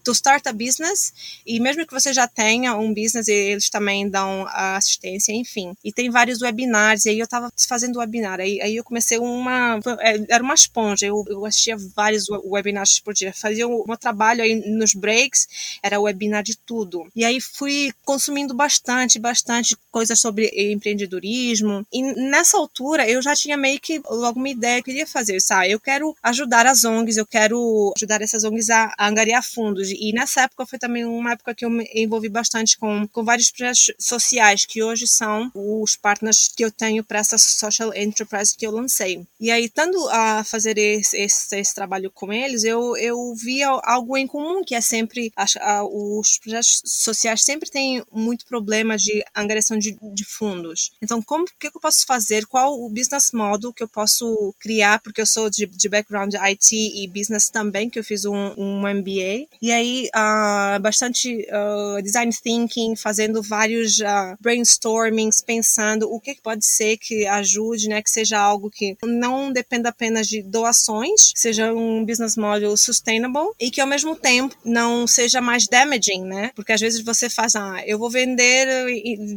to 0.03 0.13
start 0.13 0.47
a 0.47 0.53
business. 0.53 1.13
E 1.47 1.61
mesmo 1.61 1.87
que 1.87 1.93
você 1.93 2.13
já 2.13 2.27
tenha 2.27 2.77
um 2.77 2.93
business, 2.93 3.29
eles 3.29 3.71
também 3.71 4.09
dão 4.09 4.40
a 4.49 4.77
assistência, 4.77 5.33
enfim. 5.33 5.75
E 5.85 5.93
tem 5.93 6.11
vários 6.11 6.43
webinars, 6.43 7.05
e 7.05 7.11
aí 7.11 7.19
eu 7.19 7.27
tava 7.27 7.51
fazendo 7.69 7.99
webinar, 7.99 8.41
aí, 8.41 8.61
aí 8.61 8.77
eu 8.77 8.85
comecei 8.85 9.19
uma. 9.19 9.79
É, 10.01 10.25
era 10.29 10.43
uma 10.43 10.55
esponja, 10.55 11.07
eu, 11.07 11.25
eu 11.29 11.45
assistia 11.45 11.77
vários 11.95 12.29
webinars 12.29 13.01
por 13.01 13.15
dia. 13.15 13.33
Fazia 13.33 13.67
o 13.67 13.85
meu 13.87 13.97
trabalho 13.97 14.43
aí 14.43 14.55
nos 14.55 14.95
breaks, 14.95 15.79
era 15.83 16.01
webinar 16.01 16.43
de 16.43 16.57
tudo. 16.57 17.07
E 17.15 17.25
aí 17.25 17.41
fui 17.41 17.93
consumindo 18.05 18.55
bastante, 18.55 19.19
bastante 19.19 19.77
coisas 19.91 20.21
sobre 20.21 20.51
empreendedorismo. 20.55 21.87
E 21.93 22.03
nessa 22.03 22.57
altura 22.57 23.09
eu 23.09 23.21
já 23.23 23.35
tinha 23.35 23.57
meio 23.57 23.81
que 23.81 24.01
logo 24.09 24.39
uma 24.39 24.49
ideia 24.49 24.83
que 24.83 24.91
eu 24.91 24.95
queria 24.95 25.07
fazer, 25.07 25.41
sabe? 25.41 25.71
Eu 25.71 25.81
quero 25.81 26.15
ajudar 26.23 26.67
as 26.67 26.85
ONGs, 26.85 27.17
eu 27.17 27.27
quero 27.27 27.93
ajudar 27.97 28.23
essas 28.23 28.45
ONGs 28.45 28.71
a, 28.71 28.93
a 28.99 29.09
angariar 29.09 29.43
fundos. 29.43 29.91
E 29.91 30.13
nessa 30.13 30.43
época 30.43 30.67
foi 30.67 30.79
também 30.79 31.05
uma 31.05 31.33
época 31.33 31.55
que 31.55 31.65
eu 31.65 31.71
me 31.71 31.89
envolvi 31.95 32.29
bastante 32.29 32.79
com, 32.79 33.07
com 33.09 33.25
vários 33.25 33.51
projetos 33.51 33.93
sociais 33.99 34.20
sociais, 34.21 34.65
que 34.65 34.83
hoje 34.83 35.07
são 35.07 35.51
os 35.55 35.97
partners 35.97 36.51
que 36.55 36.65
eu 36.65 36.71
tenho 36.71 37.03
para 37.03 37.19
essa 37.19 37.39
social 37.39 37.93
enterprise 37.95 38.57
que 38.57 38.67
eu 38.67 38.71
lancei. 38.71 39.27
E 39.41 39.51
aí, 39.51 39.65
estando 39.65 40.09
a 40.11 40.45
fazer 40.45 40.77
esse, 40.79 41.17
esse, 41.17 41.57
esse, 41.57 41.75
trabalho 41.75 42.11
com 42.11 42.33
eles, 42.33 42.65
eu, 42.65 42.97
eu 42.97 43.35
via 43.35 43.69
algo 43.85 44.17
em 44.17 44.27
comum, 44.27 44.63
que 44.63 44.75
é 44.75 44.81
sempre, 44.81 45.33
a, 45.37 45.85
os 45.85 46.39
projetos 46.39 46.83
sociais 46.85 47.43
sempre 47.43 47.71
têm 47.71 48.03
muito 48.13 48.45
problema 48.47 48.97
de 48.97 49.25
angariação 49.35 49.79
de, 49.79 49.97
de 50.13 50.25
fundos. 50.25 50.93
Então, 51.03 51.23
como 51.23 51.47
que 51.47 51.69
eu 51.69 51.81
posso 51.81 52.05
fazer? 52.07 52.47
Qual 52.47 52.79
o 52.81 52.89
business 52.91 53.31
model 53.33 53.73
que 53.73 53.83
eu 53.83 53.89
posso 53.89 54.55
criar? 54.59 55.01
Porque 55.01 55.21
eu 55.21 55.27
sou 55.27 55.49
de, 55.49 55.67
de 55.67 55.89
background 55.89 56.35
IT 56.35 56.75
e 56.75 57.09
business 57.09 57.49
também, 57.49 57.89
que 57.89 57.99
eu 57.99 58.05
fiz 58.05 58.25
um, 58.25 58.53
um 58.57 58.81
MBA. 58.81 59.49
E 59.63 59.73
aí, 59.73 60.09
uh, 60.15 60.81
bastante 60.81 61.47
uh, 61.51 62.03
design 62.03 62.33
thinking, 62.33 62.97
fazendo 62.97 63.43
vários 63.43 64.01
uh, 64.01 64.10
brainstormings, 64.41 65.41
pensando 65.41 66.11
o 66.11 66.21
que 66.21 66.41
pode 66.43 66.67
ser 66.67 66.97
que 66.97 67.27
ajude, 67.27 67.89
né, 67.89 68.03
que 68.03 68.11
seja 68.11 68.39
algo 68.39 68.71
que 68.71 68.97
não 69.03 69.53
dependa 69.53 69.89
apenas 69.89 70.27
de 70.27 70.43
doações, 70.43 71.33
seja 71.35 71.73
um 71.73 72.05
business 72.05 72.37
model 72.37 72.77
sustainable 72.77 73.51
e 73.59 73.71
que 73.71 73.81
ao 73.81 73.87
mesmo 73.87 74.17
tempo 74.17 74.57
não 74.65 75.07
seja 75.07 75.41
mais 75.41 75.67
damaging, 75.67 76.25
né? 76.25 76.51
Porque 76.55 76.73
às 76.73 76.81
vezes 76.81 77.03
você 77.05 77.29
faz, 77.29 77.57
ah, 77.57 77.83
eu 77.87 77.99
vou 77.99 78.11
vender, 78.11 78.67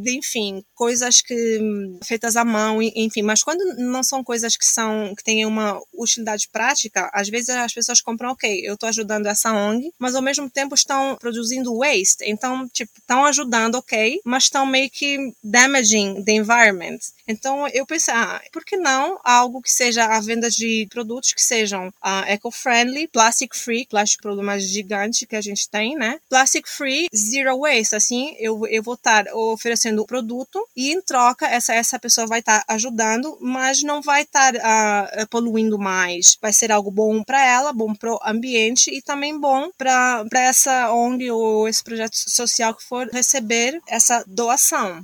enfim, 0.06 0.62
coisas 0.74 1.20
que 1.20 1.60
feitas 2.04 2.36
à 2.36 2.44
mão, 2.44 2.80
enfim, 2.82 3.22
mas 3.22 3.42
quando 3.42 3.64
não 3.76 4.02
são 4.02 4.22
coisas 4.22 4.56
que 4.56 4.66
são 4.66 5.14
que 5.16 5.24
tenham 5.24 5.50
uma 5.50 5.80
utilidade 5.92 6.48
prática, 6.50 7.10
às 7.12 7.28
vezes 7.28 7.50
as 7.50 7.72
pessoas 7.72 8.00
compram, 8.00 8.30
ok, 8.30 8.60
eu 8.64 8.74
estou 8.74 8.88
ajudando 8.88 9.26
essa 9.26 9.52
ONG, 9.52 9.92
mas 9.98 10.14
ao 10.14 10.22
mesmo 10.22 10.50
tempo 10.50 10.74
estão 10.74 11.16
produzindo 11.20 11.76
waste, 11.78 12.24
então 12.24 12.68
tipo 12.68 12.92
estão 12.98 13.24
ajudando, 13.24 13.76
ok, 13.76 14.20
mas 14.24 14.44
estão 14.44 14.63
são 14.64 14.66
meio 14.66 14.90
que 14.90 15.18
damaging 15.42 16.24
the 16.24 16.32
environment. 16.32 16.98
Então 17.28 17.68
eu 17.68 17.86
pensei, 17.86 18.12
ah, 18.14 18.40
por 18.52 18.64
que 18.64 18.76
não 18.76 19.18
algo 19.22 19.60
que 19.60 19.70
seja 19.70 20.04
a 20.04 20.20
venda 20.20 20.50
de 20.50 20.86
produtos 20.90 21.32
que 21.32 21.42
sejam 21.42 21.88
uh, 21.88 22.24
eco-friendly, 22.26 23.08
plastic 23.08 23.54
free, 23.54 23.86
plástico 23.86 24.22
problema 24.22 24.58
gigante 24.58 25.26
que 25.26 25.36
a 25.36 25.40
gente 25.40 25.68
tem, 25.68 25.96
né? 25.96 26.18
Plastic 26.28 26.66
free, 26.66 27.08
zero 27.14 27.58
waste, 27.60 27.94
assim, 27.94 28.34
eu, 28.38 28.66
eu 28.66 28.82
vou 28.82 28.94
estar 28.94 29.26
oferecendo 29.32 30.02
o 30.02 30.06
produto 30.06 30.58
e 30.76 30.92
em 30.92 31.00
troca 31.00 31.46
essa 31.46 31.74
essa 31.74 31.98
pessoa 31.98 32.26
vai 32.26 32.40
estar 32.40 32.64
ajudando, 32.68 33.36
mas 33.40 33.82
não 33.82 34.00
vai 34.00 34.22
estar 34.22 34.54
uh, 34.54 35.28
poluindo 35.28 35.78
mais. 35.78 36.36
Vai 36.40 36.52
ser 36.52 36.72
algo 36.72 36.90
bom 36.90 37.22
para 37.22 37.44
ela, 37.44 37.72
bom 37.72 37.94
para 37.94 38.12
o 38.12 38.20
ambiente 38.24 38.90
e 38.94 39.02
também 39.02 39.38
bom 39.38 39.70
para 39.76 40.24
essa 40.34 40.92
ONG 40.92 41.30
ou 41.30 41.68
esse 41.68 41.82
projeto 41.82 42.14
social 42.14 42.74
que 42.74 42.84
for 42.84 43.08
receber 43.12 43.80
essa 43.88 44.24
doação. 44.26 44.53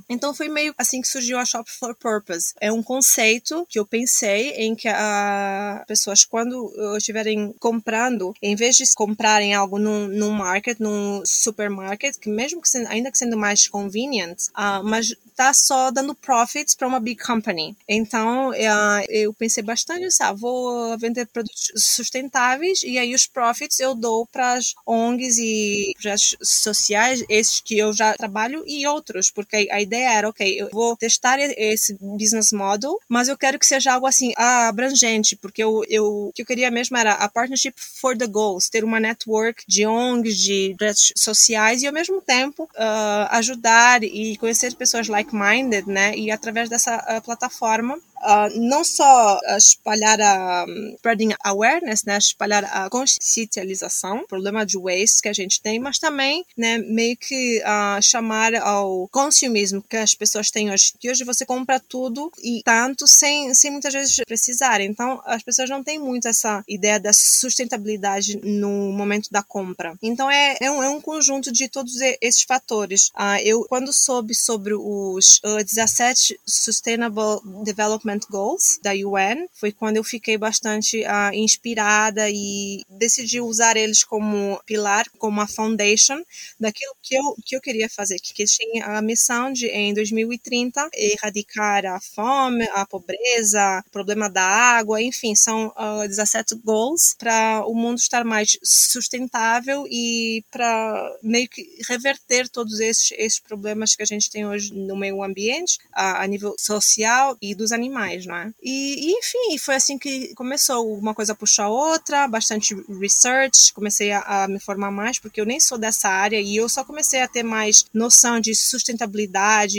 Então 0.09 0.33
foi 0.33 0.47
meio 0.47 0.73
assim 0.77 1.01
que 1.01 1.07
surgiu 1.07 1.37
a 1.37 1.45
Shop 1.45 1.69
for 1.69 1.95
Purpose. 1.95 2.53
É 2.59 2.71
um 2.71 2.83
conceito 2.83 3.65
que 3.69 3.79
eu 3.79 3.85
pensei 3.85 4.51
em 4.51 4.75
que 4.75 4.87
as 4.87 5.85
pessoas 5.87 6.25
quando 6.25 6.71
estiverem 6.97 7.53
comprando, 7.59 8.33
em 8.41 8.55
vez 8.55 8.75
de 8.75 8.83
comprarem 8.95 9.53
algo 9.53 9.77
num, 9.77 10.07
num 10.07 10.31
market, 10.31 10.79
num 10.79 11.23
supermarket, 11.25 12.17
que 12.17 12.29
mesmo 12.29 12.61
que 12.61 12.69
sendo, 12.69 12.87
ainda 12.87 13.11
que 13.11 13.17
sendo 13.17 13.37
mais 13.37 13.67
convenient, 13.67 14.37
uh, 14.49 14.83
mas 14.83 15.15
tá 15.35 15.53
só 15.53 15.89
dando 15.91 16.13
profits 16.13 16.75
para 16.75 16.87
uma 16.87 16.99
big 16.99 17.21
company. 17.21 17.75
Então, 17.87 18.49
uh, 18.49 19.03
eu 19.09 19.33
pensei 19.33 19.63
bastante, 19.63 20.05
ah, 20.21 20.33
vou 20.33 20.97
vender 20.97 21.25
produtos 21.27 21.71
sustentáveis 21.75 22.83
e 22.83 22.97
aí 22.97 23.15
os 23.15 23.25
profits 23.25 23.79
eu 23.79 23.95
dou 23.95 24.25
para 24.27 24.53
as 24.53 24.73
ONGs 24.85 25.37
e 25.39 25.93
projetos 25.93 26.35
sociais, 26.41 27.23
esses 27.29 27.59
que 27.59 27.77
eu 27.77 27.93
já 27.93 28.13
trabalho 28.13 28.63
e 28.67 28.85
outros, 28.85 29.31
porque 29.43 29.67
a 29.71 29.81
ideia 29.81 30.11
era, 30.11 30.29
ok, 30.29 30.61
eu 30.61 30.69
vou 30.71 30.95
testar 30.95 31.39
esse 31.39 31.97
business 31.99 32.51
model, 32.51 32.99
mas 33.07 33.27
eu 33.27 33.37
quero 33.37 33.57
que 33.57 33.65
seja 33.65 33.93
algo 33.93 34.05
assim 34.05 34.33
abrangente, 34.37 35.35
porque 35.35 35.63
eu, 35.63 35.83
eu, 35.87 36.27
o 36.27 36.31
que 36.33 36.41
eu 36.41 36.45
queria 36.45 36.69
mesmo 36.69 36.97
era 36.97 37.13
a 37.13 37.29
partnership 37.29 37.73
for 37.77 38.17
the 38.17 38.27
goals, 38.27 38.69
ter 38.69 38.83
uma 38.83 38.99
network 38.99 39.63
de 39.67 39.85
ONGs, 39.85 40.37
de 40.37 40.75
projetos 40.77 41.13
sociais 41.17 41.81
e 41.81 41.87
ao 41.87 41.93
mesmo 41.93 42.21
tempo 42.21 42.63
uh, 42.63 43.27
ajudar 43.31 44.03
e 44.03 44.37
conhecer 44.37 44.75
pessoas 44.75 45.07
like 45.07 45.31
like-minded, 45.31 45.87
né? 45.87 46.15
E 46.15 46.29
através 46.29 46.69
dessa 46.69 46.97
uh, 46.97 47.21
plataforma 47.21 47.97
uh, 48.21 48.59
não 48.59 48.83
só 48.83 49.39
espalhar 49.57 50.19
a 50.21 50.65
um, 50.67 50.93
spreading 50.95 51.33
awareness, 51.43 52.03
né, 52.03 52.17
espalhar 52.17 52.63
a 52.65 52.89
consciencialização, 52.89 54.25
problema 54.27 54.65
de 54.65 54.77
waste 54.77 55.21
que 55.21 55.29
a 55.29 55.33
gente 55.33 55.61
tem, 55.61 55.79
mas 55.79 55.99
também, 55.99 56.45
né, 56.57 56.77
meio 56.77 57.17
que 57.17 57.61
uh, 57.61 58.01
chamar 58.01 58.53
ao 58.55 59.07
consumismo 59.31 59.81
que 59.81 59.95
as 59.95 60.13
pessoas 60.13 60.51
têm 60.51 60.71
hoje, 60.71 60.93
que 60.99 61.09
hoje 61.09 61.23
você 61.23 61.45
compra 61.45 61.79
tudo 61.79 62.29
e 62.43 62.61
tanto 62.65 63.07
sem, 63.07 63.53
sem 63.53 63.71
muitas 63.71 63.93
vezes 63.93 64.17
precisar. 64.27 64.81
Então, 64.81 65.21
as 65.25 65.41
pessoas 65.41 65.69
não 65.69 65.81
têm 65.81 65.97
muito 65.97 66.27
essa 66.27 66.61
ideia 66.67 66.99
da 66.99 67.13
sustentabilidade 67.13 68.37
no 68.43 68.91
momento 68.91 69.29
da 69.31 69.41
compra. 69.41 69.97
Então, 70.01 70.29
é, 70.29 70.57
é, 70.59 70.69
um, 70.69 70.83
é 70.83 70.89
um 70.89 70.99
conjunto 70.99 71.51
de 71.51 71.69
todos 71.69 71.93
esses 72.21 72.43
fatores. 72.43 73.07
Uh, 73.09 73.39
eu, 73.43 73.65
quando 73.69 73.93
soube 73.93 74.35
sobre 74.35 74.73
os 74.73 75.39
uh, 75.45 75.63
17 75.63 76.39
Sustainable 76.45 77.39
Development 77.63 78.19
Goals 78.29 78.79
da 78.81 78.91
UN. 78.91 79.47
Foi 79.53 79.71
quando 79.71 79.97
eu 79.97 80.03
fiquei 80.03 80.37
bastante 80.37 81.03
uh, 81.03 81.33
inspirada 81.33 82.29
e 82.29 82.83
decidi 82.89 83.39
usar 83.39 83.77
eles 83.77 84.03
como 84.03 84.61
pilar, 84.65 85.05
como 85.17 85.37
uma 85.37 85.47
foundation 85.47 86.21
daquilo 86.59 86.95
que 87.01 87.15
eu, 87.15 87.35
que 87.45 87.55
eu 87.55 87.61
queria 87.61 87.89
fazer, 87.89 88.19
que, 88.19 88.33
que 88.33 88.45
tinha 88.45 88.85
a 88.85 89.01
missão 89.21 89.51
de, 89.51 89.67
em 89.67 89.93
2030, 89.93 90.89
erradicar 90.93 91.85
a 91.85 91.99
fome, 91.99 92.67
a 92.73 92.85
pobreza, 92.85 93.83
o 93.87 93.91
problema 93.91 94.29
da 94.29 94.43
água, 94.43 95.01
enfim, 95.01 95.35
são 95.35 95.67
uh, 95.67 96.01
ah, 96.01 96.07
17 96.07 96.55
goals 96.63 97.15
para 97.17 97.63
o 97.65 97.75
mundo 97.75 97.97
estar 97.97 98.23
mais 98.23 98.57
sustentável 98.63 99.85
e 99.89 100.43
para 100.51 101.17
meio 101.21 101.47
que 101.47 101.63
reverter 101.87 102.49
todos 102.49 102.79
esses, 102.79 103.11
esses 103.11 103.39
problemas 103.39 103.95
que 103.95 104.03
a 104.03 104.05
gente 104.05 104.29
tem 104.29 104.45
hoje 104.45 104.73
no 104.73 104.95
meio 104.95 105.23
ambiente, 105.23 105.77
a, 105.93 106.23
a 106.23 106.27
nível 106.27 106.55
social 106.57 107.37
e 107.41 107.53
dos 107.53 107.71
animais 107.71 107.91
mais, 107.91 108.25
né? 108.25 108.53
E, 108.61 109.09
e, 109.09 109.11
enfim, 109.11 109.57
foi 109.57 109.75
assim 109.75 109.97
que 109.97 110.33
começou. 110.33 110.97
Uma 110.97 111.13
coisa 111.13 111.35
puxou 111.35 111.65
a 111.65 111.69
outra, 111.69 112.27
bastante 112.27 112.75
research, 112.99 113.73
comecei 113.73 114.11
a, 114.11 114.43
a, 114.43 114.47
me 114.47 114.59
formar 114.59 114.91
mais, 114.91 115.19
porque 115.19 115.39
eu 115.39 115.45
nem 115.45 115.59
sou 115.59 115.77
dessa 115.77 116.09
área 116.09 116.39
e 116.39 116.55
eu 116.55 116.67
só 116.67 116.83
comecei 116.83 117.21
a 117.21 117.27
ter 117.27 117.43
mais 117.43 117.85
noção 117.93 118.39
de 118.39 118.55
sustentabilidade 118.55 119.10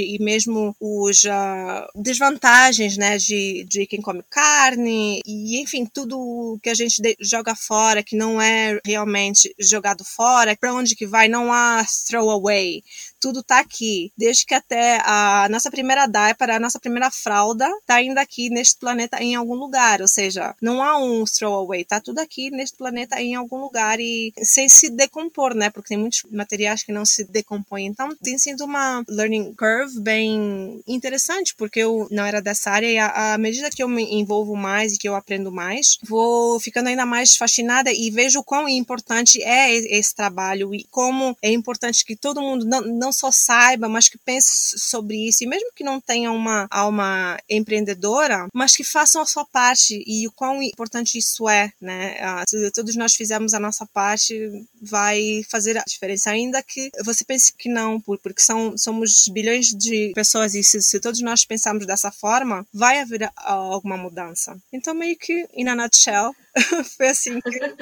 e 0.01 0.19
mesmo 0.21 0.75
os 0.81 1.25
uh, 1.25 2.03
desvantagens, 2.03 2.97
né, 2.97 3.17
de, 3.19 3.65
de 3.69 3.87
quem 3.87 4.01
come 4.01 4.23
carne 4.31 5.21
e, 5.27 5.61
enfim, 5.61 5.87
tudo 5.87 6.59
que 6.63 6.71
a 6.71 6.75
gente 6.75 7.01
joga 7.21 7.55
fora, 7.55 8.03
que 8.03 8.17
não 8.17 8.41
é 8.41 8.79
realmente 8.85 9.55
jogado 9.59 10.05
fora, 10.05 10.57
para 10.57 10.75
onde 10.75 10.97
que 10.97 11.07
vai, 11.07 11.29
não 11.29 11.53
há 11.53 11.85
throwaway 12.09 12.83
tudo 13.23 13.41
tá 13.41 13.61
aqui. 13.61 14.13
Desde 14.19 14.45
que 14.45 14.53
até 14.53 15.01
a 15.05 15.47
nossa 15.49 15.71
primeira 15.71 16.07
diaper, 16.07 16.51
a 16.51 16.59
nossa 16.59 16.81
primeira 16.81 17.09
fralda, 17.09 17.71
tá 17.87 17.95
ainda 17.95 18.21
aqui 18.21 18.51
neste 18.51 18.81
planeta 18.81 19.23
em 19.23 19.37
algum 19.37 19.55
lugar. 19.55 20.03
Ou 20.03 20.09
seja, 20.09 20.57
não 20.61 20.83
há 20.83 20.99
um 20.99 21.25
throwaway, 21.25 21.85
tá 21.85 22.01
tudo 22.01 22.19
aqui 22.19 22.51
neste 22.51 22.77
planeta 22.77 23.21
em 23.21 23.37
algum 23.37 23.59
lugar 23.59 24.01
e 24.01 24.33
sem 24.43 24.69
se 24.69 24.91
decompor, 24.91 25.55
né? 25.55 25.71
Porque 25.71 25.91
tem 25.91 25.99
muitos 25.99 26.25
materiais 26.33 26.83
que 26.83 26.91
não 26.91 27.05
se 27.05 27.25
decompõem. 27.25 27.87
Então 27.87 28.09
tem 28.17 28.37
sido 28.37 28.65
uma 28.65 29.05
learning 29.09 29.55
curve 29.55 30.01
bem 30.01 30.83
interessante, 30.87 31.55
porque 31.55 31.79
eu 31.79 32.09
não 32.11 32.25
era 32.25 32.43
dessa 32.43 32.73
área 32.73 32.91
e 32.91 32.99
à 32.99 33.39
medida 33.39 33.71
que 33.71 33.83
eu 33.83 33.89
me 33.89 34.03
envolvo 34.15 34.57
mais 34.57 34.95
e 34.95 34.99
que 34.99 35.09
eu 35.09 35.15
aprendo 35.15 35.53
mais, 35.53 35.99
vou 36.03 36.59
ficando 36.59 36.89
ainda 36.89 37.07
mais 37.07 37.37
fascinada 37.37 37.93
e 37.93 38.11
vejo 38.11 38.43
quão 38.43 38.69
importante 38.69 39.41
é 39.43 39.73
esse 39.73 40.13
trabalho 40.13 40.75
e 40.75 40.85
como 40.91 41.37
é 41.41 41.53
importante 41.53 42.05
que 42.05 42.17
todo 42.17 42.41
mundo 42.41 42.65
não, 42.65 42.81
não 42.81 43.12
não 43.13 43.31
só 43.31 43.31
saiba, 43.31 43.89
mas 43.89 44.09
que 44.09 44.17
pense 44.17 44.79
sobre 44.79 45.29
isso, 45.29 45.45
e 45.45 45.47
mesmo 45.47 45.71
que 45.77 45.85
não 45.85 46.01
tenha 46.01 46.33
uma 46.33 46.67
alma 46.71 47.39
empreendedora, 47.49 48.47
mas 48.55 48.75
que 48.75 48.83
façam 48.83 49.21
a 49.21 49.27
sua 49.27 49.45
parte 49.45 50.03
e 50.07 50.27
o 50.27 50.33
quão 50.33 50.63
importante 50.63 51.19
isso 51.19 51.49
é, 51.49 51.71
né? 51.81 52.17
Ah, 52.21 52.45
se 52.49 52.71
todos 52.71 52.97
nós 52.97 53.15
fizermos 53.15 53.53
a 53.53 53.61
nossa 53.61 53.87
parte, 53.87 54.67
vai 54.81 55.43
fazer 55.51 55.77
a 55.77 55.85
diferença, 55.87 56.31
ainda 56.31 56.63
que 56.63 56.91
você 57.05 57.25
pense 57.25 57.53
que 57.53 57.69
não, 57.69 58.01
porque 58.01 58.41
são, 58.41 58.77
somos 58.79 59.29
bilhões 59.29 59.67
de 59.67 60.13
pessoas 60.15 60.55
e 60.55 60.63
se, 60.63 60.81
se 60.81 60.99
todos 60.99 61.21
nós 61.21 61.45
pensarmos 61.45 61.87
dessa 61.87 62.11
forma, 62.11 62.67
vai 62.73 63.01
haver 63.01 63.31
alguma 63.37 63.97
mudança. 63.97 64.57
Então, 64.73 64.95
meio 64.95 65.17
que, 65.19 65.47
in 65.55 65.69
a 65.69 65.75
nutshell, 65.75 66.35
foi 66.97 67.09
assim 67.09 67.41
que 67.41 67.77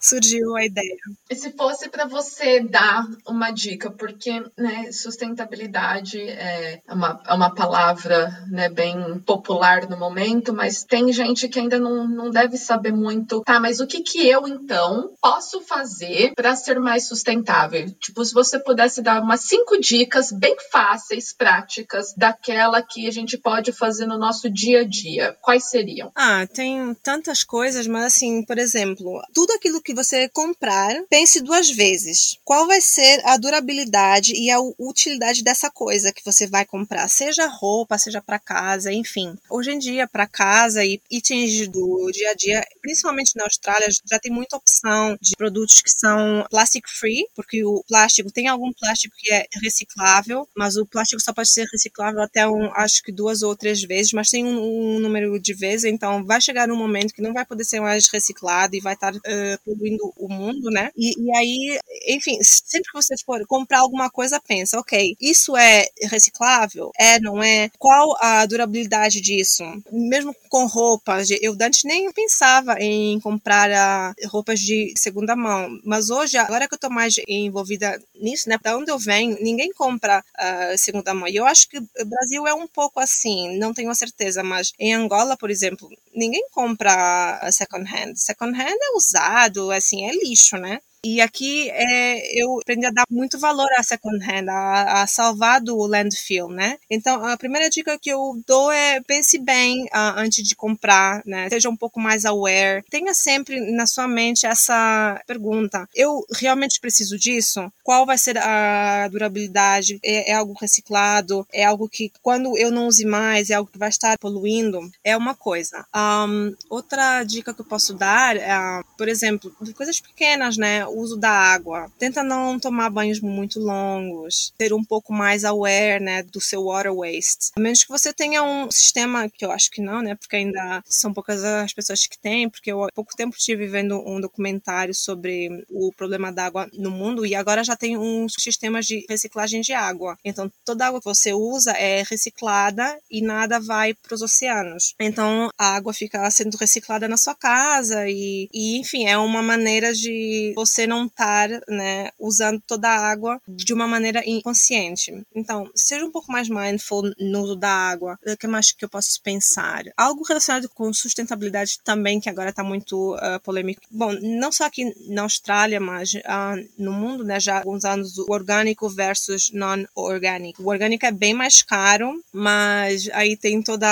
surgiu 0.00 0.54
a 0.56 0.64
ideia. 0.64 0.96
E 1.30 1.34
se 1.34 1.50
fosse 1.52 1.88
para 1.88 2.06
você 2.06 2.60
dar 2.60 3.04
uma 3.26 3.50
dica, 3.50 3.90
porque 3.90 4.42
né, 4.56 4.90
sustentabilidade 4.92 6.20
é 6.20 6.80
uma, 6.88 7.20
é 7.26 7.34
uma 7.34 7.54
palavra 7.54 8.30
né, 8.50 8.68
bem 8.68 9.18
popular 9.20 9.88
no 9.88 9.96
momento, 9.96 10.52
mas 10.52 10.84
tem 10.84 11.12
gente 11.12 11.48
que 11.48 11.58
ainda 11.58 11.78
não, 11.78 12.06
não 12.06 12.30
deve 12.30 12.56
saber 12.56 12.92
muito, 12.92 13.42
tá, 13.42 13.58
mas 13.58 13.80
o 13.80 13.86
que, 13.86 14.02
que 14.02 14.28
eu 14.28 14.46
então 14.46 15.12
posso 15.20 15.60
fazer 15.60 16.32
para 16.34 16.54
ser 16.54 16.78
mais 16.78 17.08
sustentável? 17.08 17.90
Tipo, 17.98 18.24
se 18.24 18.32
você 18.32 18.58
pudesse 18.58 19.02
dar 19.02 19.22
umas 19.22 19.40
cinco 19.40 19.78
dicas 19.80 20.30
bem 20.30 20.56
fáceis, 20.70 21.32
práticas, 21.32 22.14
daquela 22.16 22.82
que 22.82 23.06
a 23.08 23.10
gente 23.10 23.36
pode 23.36 23.72
fazer 23.72 24.06
no 24.06 24.18
nosso 24.18 24.48
dia 24.50 24.80
a 24.80 24.84
dia, 24.84 25.36
quais 25.40 25.68
seriam? 25.68 26.12
Ah, 26.14 26.46
tem 26.46 26.94
tantas 27.02 27.42
coisas, 27.42 27.86
mas 27.86 28.11
assim, 28.12 28.42
por 28.42 28.58
exemplo, 28.58 29.22
tudo 29.32 29.52
aquilo 29.54 29.82
que 29.82 29.94
você 29.94 30.28
comprar, 30.28 30.94
pense 31.08 31.40
duas 31.40 31.70
vezes. 31.70 32.36
Qual 32.44 32.66
vai 32.66 32.80
ser 32.80 33.20
a 33.24 33.36
durabilidade 33.38 34.34
e 34.34 34.50
a 34.50 34.58
utilidade 34.78 35.42
dessa 35.42 35.70
coisa 35.70 36.12
que 36.12 36.24
você 36.24 36.46
vai 36.46 36.66
comprar? 36.66 37.08
Seja 37.08 37.46
roupa, 37.46 37.98
seja 37.98 38.20
para 38.20 38.38
casa, 38.38 38.92
enfim. 38.92 39.34
Hoje 39.48 39.72
em 39.72 39.78
dia, 39.78 40.06
para 40.06 40.26
casa 40.26 40.84
e 40.84 41.00
itens 41.10 41.68
do 41.68 42.10
dia 42.12 42.30
a 42.30 42.34
dia, 42.34 42.62
principalmente 42.82 43.36
na 43.36 43.44
Austrália, 43.44 43.88
já 44.08 44.18
tem 44.18 44.30
muita 44.30 44.56
opção 44.56 45.16
de 45.20 45.34
produtos 45.36 45.80
que 45.80 45.90
são 45.90 46.44
plastic 46.50 46.86
free, 46.88 47.26
porque 47.34 47.64
o 47.64 47.82
plástico 47.88 48.30
tem 48.30 48.48
algum 48.48 48.72
plástico 48.72 49.14
que 49.18 49.32
é 49.32 49.46
reciclável, 49.62 50.46
mas 50.54 50.76
o 50.76 50.86
plástico 50.86 51.22
só 51.22 51.32
pode 51.32 51.50
ser 51.50 51.66
reciclável 51.72 52.20
até 52.20 52.46
um, 52.46 52.70
acho 52.74 53.02
que 53.02 53.12
duas 53.12 53.42
ou 53.42 53.56
três 53.56 53.82
vezes, 53.82 54.12
mas 54.12 54.28
tem 54.28 54.44
um, 54.44 54.96
um 54.96 54.98
número 54.98 55.38
de 55.40 55.54
vezes, 55.54 55.84
então 55.84 56.24
vai 56.24 56.40
chegar 56.40 56.70
um 56.70 56.76
momento 56.76 57.14
que 57.14 57.22
não 57.22 57.32
vai 57.32 57.44
poder 57.44 57.64
ser 57.64 57.80
mais 57.80 58.01
mais 58.02 58.08
reciclado 58.08 58.74
e 58.74 58.80
vai 58.80 58.94
estar 58.94 59.14
uh, 59.14 59.20
poluindo 59.64 60.12
o 60.16 60.28
mundo, 60.28 60.70
né? 60.70 60.90
E, 60.96 61.14
e 61.22 61.36
aí, 61.36 61.78
enfim, 62.08 62.38
sempre 62.42 62.90
que 62.90 62.96
você 62.96 63.14
for 63.24 63.44
comprar 63.46 63.80
alguma 63.80 64.10
coisa, 64.10 64.40
pensa, 64.40 64.78
ok, 64.78 65.16
isso 65.20 65.56
é 65.56 65.86
reciclável? 66.02 66.90
É, 66.98 67.20
não 67.20 67.42
é? 67.42 67.70
Qual 67.78 68.16
a 68.20 68.44
durabilidade 68.46 69.20
disso? 69.20 69.62
Mesmo 69.90 70.34
com 70.48 70.66
roupas, 70.66 71.28
eu 71.40 71.56
antes 71.60 71.84
nem 71.84 72.10
pensava 72.12 72.76
em 72.80 73.20
comprar 73.20 73.70
uh, 73.70 74.28
roupas 74.28 74.58
de 74.60 74.92
segunda 74.96 75.36
mão, 75.36 75.78
mas 75.84 76.10
hoje, 76.10 76.36
agora 76.36 76.66
que 76.66 76.74
eu 76.74 76.78
tô 76.78 76.90
mais 76.90 77.14
envolvida 77.28 78.00
nisso, 78.14 78.48
né, 78.48 78.58
da 78.62 78.76
onde 78.76 78.90
eu 78.90 78.98
venho, 78.98 79.38
ninguém 79.40 79.72
compra 79.72 80.24
uh, 80.38 80.78
segunda 80.78 81.14
mão. 81.14 81.28
E 81.28 81.36
eu 81.36 81.46
acho 81.46 81.68
que 81.68 81.78
o 81.78 82.04
Brasil 82.04 82.46
é 82.46 82.54
um 82.54 82.66
pouco 82.66 82.98
assim, 83.00 83.56
não 83.58 83.72
tenho 83.72 83.94
certeza, 83.94 84.42
mas 84.42 84.72
em 84.78 84.94
Angola, 84.94 85.36
por 85.36 85.50
exemplo, 85.50 85.88
ninguém 86.14 86.44
compra 86.50 87.40
second 87.52 87.88
hand. 87.92 88.14
Second 88.16 88.56
hand 88.56 88.78
é 88.80 88.96
usado, 88.96 89.70
assim, 89.70 90.04
é 90.04 90.12
lixo, 90.12 90.56
né? 90.56 90.80
E 91.04 91.20
aqui 91.20 91.68
é, 91.68 92.40
eu 92.40 92.60
aprendi 92.60 92.86
a 92.86 92.90
dar 92.92 93.04
muito 93.10 93.36
valor 93.36 93.68
à 93.76 93.82
second 93.82 94.24
hand, 94.24 94.48
a, 94.48 95.02
a, 95.02 95.06
salvar 95.08 95.60
do 95.60 95.76
landfill, 95.84 96.48
né? 96.48 96.78
Então, 96.88 97.26
a 97.26 97.36
primeira 97.36 97.68
dica 97.68 97.98
que 97.98 98.08
eu 98.08 98.40
dou 98.46 98.70
é 98.70 99.00
pense 99.00 99.36
bem 99.36 99.82
uh, 99.86 100.14
antes 100.16 100.46
de 100.46 100.54
comprar, 100.54 101.20
né? 101.26 101.48
Seja 101.48 101.68
um 101.68 101.76
pouco 101.76 101.98
mais 101.98 102.24
aware. 102.24 102.84
Tenha 102.88 103.12
sempre 103.14 103.58
na 103.72 103.84
sua 103.84 104.06
mente 104.06 104.46
essa 104.46 105.20
pergunta: 105.26 105.88
eu 105.92 106.24
realmente 106.36 106.80
preciso 106.80 107.18
disso? 107.18 107.68
Qual 107.82 108.06
vai 108.06 108.16
ser 108.16 108.38
a 108.38 109.08
durabilidade? 109.08 109.98
É, 110.04 110.30
é 110.30 110.34
algo 110.34 110.52
reciclado? 110.52 111.44
É 111.52 111.64
algo 111.64 111.88
que 111.88 112.12
quando 112.22 112.56
eu 112.56 112.70
não 112.70 112.86
use 112.86 113.04
mais, 113.04 113.50
é 113.50 113.54
algo 113.54 113.68
que 113.68 113.78
vai 113.78 113.88
estar 113.88 114.16
poluindo? 114.18 114.80
É 115.02 115.16
uma 115.16 115.34
coisa. 115.34 115.84
Um, 115.92 116.54
outra 116.70 117.24
dica 117.24 117.52
que 117.52 117.60
eu 117.60 117.64
posso 117.64 117.92
dar 117.92 118.36
é, 118.36 118.52
por 118.96 119.08
exemplo, 119.08 119.52
coisas 119.74 119.98
pequenas, 119.98 120.56
né? 120.56 120.86
Uso 120.96 121.16
da 121.16 121.30
água. 121.30 121.90
Tenta 121.98 122.22
não 122.22 122.58
tomar 122.58 122.90
banhos 122.90 123.20
muito 123.20 123.60
longos, 123.60 124.52
ter 124.56 124.72
um 124.72 124.84
pouco 124.84 125.12
mais 125.12 125.44
aware, 125.44 126.02
né, 126.02 126.22
do 126.22 126.40
seu 126.40 126.64
water 126.64 126.94
waste. 126.94 127.50
A 127.56 127.60
menos 127.60 127.82
que 127.82 127.90
você 127.90 128.12
tenha 128.12 128.42
um 128.42 128.70
sistema, 128.70 129.28
que 129.28 129.44
eu 129.44 129.50
acho 129.50 129.70
que 129.70 129.80
não, 129.80 130.02
né, 130.02 130.14
porque 130.14 130.36
ainda 130.36 130.82
são 130.86 131.12
poucas 131.12 131.42
as 131.44 131.72
pessoas 131.72 132.06
que 132.06 132.18
têm, 132.18 132.48
porque 132.48 132.72
eu 132.72 132.84
há 132.84 132.88
pouco 132.94 133.14
tempo 133.16 133.36
estive 133.36 133.66
vendo 133.66 133.98
um 134.06 134.20
documentário 134.20 134.94
sobre 134.94 135.64
o 135.70 135.92
problema 135.92 136.32
da 136.32 136.46
água 136.46 136.68
no 136.72 136.90
mundo 136.90 137.24
e 137.26 137.34
agora 137.34 137.64
já 137.64 137.76
tem 137.76 137.96
um 137.96 138.28
sistema 138.28 138.80
de 138.80 139.04
reciclagem 139.08 139.60
de 139.60 139.72
água. 139.72 140.16
Então, 140.24 140.50
toda 140.64 140.86
água 140.86 141.00
que 141.00 141.06
você 141.06 141.32
usa 141.32 141.72
é 141.72 142.02
reciclada 142.08 142.98
e 143.10 143.22
nada 143.22 143.60
vai 143.60 143.94
para 143.94 144.14
os 144.14 144.22
oceanos. 144.22 144.94
Então, 145.00 145.50
a 145.58 145.74
água 145.76 145.92
fica 145.92 146.30
sendo 146.30 146.56
reciclada 146.56 147.08
na 147.08 147.16
sua 147.16 147.34
casa 147.34 148.08
e, 148.08 148.48
e 148.52 148.78
enfim, 148.78 149.06
é 149.06 149.16
uma 149.16 149.42
maneira 149.42 149.92
de 149.92 150.52
você 150.54 150.81
você 150.82 150.86
não 150.86 151.06
estar 151.06 151.48
né, 151.68 152.10
usando 152.18 152.60
toda 152.66 152.88
a 152.88 153.10
água 153.10 153.40
de 153.46 153.72
uma 153.72 153.86
maneira 153.86 154.22
inconsciente. 154.26 155.12
Então, 155.34 155.70
seja 155.74 156.04
um 156.04 156.10
pouco 156.10 156.30
mais 156.32 156.48
mindful 156.48 157.12
no 157.18 157.42
uso 157.42 157.56
da 157.56 157.70
água. 157.70 158.18
O 158.26 158.36
que 158.36 158.46
mais 158.46 158.72
que 158.72 158.84
eu 158.84 158.88
posso 158.88 159.20
pensar? 159.22 159.84
Algo 159.96 160.24
relacionado 160.24 160.68
com 160.68 160.92
sustentabilidade 160.92 161.78
também, 161.84 162.20
que 162.20 162.28
agora 162.28 162.50
está 162.50 162.64
muito 162.64 163.14
uh, 163.14 163.40
polêmico. 163.42 163.82
Bom, 163.90 164.12
não 164.20 164.50
só 164.50 164.64
aqui 164.64 164.92
na 165.08 165.22
Austrália, 165.22 165.80
mas 165.80 166.14
uh, 166.14 166.68
no 166.78 166.92
mundo, 166.92 167.24
né, 167.24 167.38
já 167.38 167.56
há 167.56 167.58
alguns 167.58 167.84
anos, 167.84 168.18
o 168.18 168.26
orgânico 168.32 168.88
versus 168.88 169.50
non-orgânico. 169.52 170.62
O 170.62 170.68
orgânico 170.68 171.06
é 171.06 171.12
bem 171.12 171.34
mais 171.34 171.62
caro, 171.62 172.22
mas 172.32 173.08
aí 173.12 173.36
tem 173.36 173.62
toda 173.62 173.86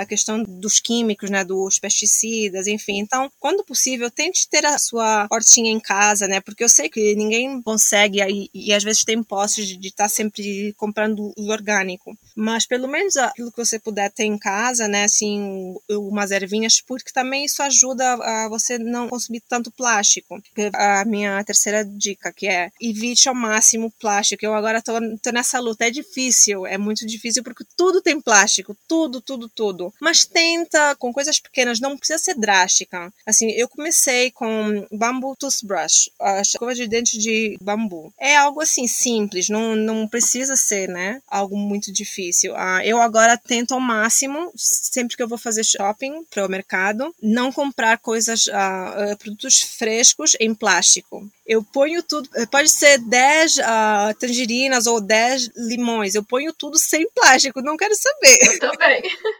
a 0.00 0.06
questão 0.06 0.42
dos 0.42 0.78
químicos, 0.78 1.30
né, 1.30 1.44
dos 1.44 1.78
pesticidas, 1.78 2.66
enfim. 2.66 2.98
Então, 2.98 3.30
quando 3.40 3.64
possível, 3.64 4.10
tente 4.10 4.48
ter 4.48 4.64
a 4.64 4.78
sua 4.78 5.26
hortinha 5.30 5.70
em 5.70 5.80
casa, 5.80 6.19
casa, 6.20 6.28
né? 6.28 6.40
Porque 6.40 6.62
eu 6.62 6.68
sei 6.68 6.88
que 6.88 7.14
ninguém 7.14 7.62
consegue 7.62 8.20
e, 8.22 8.50
e 8.52 8.72
às 8.72 8.84
vezes 8.84 9.04
tem 9.04 9.22
posse 9.22 9.64
de 9.64 9.88
estar 9.88 10.04
tá 10.04 10.08
sempre 10.08 10.74
comprando 10.76 11.32
o 11.36 11.50
orgânico. 11.50 12.16
Mas 12.36 12.66
pelo 12.66 12.88
menos 12.88 13.16
aquilo 13.16 13.50
que 13.50 13.64
você 13.64 13.78
puder 13.78 14.10
ter 14.10 14.24
em 14.24 14.38
casa, 14.38 14.86
né? 14.86 15.04
Assim, 15.04 15.74
umas 15.88 16.30
ervinhas, 16.30 16.80
porque 16.80 17.12
também 17.12 17.44
isso 17.44 17.62
ajuda 17.62 18.14
a 18.14 18.48
você 18.48 18.78
não 18.78 19.08
consumir 19.08 19.42
tanto 19.48 19.70
plástico. 19.70 20.40
A 20.74 21.04
minha 21.04 21.42
terceira 21.44 21.84
dica, 21.84 22.32
que 22.32 22.46
é 22.46 22.70
evite 22.80 23.28
ao 23.28 23.34
máximo 23.34 23.90
plástico. 24.00 24.44
Eu 24.44 24.54
agora 24.54 24.82
tô, 24.82 24.92
tô 25.22 25.30
nessa 25.32 25.58
luta. 25.58 25.86
É 25.86 25.90
difícil, 25.90 26.66
é 26.66 26.76
muito 26.76 27.06
difícil 27.06 27.42
porque 27.42 27.64
tudo 27.76 28.02
tem 28.02 28.20
plástico, 28.20 28.76
tudo, 28.88 29.20
tudo, 29.20 29.48
tudo. 29.48 29.92
Mas 30.00 30.24
tenta 30.24 30.94
com 30.96 31.12
coisas 31.12 31.38
pequenas, 31.38 31.80
não 31.80 31.96
precisa 31.96 32.18
ser 32.18 32.34
drástica. 32.34 33.12
Assim, 33.26 33.50
eu 33.50 33.68
comecei 33.68 34.30
com 34.30 34.86
bamboo 34.90 35.36
toothbrush 35.36 36.09
a 36.18 36.40
escova 36.40 36.74
de 36.74 36.86
dente 36.86 37.18
de 37.18 37.56
bambu. 37.60 38.12
É 38.18 38.36
algo 38.36 38.60
assim 38.60 38.86
simples, 38.86 39.48
não, 39.48 39.76
não 39.76 40.08
precisa 40.08 40.56
ser, 40.56 40.88
né? 40.88 41.20
Algo 41.28 41.56
muito 41.56 41.92
difícil. 41.92 42.54
Ah, 42.56 42.84
eu 42.84 43.00
agora 43.00 43.36
tento 43.36 43.74
ao 43.74 43.80
máximo, 43.80 44.52
sempre 44.56 45.16
que 45.16 45.22
eu 45.22 45.28
vou 45.28 45.38
fazer 45.38 45.64
shopping 45.64 46.24
para 46.30 46.46
o 46.46 46.50
mercado, 46.50 47.14
não 47.22 47.52
comprar 47.52 47.98
coisas, 47.98 48.48
ah, 48.48 49.12
ah 49.12 49.16
produtos 49.16 49.60
frescos 49.60 50.36
em 50.40 50.54
plástico. 50.54 51.28
Eu 51.46 51.64
ponho 51.64 52.02
tudo, 52.02 52.28
pode 52.50 52.68
ser 52.68 52.98
10 52.98 53.56
uh, 53.56 53.60
ah, 53.64 54.14
tangerinas 54.18 54.86
ou 54.86 55.00
10 55.00 55.50
limões, 55.56 56.14
eu 56.14 56.22
ponho 56.22 56.52
tudo 56.52 56.78
sem 56.78 57.08
plástico, 57.10 57.60
não 57.60 57.76
quero 57.76 57.94
saber. 57.94 58.38
Eu 58.42 58.58
também. 58.60 59.02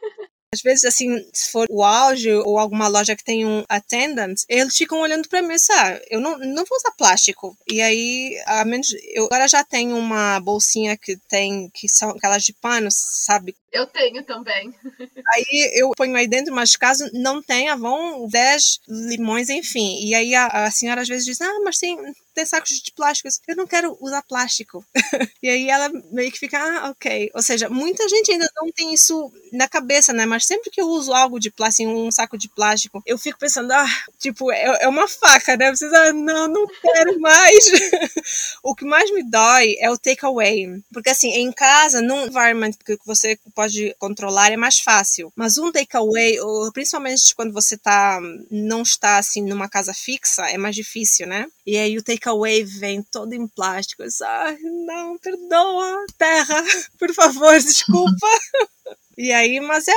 Às 0.52 0.62
vezes, 0.62 0.84
assim, 0.84 1.24
se 1.32 1.52
for 1.52 1.64
o 1.70 1.84
auge 1.84 2.32
ou 2.32 2.58
alguma 2.58 2.88
loja 2.88 3.14
que 3.14 3.22
tem 3.22 3.46
um 3.46 3.64
attendant, 3.68 4.34
eles 4.48 4.76
ficam 4.76 4.98
olhando 5.00 5.28
para 5.28 5.42
mim, 5.42 5.56
sabe? 5.56 6.04
Eu 6.10 6.20
não, 6.20 6.36
não 6.38 6.64
vou 6.64 6.76
usar 6.76 6.90
plástico. 6.98 7.56
E 7.70 7.80
aí, 7.80 8.36
a 8.46 8.64
menos, 8.64 8.88
eu 9.14 9.26
agora 9.26 9.46
já 9.46 9.62
tenho 9.62 9.96
uma 9.96 10.40
bolsinha 10.40 10.96
que 10.96 11.16
tem, 11.28 11.70
que 11.72 11.88
são 11.88 12.10
aquelas 12.10 12.42
de 12.42 12.52
pano, 12.52 12.88
sabe? 12.90 13.54
Eu 13.72 13.86
tenho 13.86 14.24
também. 14.24 14.74
Aí 15.32 15.70
eu 15.74 15.92
ponho 15.96 16.16
aí 16.16 16.26
dentro, 16.26 16.52
mas 16.52 16.74
caso 16.74 17.08
não 17.12 17.40
tenha, 17.40 17.76
vão 17.76 18.26
10 18.26 18.80
limões, 18.88 19.48
enfim. 19.48 20.04
E 20.04 20.12
aí 20.12 20.34
a, 20.34 20.46
a 20.46 20.70
senhora 20.72 21.02
às 21.02 21.08
vezes 21.08 21.24
diz: 21.24 21.40
Ah, 21.40 21.60
mas 21.62 21.78
tem, 21.78 21.96
tem 22.40 22.46
sacos 22.46 22.70
de 22.70 22.92
plástico. 22.92 23.28
Eu 23.46 23.56
não 23.56 23.66
quero 23.66 23.96
usar 24.00 24.22
plástico. 24.22 24.84
e 25.42 25.48
aí 25.48 25.68
ela 25.68 25.90
meio 26.10 26.32
que 26.32 26.38
fica: 26.38 26.58
Ah, 26.58 26.90
ok. 26.90 27.30
Ou 27.34 27.42
seja, 27.42 27.68
muita 27.68 28.08
gente 28.08 28.32
ainda 28.32 28.48
não 28.56 28.70
tem 28.72 28.94
isso 28.94 29.30
na 29.52 29.68
cabeça, 29.68 30.12
né? 30.12 30.24
Mas 30.24 30.46
sempre 30.46 30.70
que 30.70 30.80
eu 30.80 30.88
uso 30.88 31.12
algo 31.12 31.38
de 31.38 31.50
plástico, 31.50 31.90
um 31.90 32.10
saco 32.10 32.38
de 32.38 32.48
plástico, 32.48 33.02
eu 33.06 33.18
fico 33.18 33.38
pensando: 33.38 33.72
Ah, 33.72 33.86
tipo, 34.18 34.50
é, 34.50 34.84
é 34.84 34.88
uma 34.88 35.06
faca, 35.06 35.56
né? 35.56 35.70
Vocês, 35.70 35.92
ah, 35.92 36.12
não, 36.12 36.48
não 36.48 36.66
quero 36.66 37.20
mais. 37.20 37.64
o 38.62 38.74
que 38.74 38.84
mais 38.84 39.10
me 39.12 39.22
dói 39.22 39.76
é 39.78 39.90
o 39.90 39.98
takeaway. 39.98 40.82
Porque 40.92 41.10
assim, 41.10 41.28
em 41.30 41.52
casa, 41.52 42.00
num 42.00 42.26
environment 42.26 42.72
que 42.84 42.98
você 43.04 43.38
pode 43.54 43.94
controlar 43.98 44.50
é 44.50 44.56
mais 44.56 44.78
fácil. 44.78 45.32
Mas 45.36 45.58
um 45.58 45.70
takeaway, 45.70 46.36
principalmente 46.72 47.34
quando 47.34 47.52
você 47.52 47.76
tá, 47.76 48.18
não 48.50 48.82
está 48.82 49.18
assim 49.18 49.42
numa 49.42 49.68
casa 49.68 49.92
fixa, 49.92 50.48
é 50.48 50.56
mais 50.56 50.74
difícil, 50.74 51.26
né? 51.26 51.46
E 51.66 51.76
aí 51.76 51.96
o 51.96 52.02
takeaway 52.02 52.29
vem 52.64 53.02
todo 53.02 53.32
em 53.32 53.46
plástico. 53.46 54.02
Ah, 54.22 54.56
não, 54.86 55.18
perdoa, 55.18 56.04
terra, 56.18 56.62
por 56.98 57.12
favor, 57.14 57.58
desculpa. 57.60 58.26
E 59.22 59.32
aí, 59.32 59.60
mas 59.60 59.86
é, 59.86 59.92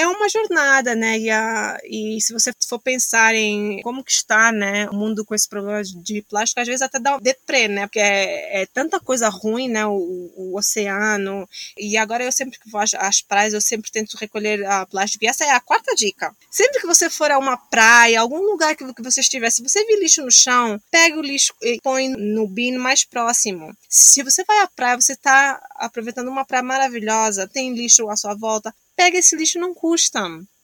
é 0.00 0.08
uma 0.08 0.28
jornada, 0.28 0.96
né? 0.96 1.16
E, 1.16 1.30
a, 1.30 1.78
e 1.84 2.20
se 2.20 2.32
você 2.32 2.52
for 2.68 2.80
pensar 2.80 3.32
em 3.32 3.80
como 3.82 4.02
que 4.02 4.10
está, 4.10 4.50
né, 4.50 4.88
o 4.90 4.96
mundo 4.96 5.24
com 5.24 5.32
esse 5.32 5.48
problema 5.48 5.80
de 5.84 6.22
plástico, 6.22 6.60
às 6.60 6.66
vezes 6.66 6.82
até 6.82 6.98
dá 6.98 7.16
um 7.16 7.20
deprê, 7.20 7.68
né? 7.68 7.86
Porque 7.86 8.00
é, 8.00 8.62
é 8.62 8.66
tanta 8.66 8.98
coisa 8.98 9.28
ruim, 9.28 9.68
né? 9.68 9.86
O, 9.86 9.92
o, 10.36 10.58
oceano. 10.58 11.48
E 11.78 11.96
agora 11.96 12.24
eu 12.24 12.32
sempre 12.32 12.58
que 12.58 12.68
vou 12.68 12.80
às, 12.80 12.94
às 12.94 13.20
praias, 13.20 13.54
eu 13.54 13.60
sempre 13.60 13.92
tento 13.92 14.16
recolher 14.16 14.66
a 14.66 14.84
plástico. 14.84 15.24
E 15.24 15.28
essa 15.28 15.44
é 15.44 15.50
a 15.50 15.60
quarta 15.60 15.94
dica. 15.94 16.34
Sempre 16.50 16.80
que 16.80 16.86
você 16.88 17.08
for 17.08 17.30
a 17.30 17.38
uma 17.38 17.56
praia, 17.56 18.20
algum 18.20 18.40
lugar 18.40 18.74
que, 18.74 18.92
que 18.92 19.02
você 19.02 19.20
estiver, 19.20 19.50
se 19.50 19.62
você 19.62 19.84
vir 19.84 20.00
lixo 20.00 20.24
no 20.24 20.32
chão, 20.32 20.80
pega 20.90 21.16
o 21.16 21.22
lixo 21.22 21.54
e 21.62 21.78
põe 21.80 22.08
no 22.08 22.48
bin 22.48 22.76
mais 22.76 23.04
próximo. 23.04 23.72
Se 23.88 24.24
você 24.24 24.42
vai 24.42 24.58
à 24.62 24.66
praia, 24.66 25.00
você 25.00 25.12
está 25.12 25.62
aproveitando 25.76 26.26
uma 26.26 26.44
praia 26.44 26.64
maravilhosa, 26.64 27.46
tem 27.46 27.72
lixo 27.72 28.10
à 28.10 28.16
sua 28.16 28.34
volta, 28.34 28.63
pega 28.96 29.18
esse 29.18 29.36
lixo, 29.36 29.58
não 29.58 29.74
custa. 29.74 30.20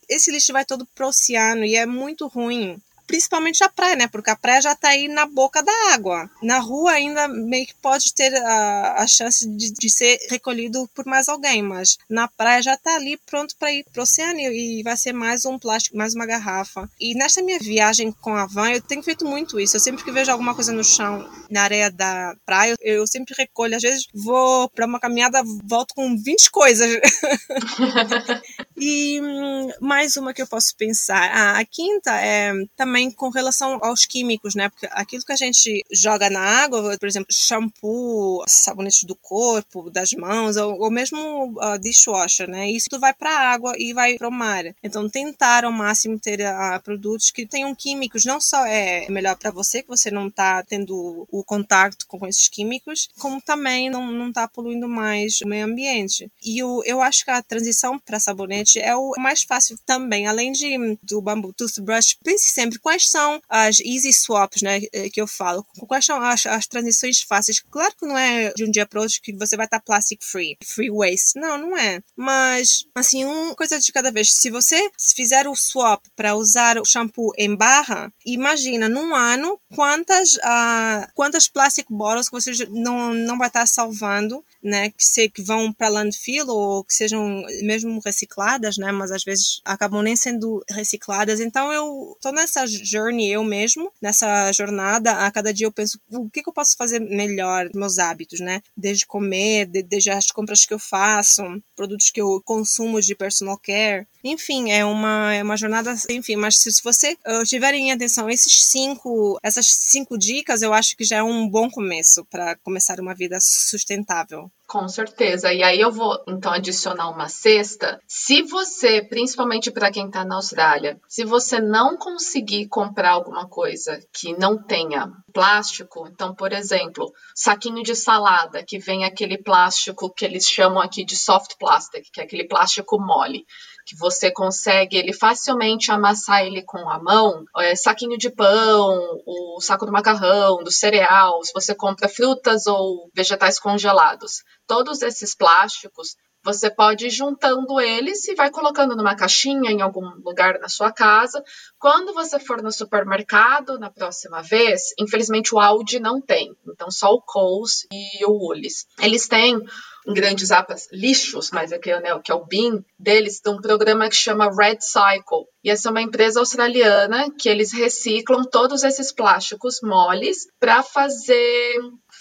Esse 0.08 0.30
lixo 0.30 0.52
vai 0.52 0.64
todo 0.64 0.86
pro 0.94 1.08
oceano 1.08 1.64
e 1.64 1.76
é 1.76 1.86
muito 1.86 2.26
ruim 2.26 2.80
principalmente 3.10 3.64
a 3.64 3.68
praia, 3.68 3.96
né? 3.96 4.06
Porque 4.06 4.30
a 4.30 4.36
praia 4.36 4.62
já 4.62 4.72
está 4.72 4.90
aí 4.90 5.08
na 5.08 5.26
boca 5.26 5.60
da 5.64 5.72
água. 5.92 6.30
Na 6.40 6.60
rua 6.60 6.92
ainda 6.92 7.26
meio 7.26 7.66
que 7.66 7.74
pode 7.74 8.14
ter 8.14 8.32
a, 8.36 9.02
a 9.02 9.06
chance 9.08 9.48
de, 9.48 9.72
de, 9.72 9.90
ser 9.90 10.16
recolhido 10.30 10.88
por 10.94 11.04
mais 11.04 11.28
alguém, 11.28 11.60
mas 11.60 11.98
na 12.08 12.28
praia 12.28 12.62
já 12.62 12.74
está 12.74 12.94
ali 12.94 13.18
pronto 13.26 13.56
para 13.58 13.72
ir 13.72 13.84
pro 13.92 14.04
oceano 14.04 14.38
e 14.38 14.80
vai 14.84 14.96
ser 14.96 15.12
mais 15.12 15.44
um 15.44 15.58
plástico, 15.58 15.96
mais 15.96 16.14
uma 16.14 16.24
garrafa. 16.24 16.88
E 17.00 17.12
nessa 17.16 17.42
minha 17.42 17.58
viagem 17.58 18.12
com 18.12 18.36
a 18.36 18.46
van, 18.46 18.70
eu 18.70 18.80
tenho 18.80 19.02
feito 19.02 19.24
muito 19.24 19.58
isso. 19.58 19.74
Eu 19.74 19.80
sempre 19.80 20.04
que 20.04 20.12
vejo 20.12 20.30
alguma 20.30 20.54
coisa 20.54 20.72
no 20.72 20.84
chão, 20.84 21.28
na 21.50 21.62
areia 21.62 21.90
da 21.90 22.36
praia, 22.46 22.76
eu 22.80 23.04
sempre 23.08 23.34
recolho. 23.36 23.74
Às 23.74 23.82
vezes 23.82 24.06
vou 24.14 24.68
para 24.70 24.86
uma 24.86 25.00
caminhada, 25.00 25.42
volto 25.64 25.96
com 25.96 26.16
20 26.16 26.48
coisas. 26.52 26.88
E 28.82 29.20
hum, 29.20 29.68
mais 29.78 30.16
uma 30.16 30.32
que 30.32 30.40
eu 30.40 30.46
posso 30.46 30.74
pensar. 30.74 31.30
Ah, 31.34 31.58
a 31.58 31.64
quinta 31.66 32.12
é 32.18 32.50
também 32.74 33.10
com 33.10 33.28
relação 33.28 33.78
aos 33.82 34.06
químicos, 34.06 34.54
né? 34.54 34.70
Porque 34.70 34.88
aquilo 34.92 35.22
que 35.22 35.32
a 35.34 35.36
gente 35.36 35.84
joga 35.92 36.30
na 36.30 36.40
água, 36.40 36.96
por 36.98 37.06
exemplo, 37.06 37.28
shampoo, 37.30 38.42
sabonete 38.48 39.04
do 39.04 39.14
corpo, 39.14 39.90
das 39.90 40.12
mãos, 40.12 40.56
ou, 40.56 40.80
ou 40.80 40.90
mesmo 40.90 41.52
uh, 41.58 41.78
dishwasher, 41.78 42.48
né? 42.48 42.70
Isso 42.70 42.86
tudo 42.88 43.02
vai 43.02 43.12
para 43.12 43.30
a 43.30 43.52
água 43.52 43.74
e 43.76 43.92
vai 43.92 44.16
para 44.16 44.28
o 44.28 44.32
mar. 44.32 44.64
Então, 44.82 45.10
tentar 45.10 45.66
ao 45.66 45.72
máximo 45.72 46.18
ter 46.18 46.40
uh, 46.40 46.82
produtos 46.82 47.30
que 47.30 47.44
tenham 47.44 47.74
químicos, 47.74 48.24
não 48.24 48.40
só 48.40 48.64
é 48.64 49.06
melhor 49.10 49.36
para 49.36 49.50
você, 49.50 49.82
que 49.82 49.88
você 49.88 50.10
não 50.10 50.28
está 50.28 50.62
tendo 50.62 51.28
o 51.30 51.44
contato 51.44 52.06
com 52.06 52.26
esses 52.26 52.48
químicos, 52.48 53.10
como 53.18 53.42
também 53.42 53.90
não, 53.90 54.10
não 54.10 54.32
tá 54.32 54.48
poluindo 54.48 54.88
mais 54.88 55.38
o 55.42 55.48
meio 55.48 55.66
ambiente. 55.66 56.32
E 56.42 56.62
eu, 56.62 56.82
eu 56.86 57.02
acho 57.02 57.26
que 57.26 57.30
a 57.30 57.42
transição 57.42 57.98
para 57.98 58.18
sabonete 58.18 58.69
é 58.76 58.94
o 58.94 59.12
mais 59.18 59.42
fácil 59.42 59.78
também, 59.84 60.26
além 60.26 60.52
de 60.52 60.98
do 61.02 61.20
bamboo 61.20 61.52
toothbrush, 61.52 62.16
pense 62.22 62.48
sempre 62.48 62.78
quais 62.78 63.06
são 63.08 63.40
as 63.48 63.80
easy 63.80 64.12
swaps, 64.12 64.62
né, 64.62 64.80
eh, 64.92 65.08
que 65.10 65.20
eu 65.20 65.26
falo, 65.26 65.64
quais 65.86 66.04
são 66.04 66.20
as, 66.20 66.46
as 66.46 66.66
transições 66.66 67.22
fáceis. 67.22 67.60
Claro 67.60 67.94
que 67.96 68.06
não 68.06 68.16
é 68.16 68.52
de 68.54 68.64
um 68.64 68.70
dia 68.70 68.86
para 68.86 69.00
outro 69.00 69.20
que 69.22 69.32
você 69.32 69.56
vai 69.56 69.66
estar 69.66 69.78
tá 69.78 69.84
plastic 69.84 70.22
free, 70.22 70.56
free 70.64 70.90
waste, 70.90 71.38
não, 71.38 71.58
não 71.58 71.76
é. 71.76 72.00
Mas 72.16 72.84
assim, 72.94 73.24
uma 73.24 73.54
coisa 73.54 73.78
de 73.78 73.92
cada 73.92 74.10
vez. 74.10 74.32
Se 74.32 74.50
você 74.50 74.90
fizer 75.14 75.48
o 75.48 75.54
swap 75.54 76.04
para 76.16 76.34
usar 76.34 76.78
o 76.78 76.84
shampoo 76.84 77.32
em 77.36 77.54
barra, 77.54 78.12
imagina 78.24 78.88
num 78.88 79.14
ano 79.14 79.60
quantas 79.74 80.34
uh, 80.34 81.10
quantas 81.14 81.48
plastic 81.48 81.86
bottles 81.90 82.28
que 82.28 82.40
você 82.40 82.66
não 82.70 83.14
não 83.14 83.38
vai 83.38 83.48
estar 83.48 83.60
tá 83.60 83.66
salvando 83.66 84.44
né, 84.62 84.90
que, 84.90 85.04
se, 85.04 85.28
que 85.28 85.42
vão 85.42 85.72
para 85.72 85.88
landfill 85.88 86.48
ou 86.48 86.84
que 86.84 86.94
sejam 86.94 87.44
mesmo 87.62 88.00
recicladas, 88.04 88.59
né, 88.78 88.92
mas 88.92 89.10
às 89.10 89.24
vezes 89.24 89.60
acabam 89.64 90.02
nem 90.02 90.16
sendo 90.16 90.62
recicladas. 90.68 91.40
Então 91.40 91.72
eu 91.72 92.12
estou 92.16 92.32
nessa 92.32 92.66
journey 92.66 93.30
eu 93.30 93.44
mesmo, 93.44 93.92
nessa 94.00 94.52
jornada, 94.52 95.12
a 95.12 95.30
cada 95.30 95.52
dia 95.52 95.66
eu 95.66 95.72
penso 95.72 96.00
o 96.10 96.28
que, 96.28 96.42
que 96.42 96.48
eu 96.48 96.52
posso 96.52 96.76
fazer 96.76 97.00
melhor 97.00 97.68
meus 97.74 97.98
hábitos, 97.98 98.40
né, 98.40 98.62
desde 98.76 99.06
comer, 99.06 99.66
de, 99.66 99.82
desde 99.82 100.10
as 100.10 100.26
compras 100.26 100.64
que 100.64 100.74
eu 100.74 100.78
faço, 100.78 101.42
produtos 101.74 102.10
que 102.10 102.20
eu 102.20 102.40
consumo 102.44 103.00
de 103.00 103.14
personal 103.14 103.58
care. 103.58 104.06
Enfim, 104.22 104.70
é 104.70 104.84
uma, 104.84 105.34
é 105.34 105.42
uma 105.42 105.56
jornada, 105.56 105.94
enfim, 106.10 106.36
mas 106.36 106.58
se 106.58 106.70
você 106.84 107.16
uh, 107.26 107.44
tiver 107.44 107.74
em 107.74 107.90
atenção 107.90 108.28
esses 108.28 108.64
cinco, 108.64 109.38
essas 109.42 109.66
cinco 109.66 110.18
dicas, 110.18 110.62
eu 110.62 110.74
acho 110.74 110.96
que 110.96 111.04
já 111.04 111.18
é 111.18 111.22
um 111.22 111.48
bom 111.48 111.70
começo 111.70 112.24
para 112.26 112.56
começar 112.56 113.00
uma 113.00 113.14
vida 113.14 113.38
sustentável. 113.40 114.50
Com 114.70 114.86
certeza. 114.86 115.52
E 115.52 115.64
aí 115.64 115.80
eu 115.80 115.90
vou 115.90 116.16
então 116.28 116.52
adicionar 116.52 117.10
uma 117.10 117.28
sexta. 117.28 118.00
Se 118.06 118.42
você, 118.42 119.02
principalmente 119.02 119.68
para 119.68 119.90
quem 119.90 120.06
está 120.06 120.24
na 120.24 120.36
Austrália, 120.36 120.96
se 121.08 121.24
você 121.24 121.60
não 121.60 121.96
conseguir 121.96 122.68
comprar 122.68 123.10
alguma 123.10 123.48
coisa 123.48 124.00
que 124.12 124.32
não 124.38 124.62
tenha 124.62 125.10
plástico, 125.34 126.06
então, 126.06 126.32
por 126.36 126.52
exemplo, 126.52 127.12
saquinho 127.34 127.82
de 127.82 127.96
salada, 127.96 128.62
que 128.64 128.78
vem 128.78 129.04
aquele 129.04 129.38
plástico 129.38 130.08
que 130.08 130.24
eles 130.24 130.48
chamam 130.48 130.80
aqui 130.80 131.04
de 131.04 131.16
soft 131.16 131.56
plastic, 131.58 132.04
que 132.12 132.20
é 132.20 132.24
aquele 132.24 132.46
plástico 132.46 132.96
mole 132.96 133.44
que 133.90 133.96
você 133.96 134.30
consegue 134.30 134.96
ele 134.96 135.12
facilmente 135.12 135.90
amassar 135.90 136.44
ele 136.44 136.62
com 136.62 136.88
a 136.88 137.02
mão, 137.02 137.44
é, 137.58 137.74
saquinho 137.74 138.16
de 138.16 138.30
pão, 138.30 139.20
o 139.26 139.60
saco 139.60 139.84
do 139.84 139.90
macarrão, 139.90 140.62
do 140.62 140.70
cereal, 140.70 141.42
se 141.42 141.52
você 141.52 141.74
compra 141.74 142.08
frutas 142.08 142.68
ou 142.68 143.10
vegetais 143.12 143.58
congelados. 143.58 144.44
Todos 144.64 145.02
esses 145.02 145.34
plásticos 145.34 146.14
você 146.42 146.70
pode 146.70 147.06
ir 147.06 147.10
juntando 147.10 147.80
eles 147.80 148.26
e 148.28 148.34
vai 148.34 148.50
colocando 148.50 148.96
numa 148.96 149.14
caixinha 149.14 149.70
em 149.70 149.82
algum 149.82 150.06
lugar 150.24 150.58
na 150.58 150.68
sua 150.68 150.90
casa. 150.90 151.42
Quando 151.78 152.14
você 152.14 152.38
for 152.38 152.62
no 152.62 152.72
supermercado 152.72 153.78
na 153.78 153.90
próxima 153.90 154.42
vez, 154.42 154.94
infelizmente 154.98 155.54
o 155.54 155.60
Audi 155.60 156.00
não 156.00 156.20
tem, 156.20 156.54
então 156.66 156.90
só 156.90 157.12
o 157.12 157.20
Coles 157.20 157.86
e 157.92 158.24
o 158.24 158.32
Woolies. 158.32 158.86
Eles 159.00 159.28
têm 159.28 159.60
grandes 160.06 160.50
apas 160.50 160.88
lixos, 160.90 161.50
mas 161.50 161.72
aqui 161.72 161.90
é, 161.90 162.00
né, 162.00 162.18
que 162.24 162.32
é 162.32 162.34
o 162.34 162.44
BIM 162.44 162.82
deles, 162.98 163.40
tem 163.40 163.52
um 163.52 163.60
programa 163.60 164.08
que 164.08 164.16
chama 164.16 164.50
Red 164.50 164.78
Cycle. 164.80 165.46
E 165.62 165.70
essa 165.70 165.88
é 165.88 165.90
uma 165.90 166.00
empresa 166.00 166.40
australiana 166.40 167.30
que 167.38 167.48
eles 167.48 167.72
reciclam 167.72 168.44
todos 168.44 168.82
esses 168.82 169.12
plásticos 169.12 169.80
moles 169.82 170.48
para 170.58 170.82
fazer 170.82 171.74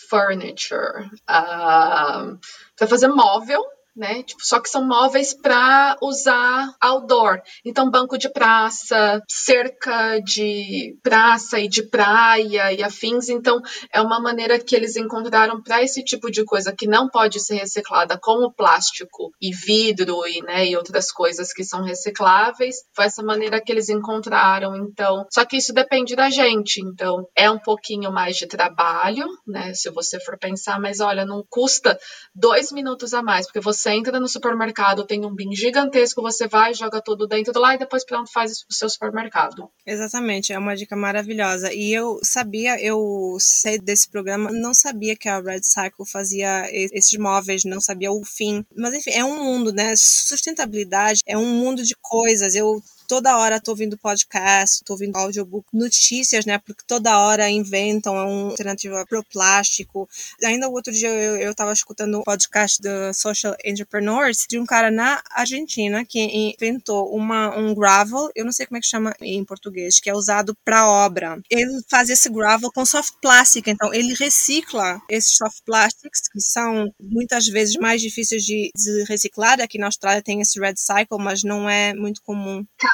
furniture, 0.10 1.06
uh, 1.06 1.12
ah, 1.28 2.38
para 2.76 2.88
fazer 2.88 3.08
móvel 3.08 3.64
né? 4.00 4.24
Tipo, 4.24 4.40
só 4.42 4.62
que 4.62 4.70
são 4.70 4.88
móveis 4.88 5.34
para 5.34 5.98
usar 6.02 6.74
outdoor. 6.80 7.42
Então, 7.66 7.92
banco 7.92 8.18
de 8.18 8.30
praça, 8.32 9.22
cerca 9.28 10.20
de 10.20 10.98
praça 11.04 11.60
e 11.60 11.68
de 11.68 11.84
praia 11.84 12.72
e 12.72 12.82
afins. 12.82 13.28
Então, 13.28 13.60
é 13.94 14.00
uma 14.02 14.22
maneira 14.22 14.58
que 14.58 14.74
eles 14.74 14.96
encontraram 14.96 15.62
para 15.62 15.84
esse 15.84 16.02
tipo 16.02 16.32
de 16.32 16.46
coisa 16.46 16.74
que 16.76 16.88
não 16.88 17.10
pode 17.10 17.42
ser 17.42 17.56
reciclada, 17.56 18.18
como 18.18 18.54
plástico 18.54 19.32
e 19.42 19.54
vidro 19.54 20.26
e, 20.26 20.42
né, 20.44 20.66
e 20.66 20.78
outras 20.78 21.12
coisas 21.12 21.52
que 21.52 21.66
são 21.66 21.84
recicláveis. 21.84 22.78
Foi 22.96 23.06
essa 23.06 23.22
maneira 23.22 23.62
que 23.62 23.72
eles 23.72 23.90
encontraram. 23.90 24.78
Então, 24.78 25.26
só 25.30 25.44
que 25.44 25.58
isso 25.58 25.74
depende 25.74 26.16
da 26.16 26.30
gente. 26.30 26.80
Então, 26.82 27.28
é 27.36 27.52
um 27.52 27.60
pouquinho 27.60 28.12
mais 28.14 28.38
de 28.38 28.48
trabalho, 28.48 29.28
né? 29.46 29.74
Se 29.74 29.90
você 29.90 30.22
for 30.22 30.38
pensar, 30.40 30.80
mas 30.80 31.02
olha, 31.02 31.26
não 31.26 31.44
custa 31.50 32.00
dois 32.34 32.72
minutos 32.72 33.14
a 33.14 33.22
mais, 33.22 33.46
porque 33.46 33.60
você 33.60 33.89
você 33.90 33.92
entra 33.92 34.20
no 34.20 34.28
supermercado, 34.28 35.06
tem 35.06 35.26
um 35.26 35.34
bin 35.34 35.56
gigantesco, 35.56 36.22
você 36.22 36.48
vai, 36.48 36.74
joga 36.74 37.02
tudo 37.02 37.28
dentro 37.28 37.60
lá 37.60 37.74
e 37.74 37.80
depois 37.80 38.06
pronto 38.06 38.32
faz 38.32 38.64
o 38.70 38.74
seu 38.74 38.90
supermercado. 38.90 39.70
Exatamente, 39.86 40.54
é 40.54 40.60
uma 40.60 40.76
dica 40.76 40.96
maravilhosa. 40.96 41.74
E 41.74 41.92
eu 41.92 42.20
sabia, 42.24 42.80
eu 42.82 43.38
sei 43.40 43.80
desse 43.80 44.10
programa, 44.10 44.52
não 44.52 44.74
sabia 44.74 45.16
que 45.16 45.28
a 45.28 45.40
Red 45.40 45.64
Cycle 45.64 46.06
fazia 46.06 46.68
esses 46.72 47.18
móveis, 47.18 47.64
não 47.64 47.82
sabia 47.82 48.12
o 48.12 48.24
fim. 48.24 48.64
Mas 48.76 48.94
enfim, 48.94 49.12
é 49.12 49.26
um 49.26 49.44
mundo, 49.44 49.74
né? 49.74 49.94
Sustentabilidade 49.96 51.22
é 51.26 51.38
um 51.38 51.48
mundo 51.48 51.84
de 51.84 51.96
coisas. 52.02 52.56
Eu 52.56 52.82
toda 53.10 53.36
hora 53.40 53.60
tô 53.60 53.72
ouvindo 53.72 53.98
podcast, 53.98 54.84
tô 54.86 54.94
ouvindo 54.94 55.16
audiobook, 55.16 55.68
notícias, 55.74 56.46
né? 56.46 56.60
Porque 56.60 56.84
toda 56.86 57.18
hora 57.18 57.50
inventam 57.50 58.14
uma 58.14 58.52
alternativa 58.52 59.04
pro 59.10 59.24
plástico. 59.24 60.08
Ainda 60.44 60.70
o 60.70 60.74
outro 60.74 60.94
dia 60.94 61.10
eu, 61.10 61.38
eu 61.38 61.56
tava 61.56 61.74
escutando 61.74 62.20
um 62.20 62.24
podcast 62.24 62.80
do 62.80 63.12
Social 63.12 63.56
Entrepreneurs 63.66 64.46
de 64.48 64.60
um 64.60 64.66
cara 64.66 64.92
na 64.92 65.24
Argentina 65.32 66.06
que 66.06 66.20
inventou 66.20 67.12
uma, 67.12 67.58
um 67.58 67.74
gravel, 67.74 68.30
eu 68.36 68.46
não 68.46 68.52
sei 68.52 68.68
como 68.68 68.78
é 68.78 68.82
que 68.82 68.88
chama 68.88 69.12
em 69.22 69.44
português, 69.44 70.00
que 70.00 70.10
é 70.10 70.14
usado 70.14 70.56
para 70.64 70.88
obra. 70.88 71.42
Ele 71.50 71.82
faz 71.90 72.12
esse 72.12 72.30
gravel 72.30 72.72
com 72.72 72.86
soft 72.86 73.16
plastic, 73.20 73.66
então 73.68 73.92
ele 73.92 74.14
recicla 74.14 75.02
esses 75.10 75.36
soft 75.36 75.64
plastics 75.66 76.30
que 76.32 76.40
são 76.40 76.94
muitas 77.02 77.48
vezes 77.48 77.76
mais 77.78 78.04
difíceis 78.04 78.44
de, 78.44 78.70
de 78.76 79.04
reciclar. 79.06 79.60
Aqui 79.60 79.80
na 79.80 79.88
Austrália 79.88 80.22
tem 80.22 80.42
esse 80.42 80.60
red 80.60 80.76
cycle, 80.78 81.18
mas 81.18 81.44
não 81.44 81.68
é 81.68 81.96
muito 81.96 82.22
comum 82.22 82.64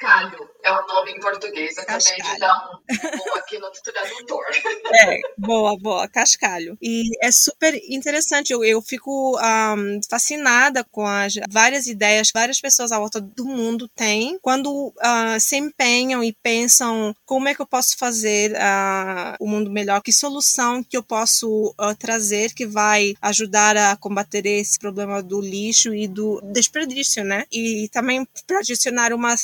cascalho 0.00 0.50
é 0.62 0.72
o 0.72 0.86
nome 0.86 1.12
em 1.12 1.20
português. 1.20 1.76
Eu 1.76 1.82
acabei 1.82 2.16
de 2.16 2.38
dar 2.38 2.54
um 2.64 3.18
Google 3.18 3.36
aqui 3.36 3.58
no 3.58 3.70
tradutor. 3.70 4.44
É, 4.92 5.20
boa, 5.38 5.78
boa, 5.78 6.08
cascalho. 6.08 6.76
E 6.82 7.04
é 7.22 7.30
super 7.30 7.74
interessante, 7.88 8.52
eu, 8.52 8.64
eu 8.64 8.82
fico 8.82 9.38
um, 9.38 10.00
fascinada 10.08 10.84
com 10.90 11.06
as 11.06 11.34
várias 11.48 11.86
ideias 11.86 12.28
que 12.28 12.38
várias 12.38 12.60
pessoas 12.60 12.90
à 12.90 12.98
volta 12.98 13.20
do 13.20 13.44
mundo 13.44 13.88
têm 13.88 14.38
quando 14.42 14.88
uh, 14.88 15.38
se 15.38 15.56
empenham 15.56 16.24
e 16.24 16.32
pensam 16.32 17.14
como 17.24 17.48
é 17.48 17.54
que 17.54 17.62
eu 17.62 17.66
posso 17.66 17.96
fazer 17.96 18.52
uh, 18.52 19.36
o 19.38 19.46
mundo 19.46 19.70
melhor, 19.70 20.02
que 20.02 20.12
solução 20.12 20.82
que 20.82 20.96
eu 20.96 21.02
posso 21.02 21.72
uh, 21.80 21.94
trazer 21.96 22.52
que 22.52 22.66
vai 22.66 23.14
ajudar 23.22 23.76
a 23.76 23.96
combater 23.96 24.44
esse 24.44 24.78
problema 24.78 25.22
do 25.22 25.40
lixo 25.40 25.94
e 25.94 26.08
do 26.08 26.40
desperdício, 26.52 27.22
né? 27.22 27.44
E 27.52 27.88
também 27.92 28.26
para 28.46 28.58
adicionar 28.58 29.12
uma 29.12 29.36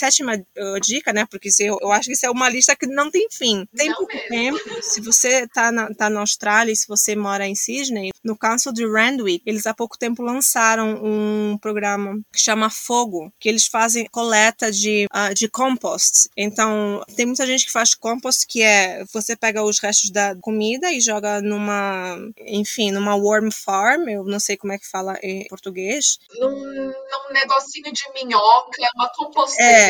sétima 0.00 0.34
uh, 0.34 0.80
dica, 0.80 1.12
né? 1.12 1.26
Porque 1.30 1.50
eu, 1.60 1.78
eu 1.80 1.92
acho 1.92 2.06
que 2.06 2.14
isso 2.14 2.26
é 2.26 2.30
uma 2.30 2.48
lista 2.48 2.74
que 2.74 2.86
não 2.86 3.10
tem 3.10 3.28
fim. 3.30 3.66
Tem 3.76 3.92
pouco 3.94 4.16
tempo. 4.28 4.58
Se 4.82 5.00
você 5.00 5.46
tá 5.46 5.70
na, 5.70 5.92
tá 5.94 6.08
na 6.08 6.20
Austrália 6.20 6.72
e 6.72 6.76
se 6.76 6.88
você 6.88 7.14
mora 7.14 7.46
em 7.46 7.54
Sydney, 7.54 8.10
no 8.24 8.36
Council 8.36 8.72
de 8.72 8.86
Randwick, 8.86 9.42
eles 9.46 9.66
há 9.66 9.74
pouco 9.74 9.98
tempo 9.98 10.22
lançaram 10.22 11.00
um 11.02 11.58
programa 11.58 12.20
que 12.32 12.40
chama 12.40 12.70
Fogo, 12.70 13.32
que 13.38 13.48
eles 13.48 13.66
fazem 13.66 14.06
coleta 14.10 14.70
de, 14.72 15.06
uh, 15.14 15.34
de 15.34 15.48
compost. 15.48 16.28
Então, 16.36 17.02
tem 17.16 17.26
muita 17.26 17.46
gente 17.46 17.66
que 17.66 17.72
faz 17.72 17.94
compost, 17.94 18.46
que 18.46 18.62
é 18.62 19.04
você 19.12 19.36
pega 19.36 19.62
os 19.62 19.78
restos 19.78 20.10
da 20.10 20.34
comida 20.36 20.92
e 20.92 21.00
joga 21.00 21.40
numa, 21.42 22.16
enfim, 22.46 22.90
numa 22.90 23.14
worm 23.16 23.50
farm, 23.50 24.08
eu 24.08 24.24
não 24.24 24.40
sei 24.40 24.56
como 24.56 24.72
é 24.72 24.78
que 24.78 24.88
fala 24.88 25.18
em 25.22 25.46
português. 25.48 26.18
Num, 26.38 26.50
num 26.50 26.92
um 27.30 27.32
negocinho 27.32 27.92
de 27.92 28.02
minhoca, 28.12 28.82
uma 28.94 29.08
composteira. 29.10 29.70
É, 29.70 29.89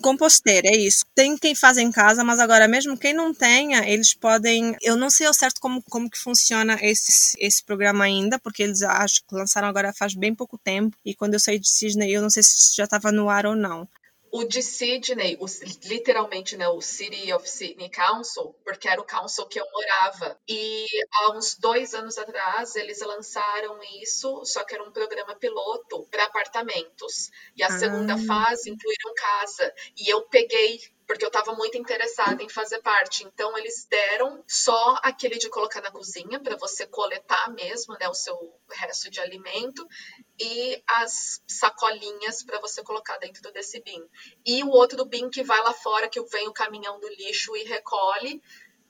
composteira, 0.00 0.68
é 0.68 0.76
isso. 0.76 1.04
Tem 1.14 1.36
quem 1.36 1.54
faz 1.54 1.78
em 1.78 1.90
casa, 1.90 2.22
mas 2.24 2.38
agora 2.38 2.68
mesmo 2.68 2.96
quem 2.96 3.12
não 3.12 3.32
tenha, 3.32 3.88
eles 3.88 4.14
podem. 4.14 4.76
Eu 4.82 4.96
não 4.96 5.10
sei 5.10 5.26
ao 5.26 5.34
certo 5.34 5.60
como, 5.60 5.82
como 5.90 6.10
que 6.10 6.18
funciona 6.18 6.78
esse, 6.82 7.36
esse 7.38 7.64
programa 7.64 8.04
ainda, 8.04 8.38
porque 8.38 8.62
eles 8.62 8.82
acho 8.82 9.22
que 9.26 9.34
lançaram 9.34 9.68
agora 9.68 9.92
faz 9.92 10.14
bem 10.14 10.34
pouco 10.34 10.58
tempo. 10.58 10.96
E 11.04 11.14
quando 11.14 11.34
eu 11.34 11.40
saí 11.40 11.58
de 11.58 11.68
Sydney, 11.70 12.12
eu 12.12 12.22
não 12.22 12.30
sei 12.30 12.42
se 12.42 12.74
já 12.76 12.84
estava 12.84 13.10
no 13.12 13.28
ar 13.28 13.46
ou 13.46 13.56
não 13.56 13.88
o 14.34 14.42
de 14.42 14.64
Sydney, 14.64 15.36
o, 15.38 15.46
literalmente, 15.84 16.56
né, 16.56 16.66
o 16.66 16.80
City 16.80 17.32
of 17.32 17.48
Sydney 17.48 17.88
Council, 17.88 18.52
porque 18.64 18.88
era 18.88 19.00
o 19.00 19.04
council 19.04 19.46
que 19.46 19.60
eu 19.60 19.66
morava. 19.72 20.36
E 20.48 20.86
há 21.12 21.36
uns 21.36 21.54
dois 21.54 21.94
anos 21.94 22.18
atrás, 22.18 22.74
eles 22.74 23.00
lançaram 23.00 23.78
isso, 24.02 24.44
só 24.44 24.64
que 24.64 24.74
era 24.74 24.82
um 24.82 24.90
programa 24.90 25.36
piloto 25.36 26.08
para 26.10 26.24
apartamentos. 26.24 27.30
E 27.56 27.62
a 27.62 27.68
ah. 27.68 27.78
segunda 27.78 28.18
fase 28.26 28.70
incluíram 28.70 29.14
casa. 29.14 29.72
E 29.96 30.12
eu 30.12 30.22
peguei 30.22 30.80
porque 31.06 31.24
eu 31.24 31.28
estava 31.28 31.54
muito 31.54 31.76
interessada 31.76 32.42
em 32.42 32.48
fazer 32.48 32.80
parte. 32.80 33.24
Então 33.24 33.56
eles 33.56 33.86
deram 33.88 34.42
só 34.46 34.98
aquele 35.02 35.38
de 35.38 35.48
colocar 35.48 35.80
na 35.80 35.90
cozinha 35.90 36.40
para 36.40 36.56
você 36.56 36.86
coletar 36.86 37.50
mesmo, 37.52 37.96
né, 37.98 38.08
o 38.08 38.14
seu 38.14 38.36
resto 38.70 39.10
de 39.10 39.20
alimento 39.20 39.86
e 40.38 40.82
as 40.86 41.42
sacolinhas 41.46 42.42
para 42.42 42.60
você 42.60 42.82
colocar 42.82 43.18
dentro 43.18 43.52
desse 43.52 43.80
bin. 43.80 44.02
E 44.44 44.62
o 44.64 44.70
outro 44.70 45.04
bin 45.04 45.30
que 45.30 45.42
vai 45.42 45.60
lá 45.62 45.72
fora 45.72 46.08
que 46.08 46.20
vem 46.22 46.48
o 46.48 46.52
caminhão 46.52 46.98
do 46.98 47.08
lixo 47.08 47.56
e 47.56 47.64
recolhe 47.64 48.42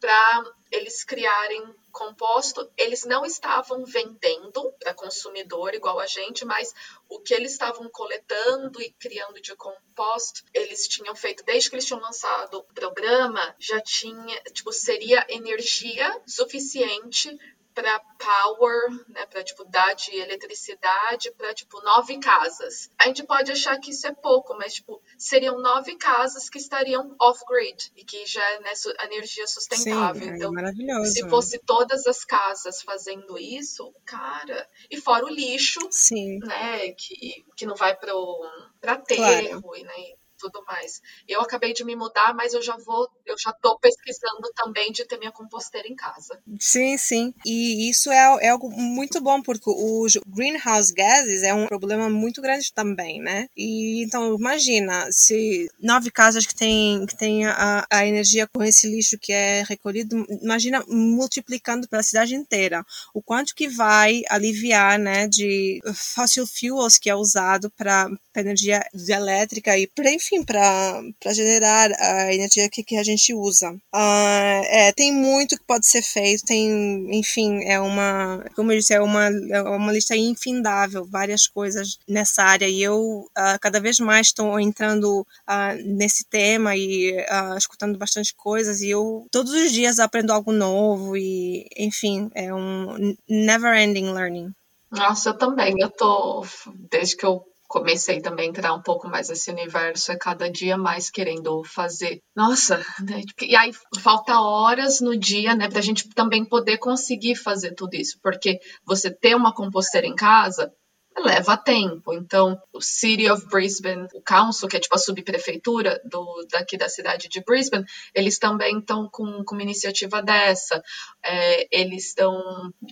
para 0.05 0.53
eles 0.71 1.03
criarem 1.03 1.75
composto. 1.91 2.71
Eles 2.77 3.05
não 3.07 3.25
estavam 3.25 3.87
vendendo 3.87 4.71
para 4.79 4.93
consumidor 4.93 5.73
igual 5.73 5.99
a 5.99 6.07
gente, 6.07 6.45
mas 6.45 6.75
o 7.09 7.21
que 7.21 7.33
eles 7.33 7.53
estavam 7.53 7.89
coletando 7.89 8.83
e 8.83 8.91
criando 8.91 9.41
de 9.41 9.57
composto, 9.57 10.43
eles 10.53 10.87
tinham 10.89 11.17
feito 11.17 11.43
desde 11.45 11.71
que 11.71 11.77
eles 11.77 11.87
tinham 11.87 12.03
lançado 12.03 12.59
o 12.59 12.75
programa, 12.75 13.57
já 13.59 13.81
tinha, 13.81 14.43
tipo, 14.53 14.71
seria 14.73 15.25
energia 15.31 16.21
suficiente 16.27 17.35
para 17.75 17.99
power, 17.99 18.89
né, 19.09 19.27
para 19.27 19.43
tipo 19.43 19.65
dar 19.65 19.95
de 19.95 20.17
eletricidade 20.17 21.33
para 21.33 21.53
tipo 21.53 21.83
nove 21.83 22.19
casas. 22.19 22.91
A 22.99 23.07
gente 23.07 23.25
pode 23.25 23.51
achar 23.51 23.79
que 23.79 23.91
isso 23.91 24.07
é 24.07 24.15
pouco, 24.15 24.55
mas 24.57 24.75
tipo 24.75 25.03
seriam 25.19 25.61
nove 25.61 25.97
casas 25.97 26.49
que 26.49 26.59
estariam 26.59 27.15
off 27.21 27.41
grid 27.47 27.93
e 27.97 28.05
que 28.05 28.25
já 28.27 28.45
é 28.53 28.61
né, 28.61 28.73
energia 29.05 29.47
sustentável. 29.47 30.23
Sim, 30.23 30.31
é 30.31 30.37
então, 30.37 30.53
maravilhoso. 30.53 31.13
se 31.13 31.29
fosse 31.29 31.59
todas 31.59 32.07
as 32.07 32.25
casas 32.25 32.81
fazendo 32.83 33.37
isso, 33.39 33.93
cara, 34.05 34.69
e 34.91 35.01
fora 35.01 35.25
o 35.25 35.29
lixo, 35.29 35.81
Sim. 35.91 36.39
né, 36.39 36.93
que, 36.93 37.45
que 37.57 37.67
não 37.67 37.75
vai 37.75 37.97
para 37.97 38.15
o 38.15 38.45
aterro 38.83 39.63
claro. 39.63 39.77
e 39.77 39.85
né, 39.85 40.15
tudo 40.45 40.63
mais. 40.67 41.01
Eu 41.27 41.41
acabei 41.41 41.73
de 41.73 41.85
me 41.85 41.97
mudar, 41.97 42.35
mas 42.35 42.53
eu 42.53 42.61
já 42.61 42.77
vou, 42.77 43.09
eu 43.25 43.37
já 43.39 43.51
estou 43.51 43.79
pesquisando 43.79 44.53
também 44.55 44.93
de 44.93 45.05
ter 45.07 45.19
minha 45.19 45.33
composteira 45.33 45.89
em 45.89 45.95
casa. 45.95 46.39
Sim, 46.61 46.99
sim. 46.99 47.35
E 47.47 47.89
isso 47.89 48.11
é, 48.11 48.47
é 48.47 48.49
algo 48.51 48.71
muito 48.71 49.21
bom, 49.23 49.41
porque 49.41 49.71
os 49.71 50.19
greenhouse 50.27 50.93
gases 50.93 51.43
é 51.43 51.55
um 51.55 51.67
problema 51.67 52.11
muito 52.11 52.43
grande 52.43 52.73
também, 52.75 53.21
né? 53.21 53.49
E 53.57 54.03
então, 54.03 54.35
imagina, 54.35 55.11
se 55.11 55.71
nove 55.81 56.11
casas 56.11 56.45
que 56.45 56.55
tem, 56.55 57.07
que 57.07 57.17
tem 57.17 57.47
a, 57.47 57.87
a 57.91 58.07
energia 58.07 58.47
com 58.47 58.63
esse 58.63 58.87
lixo 58.87 59.19
que 59.19 59.33
é 59.33 59.63
recolhido, 59.63 60.27
imagina 60.43 60.85
multiplicando 60.87 61.89
pela 61.89 62.03
cidade 62.03 62.35
inteira. 62.35 62.85
O 63.15 63.23
quanto 63.23 63.55
que 63.55 63.69
vai 63.69 64.23
aliviar, 64.29 64.99
né, 64.99 65.27
de 65.27 65.81
fossil 65.95 66.47
fuels 66.47 66.99
que 66.99 67.09
é 67.09 67.15
usado 67.15 67.71
para 67.71 68.11
energia 68.37 68.85
elétrica 69.09 69.79
e, 69.79 69.89
enfim, 70.07 70.34
enfim, 70.35 70.45
para 70.45 71.33
generar 71.33 71.91
a 71.93 72.35
energia 72.35 72.69
que, 72.69 72.83
que 72.83 72.97
a 72.97 73.03
gente 73.03 73.33
usa. 73.33 73.73
Uh, 73.73 74.65
é, 74.67 74.93
tem 74.93 75.13
muito 75.13 75.57
que 75.57 75.65
pode 75.65 75.87
ser 75.87 76.03
feito, 76.03 76.45
tem, 76.45 77.07
enfim, 77.17 77.65
é 77.65 77.79
uma, 77.81 78.45
como 78.57 78.73
eu 78.73 78.79
disse, 78.79 78.95
é 78.95 79.01
uma, 79.01 79.27
é 79.27 79.63
uma 79.63 79.93
lista 79.93 80.17
infindável, 80.17 81.05
várias 81.05 81.47
coisas 81.47 81.99
nessa 82.09 82.43
área, 82.43 82.69
e 82.69 82.83
eu 82.83 82.99
uh, 82.99 83.59
cada 83.61 83.81
vez 83.81 83.99
mais 84.01 84.29
estou 84.29 84.59
entrando 84.59 85.21
uh, 85.21 85.83
nesse 85.85 86.25
tema 86.25 86.77
e 86.77 87.15
escutando 87.57 87.99
bastante 87.99 88.35
coisas, 88.35 88.81
e 88.81 88.91
eu 88.91 89.27
todos 89.31 89.53
os 89.53 89.71
dias 89.73 89.99
aprendo 89.99 90.33
algo 90.33 90.53
novo, 90.53 91.17
e, 91.17 91.67
enfim, 91.77 92.31
é 92.35 92.53
um 92.53 93.15
never 93.29 93.77
ending 93.77 94.13
learning. 94.13 94.53
Nossa, 94.91 95.31
eu 95.31 95.39
também. 95.39 95.75
Eu 95.81 95.91
tô, 95.91 96.47
desde 96.89 97.17
que 97.17 97.27
eu 97.27 97.45
comecei 97.75 98.21
também 98.21 98.47
a 98.47 98.49
entrar 98.51 98.73
um 98.73 98.81
pouco 98.81 99.09
mais 99.09 99.29
nesse 99.29 99.51
universo, 99.51 100.13
é 100.13 100.17
cada 100.17 100.49
dia 100.49 100.79
mais 100.79 101.11
querendo 101.11 101.65
fazer. 101.65 102.21
Nossa, 102.37 102.79
né? 103.01 103.21
e 103.43 103.57
aí 103.57 103.73
falta 103.99 104.41
horas 104.41 105.01
no 105.01 105.19
dia, 105.19 105.57
né, 105.57 105.69
pra 105.69 105.81
gente 105.81 106.09
também 106.11 106.45
poder 106.45 106.79
conseguir 106.79 107.35
fazer 107.35 107.75
tudo 107.75 107.95
isso, 107.95 108.17
porque 108.23 108.61
você 108.87 109.11
ter 109.11 109.35
uma 109.35 109.53
composteira 109.53 110.07
em 110.07 110.15
casa 110.15 110.73
leva 111.17 111.57
tempo. 111.57 112.13
Então, 112.13 112.61
o 112.73 112.81
City 112.81 113.31
of 113.31 113.47
Brisbane, 113.47 114.09
o 114.15 114.21
Council, 114.21 114.69
que 114.69 114.77
é 114.77 114.81
tipo 114.81 114.95
a 114.95 114.99
subprefeitura 114.99 116.01
do, 116.05 116.47
daqui 116.51 116.77
da 116.77 116.89
cidade 116.89 117.29
de 117.29 117.43
Brisbane, 117.43 117.85
eles 118.15 118.39
também 118.39 118.79
estão 118.79 119.09
com, 119.11 119.45
com 119.45 119.55
uma 119.55 119.63
iniciativa 119.63 120.23
dessa. 120.23 120.83
É, 121.25 121.69
eles 121.71 122.09
estão. 122.09 122.43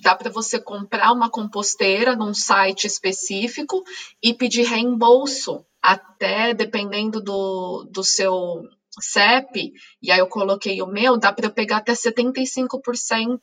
Dá 0.02 0.14
para 0.14 0.30
você 0.30 0.60
comprar 0.60 1.12
uma 1.12 1.30
composteira 1.30 2.14
num 2.14 2.34
site 2.34 2.86
específico 2.86 3.82
e 4.22 4.32
pedir 4.32 4.64
reembolso, 4.64 5.64
até 5.80 6.54
dependendo 6.54 7.20
do, 7.20 7.88
do 7.90 8.04
seu 8.04 8.62
CEP, 9.00 9.72
e 10.02 10.10
aí 10.10 10.18
eu 10.18 10.26
coloquei 10.26 10.82
o 10.82 10.86
meu, 10.86 11.16
dá 11.16 11.32
para 11.32 11.46
eu 11.46 11.50
pegar 11.50 11.78
até 11.78 11.94
75% 11.94 13.38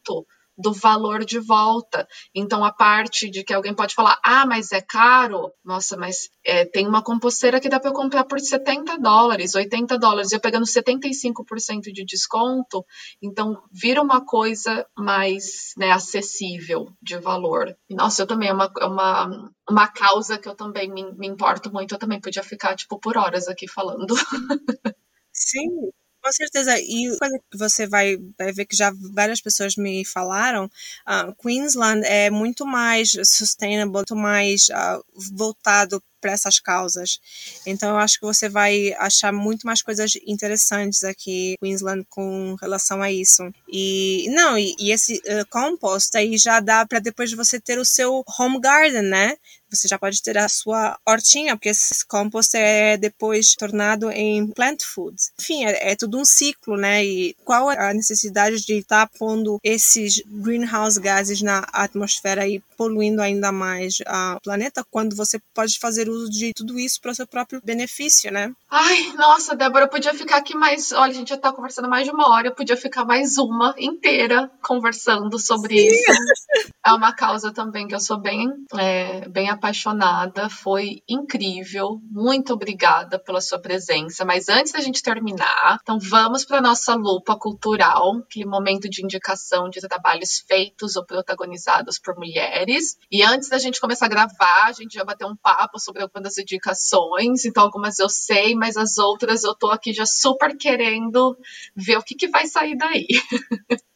do 0.60 0.74
valor 0.74 1.24
de 1.24 1.40
volta. 1.40 2.06
Então, 2.36 2.64
a 2.66 2.72
parte 2.72 3.30
de 3.30 3.44
que 3.44 3.54
alguém 3.54 3.74
pode 3.74 3.96
falar, 3.96 4.20
ah, 4.24 4.46
mas 4.46 4.72
é 4.74 4.82
caro, 4.82 5.52
nossa, 5.64 5.96
mas 5.96 6.30
é, 6.46 6.66
tem 6.66 6.86
uma 6.86 7.02
composteira 7.02 7.60
que 7.60 7.70
dá 7.70 7.80
para 7.80 7.90
eu 7.90 7.94
comprar 7.94 8.26
por 8.26 8.40
70 8.40 8.98
dólares, 8.98 9.56
80 9.56 9.98
dólares, 9.98 10.32
eu 10.32 10.40
pegando 10.40 10.66
75% 10.66 11.92
de 11.94 12.04
desconto, 12.04 12.86
então 13.22 13.64
vira 13.72 14.02
uma 14.02 14.24
coisa 14.26 14.86
mais 14.98 15.74
né, 15.78 15.92
acessível 15.92 16.92
de 17.02 17.18
valor. 17.18 17.74
Nossa, 17.90 18.24
eu 18.24 18.28
também, 18.28 18.50
é 18.50 18.54
uma, 18.54 18.72
é 18.80 18.86
uma, 18.86 19.52
uma 19.70 19.88
causa 19.88 20.38
que 20.38 20.50
eu 20.50 20.56
também 20.56 20.92
me, 20.92 21.12
me 21.14 21.28
importo 21.28 21.72
muito, 21.72 21.96
eu 21.96 22.00
também 22.00 22.20
podia 22.20 22.44
ficar, 22.44 22.76
tipo, 22.76 23.00
por 23.00 23.18
horas 23.18 23.48
aqui 23.48 23.68
falando. 23.68 24.14
Sim, 25.32 25.92
com 26.22 26.32
certeza. 26.32 26.80
E 26.80 27.18
coisa 27.18 27.40
que 27.52 27.58
você 27.58 27.88
vai, 27.88 28.18
vai 28.38 28.52
ver 28.52 28.66
que 28.66 28.76
já 28.76 28.92
várias 29.14 29.42
pessoas 29.42 29.76
me 29.76 30.06
falaram, 30.06 30.66
uh, 30.66 31.36
Queensland 31.42 32.06
é 32.06 32.30
muito 32.30 32.66
mais 32.66 33.12
sustainable, 33.24 33.94
muito 33.94 34.16
mais 34.16 34.68
uh, 34.70 35.04
voltado 35.36 36.02
para 36.20 36.32
essas 36.34 36.60
causas. 36.60 37.20
Então 37.66 37.92
eu 37.92 37.98
acho 37.98 38.20
que 38.20 38.26
você 38.26 38.50
vai 38.50 38.94
achar 38.94 39.32
muito 39.32 39.66
mais 39.66 39.82
coisas 39.82 40.14
interessantes 40.28 41.04
aqui 41.04 41.54
em 41.54 41.56
Queensland 41.66 42.06
com 42.10 42.56
relação 42.62 43.02
a 43.02 43.12
isso. 43.12 43.44
E 43.68 44.28
não, 44.32 44.58
e, 44.58 44.76
e 44.80 44.92
esse 44.92 45.18
uh, 45.18 45.48
compost 45.50 46.16
aí 46.18 46.38
já 46.38 46.60
dá 46.60 46.86
para 46.86 47.00
depois 47.00 47.32
você 47.34 47.60
ter 47.60 47.80
o 47.80 47.86
seu 47.86 48.24
home 48.38 48.60
garden, 48.60 49.04
né? 49.04 49.36
Você 49.70 49.88
já 49.88 49.98
pode 49.98 50.22
ter 50.22 50.38
a 50.38 50.50
sua 50.50 50.98
hortinha, 51.06 51.56
porque 51.56 51.70
esse 51.70 52.06
compost 52.06 52.56
é 52.56 52.98
depois 52.98 53.56
tornado 53.56 54.10
em 54.12 54.48
plant 54.48 54.84
food. 54.84 55.16
Enfim, 55.40 55.66
é, 55.66 55.92
é 55.92 55.96
tudo 55.96 56.20
um 56.20 56.26
ciclo, 56.26 56.78
né? 56.78 57.06
E 57.06 57.36
qual 57.44 57.72
é 57.72 57.90
a 57.90 57.94
necessidade 57.94 58.66
de 58.66 58.74
estar 58.74 59.08
tá 59.08 59.18
pondo 59.18 59.60
esses 59.64 60.22
greenhouse 60.26 61.00
gases 61.00 61.42
na 61.42 61.66
atmosfera 61.74 62.48
e 62.48 62.62
poluindo 62.78 63.22
ainda 63.22 63.52
mais 63.52 63.98
o 64.36 64.40
planeta 64.40 64.86
quando 64.90 65.16
você 65.16 65.40
pode 65.54 65.78
fazer 65.80 66.08
uso 66.08 66.30
de 66.30 66.54
tudo 66.54 66.80
isso 66.80 67.02
para 67.02 67.14
seu 67.14 67.28
próprio 67.28 67.62
benefício, 67.64 68.32
né? 68.32 68.54
Ai, 68.70 69.12
nossa, 69.16 69.56
Débora, 69.56 69.86
eu 69.86 69.90
podia 69.90 70.14
ficar 70.14 70.38
aqui 70.38 70.56
mais. 70.56 70.92
Olha, 70.94 71.12
a 71.12 71.14
gente 71.14 71.30
já 71.30 71.36
está 71.36 71.52
conversando 71.52 71.90
mais 71.90 72.06
de 72.06 72.12
uma 72.12 72.30
hora, 72.30 72.48
eu 72.48 72.56
podia 72.56 72.78
ficar 72.78 73.04
mais 73.04 73.38
uma 73.38 73.76
inteira 73.78 74.50
conversando 74.62 75.38
sobre 75.38 75.78
Sim. 75.78 75.88
isso. 75.88 76.70
É 76.86 76.94
uma 76.94 77.14
causa 77.14 77.52
também 77.52 77.88
que 77.88 77.94
eu 77.94 78.00
sou 78.00 78.18
bem, 78.18 78.48
é, 78.78 79.28
bem 79.28 79.50
apaixonada, 79.60 80.50
foi 80.50 81.04
incrível. 81.08 82.00
Muito 82.10 82.54
obrigada 82.54 83.20
pela 83.20 83.42
sua 83.42 83.60
presença. 83.60 84.24
Mas 84.26 84.48
antes 84.50 84.72
da 84.72 84.80
gente 84.80 85.04
terminar, 85.04 85.78
então 85.82 86.00
vamos 86.00 86.46
para 86.46 86.62
nossa 86.62 86.96
lupa 86.96 87.38
cultural, 87.38 88.18
aquele 88.18 88.46
momento 88.46 88.90
de 88.90 89.04
indicação 89.04 89.70
de 89.70 89.82
trabalhos 89.82 90.44
feitos 90.48 90.96
ou 90.96 91.06
protagonizados 91.06 92.00
por 92.00 92.16
mulheres. 92.16 92.98
E 93.12 93.22
antes 93.22 93.50
da 93.50 93.60
gente 93.60 93.82
começar 93.82 94.06
a 94.06 94.10
gravar, 94.10 94.66
a 94.66 94.72
gente 94.72 94.94
já 94.94 95.04
bateu 95.04 95.28
um 95.28 95.36
papo 95.36 95.80
sobre 95.80 96.02
algumas 96.02 96.38
indicações, 96.38 97.46
então 97.46 97.64
algumas 97.64 98.00
eu 98.00 98.10
sei, 98.10 98.56
mas 98.56 98.78
as 98.78 98.98
outras 98.98 99.44
eu 99.44 99.54
tô 99.54 99.68
aqui 99.68 99.94
já 99.94 100.06
super 100.06 100.58
querendo 100.58 101.38
ver 101.76 101.98
o 101.98 102.04
que, 102.04 102.16
que 102.16 102.28
vai 102.30 102.48
sair 102.48 102.78
daí. 102.78 103.08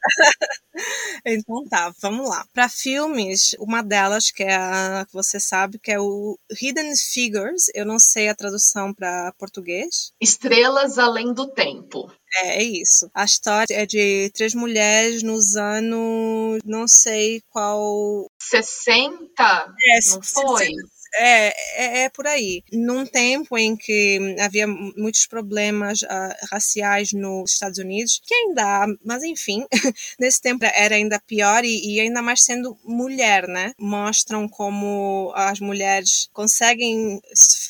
então 1.25 1.63
tá, 1.69 1.93
vamos 2.01 2.29
lá. 2.29 2.45
Para 2.53 2.67
filmes, 2.67 3.55
uma 3.59 3.81
delas 3.81 4.31
que 4.31 4.43
é 4.43 4.55
a 4.55 5.05
que 5.05 5.13
você 5.13 5.39
sabe 5.53 5.77
que 5.77 5.91
é 5.91 5.99
o 5.99 6.35
Hidden 6.59 6.95
Figures, 6.97 7.65
eu 7.75 7.85
não 7.85 7.99
sei 7.99 8.27
a 8.27 8.33
tradução 8.33 8.91
para 8.91 9.31
português. 9.37 10.11
Estrelas 10.19 10.97
além 10.97 11.31
do 11.31 11.47
tempo. 11.53 12.11
É, 12.41 12.57
é 12.57 12.63
isso. 12.63 13.07
A 13.13 13.23
história 13.23 13.71
é 13.75 13.85
de 13.85 14.31
três 14.33 14.55
mulheres 14.55 15.21
nos 15.21 15.55
anos. 15.55 16.59
não 16.65 16.87
sei 16.87 17.39
qual. 17.51 18.25
60? 18.41 19.43
É, 19.43 19.99
não 20.09 20.23
foi? 20.23 20.69
É, 21.15 21.53
é, 21.75 22.03
é, 22.03 22.09
por 22.09 22.25
aí. 22.25 22.63
Num 22.71 23.05
tempo 23.05 23.57
em 23.57 23.75
que 23.75 24.35
havia 24.39 24.65
muitos 24.67 25.27
problemas 25.27 26.01
uh, 26.01 26.47
raciais 26.51 27.13
nos 27.13 27.51
Estados 27.51 27.77
Unidos, 27.77 28.19
que 28.25 28.33
ainda 28.33 28.63
há, 28.63 28.87
mas 29.05 29.23
enfim, 29.23 29.65
nesse 30.19 30.41
tempo 30.41 30.65
era 30.65 30.95
ainda 30.95 31.19
pior 31.19 31.63
e, 31.63 31.95
e, 31.95 31.99
ainda 31.99 32.21
mais 32.21 32.43
sendo 32.43 32.77
mulher, 32.83 33.47
né? 33.47 33.73
Mostram 33.77 34.47
como 34.49 35.31
as 35.35 35.59
mulheres 35.59 36.29
conseguem 36.33 37.21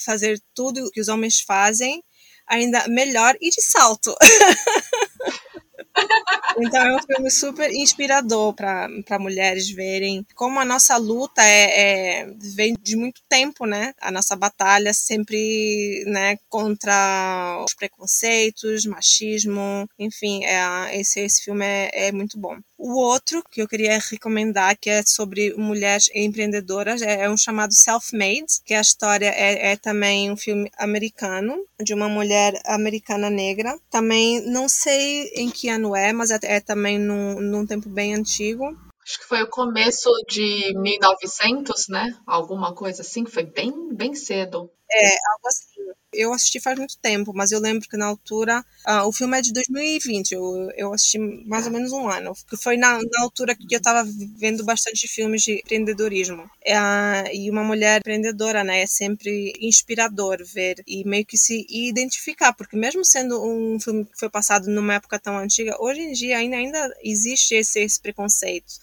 fazer 0.06 0.42
tudo 0.54 0.90
que 0.92 1.02
os 1.02 1.10
homens 1.10 1.42
fazem 1.42 2.02
ainda 2.48 2.88
melhor 2.88 3.36
e 3.42 3.50
de 3.50 3.62
salto. 3.62 4.16
Então 6.58 6.80
é 6.82 6.96
um 6.96 7.02
filme 7.02 7.32
super 7.32 7.72
inspirador 7.72 8.54
para 8.54 9.20
mulheres 9.20 9.70
verem 9.70 10.26
como 10.36 10.60
a 10.60 10.66
nossa 10.66 10.98
luta 10.98 11.42
é, 11.44 12.22
é, 12.22 12.28
vem 12.56 12.76
de 12.82 12.96
muito 12.96 13.22
tempo, 13.28 13.66
né? 13.66 13.94
A 14.00 14.12
nossa 14.12 14.36
batalha 14.36 14.94
sempre, 14.94 16.04
né, 16.08 16.38
contra 16.50 17.64
os 17.66 17.74
preconceitos, 17.74 18.86
machismo, 18.86 19.88
enfim, 19.98 20.44
é, 20.46 21.00
esse, 21.00 21.22
esse 21.22 21.44
filme 21.44 21.66
é, 21.66 22.08
é 22.08 22.12
muito 22.12 22.38
bom. 22.40 22.58
O 22.86 23.00
outro 23.00 23.42
que 23.50 23.62
eu 23.62 23.68
queria 23.68 23.98
recomendar, 23.98 24.78
que 24.78 24.90
é 24.90 25.02
sobre 25.04 25.54
mulheres 25.54 26.10
empreendedoras, 26.14 27.02
é, 27.02 27.22
é 27.22 27.30
um 27.30 27.38
chamado 27.38 27.74
Self-Made, 27.74 28.62
que 28.66 28.74
a 28.74 28.82
história 28.82 29.28
é, 29.28 29.72
é, 29.72 29.78
também 29.78 30.30
um 30.30 30.36
filme 30.36 30.70
americano, 30.78 31.66
de 31.82 31.94
uma 31.94 32.10
mulher 32.10 32.62
americana 32.66 33.30
negra. 33.30 33.80
Também 33.90 34.46
não 34.46 34.68
sei 34.68 35.30
em 35.34 35.50
que 35.50 35.70
ano 35.70 35.96
é, 35.96 36.12
mas 36.12 36.30
é, 36.30 36.38
é 36.44 36.60
também 36.60 37.00
num, 37.00 37.40
num 37.40 37.66
tempo 37.66 37.88
bem 37.88 38.16
antigo. 38.16 38.66
Acho 39.02 39.20
que 39.20 39.28
foi 39.28 39.42
o 39.44 39.50
começo 39.50 40.10
de 40.28 40.74
1900, 40.76 41.88
né? 41.88 42.14
Alguma 42.28 42.76
coisa 42.76 43.02
assim, 43.02 43.26
foi 43.26 43.44
bem, 43.44 43.94
bem 43.94 44.14
cedo. 44.14 44.70
É, 44.92 45.08
algo 45.08 45.48
assim. 45.48 46.03
Eu 46.14 46.34
assisti 46.34 46.60
faz 46.60 46.78
muito 46.78 46.98
tempo, 46.98 47.34
mas 47.34 47.52
eu 47.52 47.60
lembro 47.60 47.88
que 47.88 47.98
na 47.98 48.06
altura. 48.06 48.64
Uh, 48.88 49.08
o 49.08 49.12
filme 49.12 49.38
é 49.38 49.42
de 49.42 49.54
2020, 49.54 50.34
eu, 50.34 50.70
eu 50.76 50.94
assisti 50.94 51.18
mais 51.18 51.66
ou 51.66 51.72
menos 51.72 51.92
um 51.92 52.10
ano. 52.10 52.34
Que 52.50 52.58
foi 52.58 52.78
na, 52.78 53.00
na 53.00 53.22
altura 53.22 53.56
que 53.56 53.74
eu 53.74 53.78
estava 53.78 54.08
vendo 54.38 54.64
bastante 54.64 55.08
filmes 55.08 55.44
de 55.44 55.54
empreendedorismo. 55.54 56.44
Uh, 56.44 57.30
e 57.34 57.50
uma 57.50 57.64
mulher 57.64 58.00
empreendedora, 58.00 58.64
né? 58.64 58.82
É 58.82 58.88
sempre 58.88 59.54
inspirador 59.60 60.44
ver 60.46 60.84
e 60.88 61.04
meio 61.08 61.26
que 61.26 61.38
se 61.38 61.66
identificar, 61.70 62.54
porque 62.54 62.76
mesmo 62.76 63.04
sendo 63.06 63.44
um 63.44 63.80
filme 63.80 64.06
que 64.06 64.20
foi 64.20 64.30
passado 64.30 64.70
numa 64.70 64.96
época 64.96 65.20
tão 65.20 65.38
antiga, 65.38 65.76
hoje 65.80 66.02
em 66.02 66.12
dia 66.12 66.38
ainda, 66.38 66.58
ainda 66.58 66.94
existe 67.04 67.56
esse, 67.56 67.80
esse 67.80 68.00
preconceito 68.00 68.83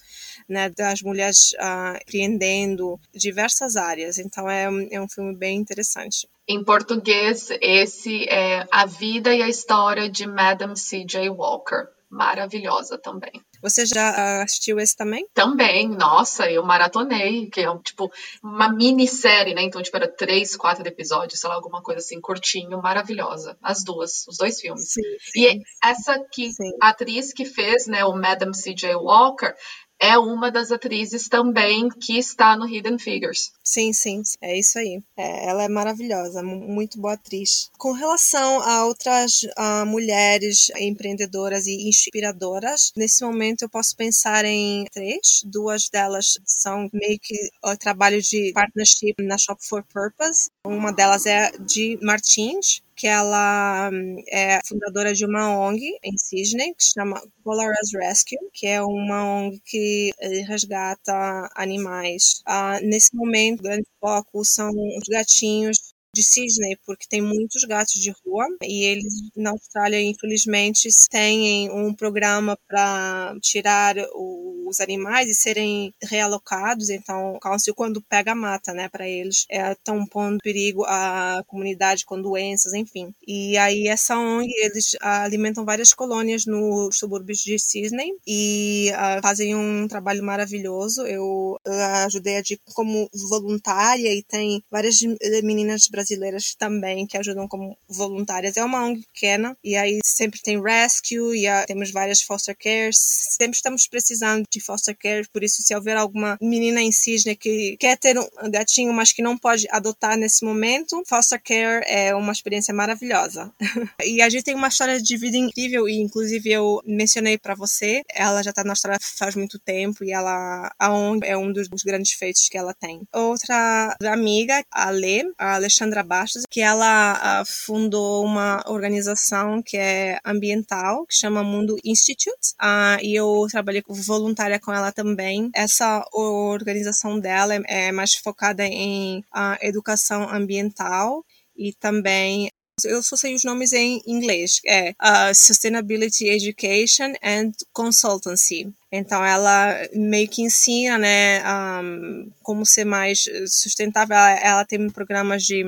né, 0.51 0.69
das 0.69 1.01
mulheres 1.01 1.53
uh, 1.53 1.97
empreendendo 2.01 2.99
diversas 3.13 3.77
áreas. 3.77 4.17
Então 4.17 4.49
é, 4.49 4.65
é 4.91 5.01
um 5.01 5.07
filme 5.07 5.35
bem 5.35 5.57
interessante. 5.57 6.27
Em 6.47 6.63
português, 6.63 7.49
esse 7.61 8.27
é 8.27 8.67
A 8.69 8.85
Vida 8.85 9.33
e 9.33 9.41
a 9.41 9.47
História 9.47 10.09
de 10.09 10.27
Madame 10.27 10.77
C.J. 10.77 11.29
Walker. 11.29 11.87
Maravilhosa 12.09 12.97
também. 12.97 13.31
Você 13.61 13.85
já 13.85 14.41
assistiu 14.41 14.77
esse 14.79 14.97
também? 14.97 15.25
Também, 15.33 15.87
nossa, 15.87 16.51
eu 16.51 16.61
maratonei, 16.61 17.49
que 17.49 17.61
é 17.61 17.77
tipo 17.77 18.11
uma 18.43 18.67
minissérie, 18.67 19.53
né? 19.53 19.61
Então, 19.61 19.81
tipo, 19.81 19.95
era 19.95 20.09
três, 20.09 20.57
quatro 20.57 20.85
episódios, 20.85 21.39
sei 21.39 21.47
lá, 21.47 21.55
alguma 21.55 21.81
coisa 21.81 21.99
assim, 21.99 22.19
curtinho, 22.19 22.81
maravilhosa. 22.81 23.57
As 23.61 23.83
duas, 23.83 24.27
os 24.27 24.35
dois 24.35 24.59
filmes. 24.59 24.91
Sim, 24.91 25.01
sim. 25.19 25.39
E 25.39 25.61
essa 25.81 26.19
que 26.19 26.49
atriz 26.81 27.31
que 27.31 27.45
fez, 27.45 27.87
né, 27.87 28.03
o 28.03 28.13
Madame 28.13 28.53
C.J. 28.53 28.95
Walker, 28.95 29.53
é 30.01 30.17
uma 30.17 30.49
das 30.49 30.71
atrizes 30.71 31.29
também 31.29 31.87
que 31.87 32.17
está 32.17 32.57
no 32.57 32.67
Hidden 32.67 32.97
Figures. 32.97 33.53
Sim, 33.63 33.93
sim, 33.93 34.23
é 34.41 34.57
isso 34.57 34.79
aí. 34.79 35.01
É, 35.15 35.47
ela 35.47 35.63
é 35.63 35.69
maravilhosa, 35.69 36.41
muito 36.41 36.99
boa 36.99 37.13
atriz. 37.13 37.69
Com 37.77 37.91
relação 37.91 38.61
a 38.61 38.85
outras 38.85 39.43
uh, 39.43 39.85
mulheres 39.85 40.71
empreendedoras 40.77 41.67
e 41.67 41.87
inspiradoras, 41.87 42.91
nesse 42.97 43.23
momento 43.23 43.61
eu 43.61 43.69
posso 43.69 43.95
pensar 43.95 44.43
em 44.43 44.85
três. 44.91 45.43
Duas 45.45 45.87
delas 45.87 46.39
são 46.45 46.89
meio 46.91 47.19
que 47.21 47.35
o 47.63 47.77
trabalho 47.77 48.21
de 48.21 48.51
partnership 48.53 49.15
na 49.19 49.37
Shop 49.37 49.63
for 49.63 49.83
Purpose. 49.83 50.49
Uma 50.65 50.91
delas 50.91 51.27
é 51.27 51.51
de 51.59 51.99
Martins, 52.01 52.81
que 52.95 53.07
ela 53.07 53.89
hum, 53.91 54.15
é 54.29 54.59
fundadora 54.67 55.13
de 55.13 55.25
uma 55.25 55.49
ONG 55.67 55.81
em 56.03 56.17
Sydney, 56.17 56.73
que 56.75 56.83
se 56.83 56.93
chama 56.93 57.21
Polaris 57.43 57.91
Rescue, 57.93 58.37
que 58.53 58.67
é 58.67 58.81
uma 58.81 59.23
ONG 59.25 59.59
que 59.65 60.11
eh, 60.19 60.41
resgata 60.41 61.49
animais. 61.55 62.41
Ah, 62.45 62.79
nesse 62.81 63.15
momento, 63.15 63.59
o 63.61 63.63
grande 63.63 63.87
foco 63.99 64.43
são 64.45 64.69
os 64.69 65.07
gatinhos 65.09 65.90
de 66.13 66.23
Sydney, 66.23 66.77
porque 66.85 67.05
tem 67.07 67.21
muitos 67.21 67.63
gatos 67.63 67.93
de 67.93 68.13
rua 68.25 68.45
e 68.63 68.83
eles 68.83 69.13
na 69.35 69.51
Austrália, 69.51 70.01
infelizmente, 70.01 70.89
têm 71.09 71.69
um 71.71 71.93
programa 71.93 72.57
para 72.67 73.35
tirar 73.41 73.95
os 74.13 74.79
animais 74.79 75.29
e 75.29 75.35
serem 75.35 75.93
realocados. 76.03 76.89
Então, 76.89 77.35
o 77.35 77.39
council, 77.39 77.73
quando 77.73 78.01
pega, 78.01 78.35
mata, 78.35 78.73
né, 78.73 78.89
para 78.89 79.07
eles. 79.07 79.45
É, 79.49 79.73
tão 79.83 80.05
pondo 80.05 80.39
perigo 80.43 80.83
à 80.85 81.43
comunidade 81.47 82.05
com 82.05 82.21
doenças, 82.21 82.73
enfim. 82.73 83.13
E 83.25 83.57
aí, 83.57 83.87
essa 83.87 84.17
ONG, 84.17 84.51
eles 84.57 84.95
alimentam 85.01 85.65
várias 85.65 85.93
colônias 85.93 86.45
nos 86.45 86.97
subúrbios 86.97 87.39
de 87.39 87.57
Sydney 87.57 88.11
e 88.27 88.91
uh, 88.91 89.21
fazem 89.21 89.55
um 89.55 89.87
trabalho 89.87 90.23
maravilhoso. 90.23 91.05
Eu 91.05 91.57
uh, 91.65 92.05
ajudei 92.05 92.37
a 92.37 92.41
de 92.41 92.59
como 92.73 93.09
voluntária 93.29 94.13
e 94.13 94.23
tem 94.23 94.63
várias 94.69 94.99
meninas 95.43 95.87
brasileiras 95.87 96.00
brasileiras 96.01 96.55
também 96.55 97.05
que 97.05 97.17
ajudam 97.17 97.47
como 97.47 97.77
voluntárias. 97.87 98.57
É 98.57 98.63
uma 98.63 98.83
ONG 98.83 99.05
pequena 99.13 99.55
e 99.63 99.75
aí 99.75 99.99
sempre 100.03 100.41
tem 100.41 100.61
rescue 100.61 101.39
e 101.39 101.47
a, 101.47 101.65
temos 101.65 101.91
várias 101.91 102.21
foster 102.21 102.55
cares. 102.57 102.97
Sempre 102.97 103.55
estamos 103.55 103.87
precisando 103.87 104.45
de 104.49 104.59
foster 104.59 104.97
care, 104.97 105.27
por 105.31 105.43
isso 105.43 105.61
se 105.61 105.75
houver 105.75 105.97
alguma 105.97 106.37
menina 106.41 106.81
em 106.81 106.91
Cisne 106.91 107.35
que 107.35 107.77
quer 107.79 107.97
ter 107.97 108.17
um 108.17 108.51
gatinho, 108.51 108.91
mas 108.93 109.11
que 109.11 109.21
não 109.21 109.37
pode 109.37 109.67
adotar 109.69 110.17
nesse 110.17 110.43
momento, 110.43 111.01
foster 111.07 111.41
care 111.41 111.83
é 111.87 112.15
uma 112.15 112.31
experiência 112.31 112.73
maravilhosa. 112.73 113.51
e 114.03 114.21
a 114.21 114.29
gente 114.29 114.43
tem 114.43 114.55
uma 114.55 114.67
história 114.67 115.01
de 115.01 115.17
vida 115.17 115.37
incrível 115.37 115.87
e 115.87 116.01
inclusive 116.01 116.51
eu 116.51 116.81
mencionei 116.85 117.37
para 117.37 117.55
você, 117.55 118.01
ela 118.09 118.41
já 118.41 118.49
está 118.49 118.63
na 118.63 118.71
Austrália 118.71 118.99
faz 119.17 119.35
muito 119.35 119.59
tempo 119.59 120.03
e 120.03 120.11
ela 120.11 120.71
a 120.79 120.93
ONG 120.93 121.25
é 121.25 121.37
um 121.37 121.51
dos, 121.51 121.67
dos 121.67 121.83
grandes 121.83 122.13
feitos 122.13 122.49
que 122.49 122.57
ela 122.57 122.73
tem. 122.73 123.01
Outra 123.13 123.95
amiga, 124.05 124.63
a 124.71 124.89
Lê, 124.89 125.23
a 125.37 125.55
Alexandra 125.55 125.90
Sandra 125.91 126.03
Bastos, 126.03 126.43
que 126.49 126.61
ela 126.61 127.41
uh, 127.41 127.45
fundou 127.45 128.23
uma 128.23 128.63
organização 128.67 129.61
que 129.61 129.75
é 129.75 130.19
ambiental, 130.25 131.05
que 131.05 131.13
chama 131.13 131.43
Mundo 131.43 131.77
Institute, 131.83 132.53
uh, 132.61 132.97
e 133.03 133.13
eu 133.13 133.45
trabalhei 133.51 133.83
voluntária 133.85 134.57
com 134.57 134.71
ela 134.71 134.93
também. 134.93 135.49
Essa 135.53 136.05
organização 136.13 137.19
dela 137.19 137.55
é, 137.55 137.87
é 137.87 137.91
mais 137.91 138.13
focada 138.15 138.65
em 138.65 139.19
uh, 139.19 139.57
educação 139.61 140.29
ambiental 140.29 141.25
e 141.57 141.73
também 141.73 142.49
eu 142.85 143.01
só 143.03 143.15
sei 143.15 143.35
os 143.35 143.43
nomes 143.43 143.73
em 143.73 144.01
inglês, 144.05 144.59
é 144.65 144.91
uh, 144.91 145.33
Sustainability 145.33 146.27
Education 146.27 147.13
and 147.23 147.51
Consultancy. 147.73 148.71
Então 148.91 149.23
ela 149.23 149.73
meio 149.93 150.27
que 150.27 150.41
ensina, 150.41 150.97
né, 150.97 151.41
um, 151.81 152.29
como 152.43 152.65
ser 152.65 152.83
mais 152.83 153.23
sustentável. 153.47 154.15
Ela, 154.17 154.31
ela 154.39 154.65
tem 154.65 154.89
programas 154.89 155.43
de 155.43 155.63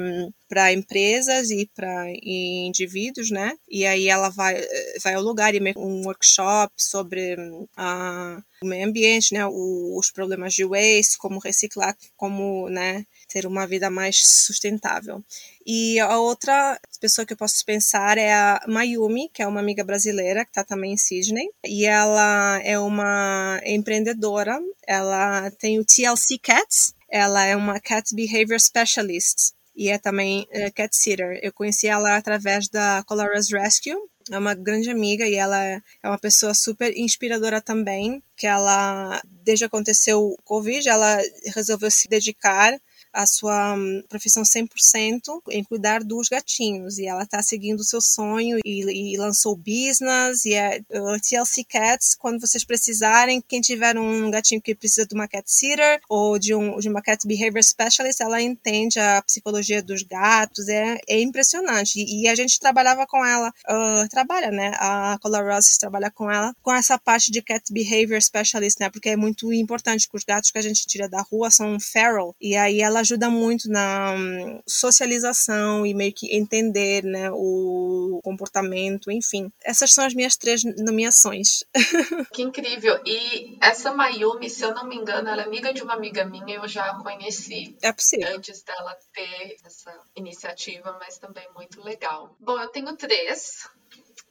para 0.50 0.74
empresas 0.74 1.50
e 1.50 1.68
para 1.74 2.12
indivíduos, 2.22 3.32
né? 3.32 3.58
E 3.68 3.86
aí 3.86 4.08
ela 4.08 4.30
vai 4.30 4.62
vai 5.02 5.14
ao 5.16 5.24
lugar 5.24 5.56
e 5.56 5.60
meio 5.60 5.80
um 5.80 6.06
workshop 6.06 6.72
sobre 6.78 7.36
uh, 7.36 8.44
o 8.62 8.68
meio 8.68 8.88
ambiente, 8.88 9.34
né? 9.34 9.46
O, 9.48 9.98
os 9.98 10.12
problemas 10.12 10.54
de 10.54 10.66
waste, 10.66 11.18
como 11.18 11.40
reciclar, 11.40 11.96
como, 12.16 12.70
né? 12.70 13.06
Ter 13.30 13.48
uma 13.48 13.66
vida 13.66 13.90
mais 13.90 14.18
sustentável. 14.46 15.24
E 15.66 16.00
a 16.00 16.20
outra 16.20 16.80
pessoa 17.00 17.26
que 17.26 17.34
eu 17.34 17.38
posso 17.38 17.64
pensar 17.66 18.18
é 18.18 18.34
a 18.34 18.62
Mayumi, 18.68 19.30
que 19.34 19.42
é 19.42 19.48
uma 19.48 19.60
amiga 19.60 19.84
brasileira 19.84 20.44
que 20.44 20.52
está 20.52 20.64
também 20.64 20.94
em 20.94 20.98
Sydney. 20.98 21.50
E 21.66 21.86
ela 21.86 22.60
é 22.64 22.78
uma 22.78 23.62
empreendedora. 23.66 24.60
Ela 24.88 25.50
tem 25.52 25.80
o 25.80 25.86
TLC 25.86 26.38
Cats. 26.38 26.94
Ela 27.10 27.46
é 27.46 27.56
uma 27.56 27.80
Cat 27.80 28.14
Behavior 28.14 28.60
Specialist. 28.60 29.54
e 29.76 29.90
é 29.90 29.98
também 29.98 30.48
uh, 30.52 30.72
cat 30.74 30.96
sitter. 30.96 31.40
Eu 31.42 31.52
conheci 31.52 31.88
ela 31.88 32.16
através 32.16 32.70
da 32.70 33.04
Colora's 33.08 33.52
Rescue, 33.52 33.96
é 34.32 34.38
uma 34.38 34.54
grande 34.54 34.90
amiga 34.90 35.28
e 35.28 35.36
ela 35.36 35.62
é 35.64 35.82
uma 36.04 36.18
pessoa 36.18 36.54
super 36.54 36.96
inspiradora 36.98 37.62
também, 37.62 38.24
que 38.38 38.48
ela, 38.48 39.22
desde 39.26 39.64
que 39.64 39.68
aconteceu 39.68 40.22
o 40.22 40.38
Covid, 40.44 40.88
ela 40.88 41.18
resolveu 41.54 41.92
se 41.92 42.08
dedicar 42.08 42.80
a 43.14 43.26
sua 43.26 43.76
hum, 43.76 44.04
profissão 44.10 44.44
100% 44.44 45.42
em 45.52 45.64
cuidar 45.64 46.04
dos 46.04 46.28
gatinhos. 46.28 46.98
E 46.98 47.06
ela 47.06 47.24
está 47.24 47.42
seguindo 47.42 47.80
o 47.80 47.84
seu 47.84 48.02
sonho 48.02 48.60
e, 48.66 49.14
e 49.14 49.18
lançou 49.18 49.56
business. 49.56 50.46
E 50.46 50.54
é 50.54 50.82
uh, 50.90 51.20
TLC 51.22 51.64
Cats 51.64 52.16
quando 52.16 52.42
vocês 52.42 52.64
precisarem 52.64 53.42
quem 53.42 53.62
tiver 53.62 53.98
um 53.98 54.32
gatinho 54.32 54.62
que 54.62 54.74
precisa 54.74 55.06
de 55.06 55.14
uma 55.14 55.28
cat 55.28 55.44
sitter 55.52 56.02
ou 56.10 56.40
de, 56.40 56.56
um, 56.56 56.80
de 56.80 56.90
uma 56.90 57.02
cat 57.02 57.26
behavior 57.28 57.64
specialist 57.64 58.20
ela 58.20 58.42
entende 58.42 59.00
a 59.00 59.22
psicologia 59.22 59.82
dos 59.82 60.02
gatos. 60.02 60.68
É, 60.68 60.98
é 61.08 61.22
impressionante. 61.22 62.00
E, 62.00 62.24
e 62.24 62.28
a 62.28 62.36
gente 62.36 62.60
trabalhava 62.60 63.06
com 63.06 63.24
ela 63.24 63.50
uh, 63.50 64.10
trabalha 64.10 64.52
né? 64.52 64.72
A 64.78 65.18
Color 65.22 65.54
Roses 65.54 65.78
trabalha 65.78 66.10
com 66.10 66.32
ela 66.32 66.56
com 66.62 66.74
essa 66.74 66.98
parte 66.98 67.32
de 67.32 67.42
cat 67.42 67.72
behavior 67.72 68.22
specialist 68.22 68.80
né? 68.80 68.90
Porque 68.90 69.10
é 69.10 69.16
muito 69.16 69.52
importante 69.54 70.10
que 70.10 70.18
os 70.18 70.24
gatos 70.24 70.52
que 70.52 70.58
a 70.58 70.62
gente 70.62 70.88
tira 70.88 71.08
da 71.08 71.22
rua 71.22 71.52
são 71.52 71.80
feral. 71.80 72.36
E 72.42 72.56
aí 72.56 72.82
ela 72.82 73.03
ajuda 73.04 73.30
muito 73.30 73.70
na 73.70 74.14
hum, 74.14 74.62
socialização 74.66 75.86
e 75.86 75.94
meio 75.94 76.14
que 76.14 76.36
entender 76.36 77.04
né, 77.04 77.30
o 77.32 78.20
comportamento, 78.24 79.12
enfim. 79.12 79.52
Essas 79.64 79.92
são 79.92 80.06
as 80.06 80.14
minhas 80.14 80.36
três 80.36 80.64
nomeações. 80.64 81.64
Que 82.34 82.42
incrível! 82.42 83.00
E 83.06 83.58
essa 83.62 83.94
Mayumi, 83.94 84.50
se 84.50 84.64
eu 84.64 84.74
não 84.74 84.88
me 84.88 84.96
engano, 84.96 85.30
ela 85.30 85.44
é 85.44 85.46
amiga 85.46 85.74
de 85.74 85.84
uma 85.84 85.94
amiga 85.94 86.26
minha, 86.26 86.56
eu 86.56 86.68
já 86.68 86.86
a 86.86 87.04
conheci. 87.04 87.76
É 87.82 87.92
possível. 87.92 88.36
Antes 88.36 88.64
dela 88.64 88.98
ter 89.14 89.58
essa 89.64 89.94
iniciativa, 90.16 90.98
mas 91.00 91.18
também 91.18 91.48
muito 91.56 91.82
legal. 91.84 92.36
Bom, 92.40 92.60
eu 92.60 92.68
tenho 92.70 92.96
três 92.96 93.68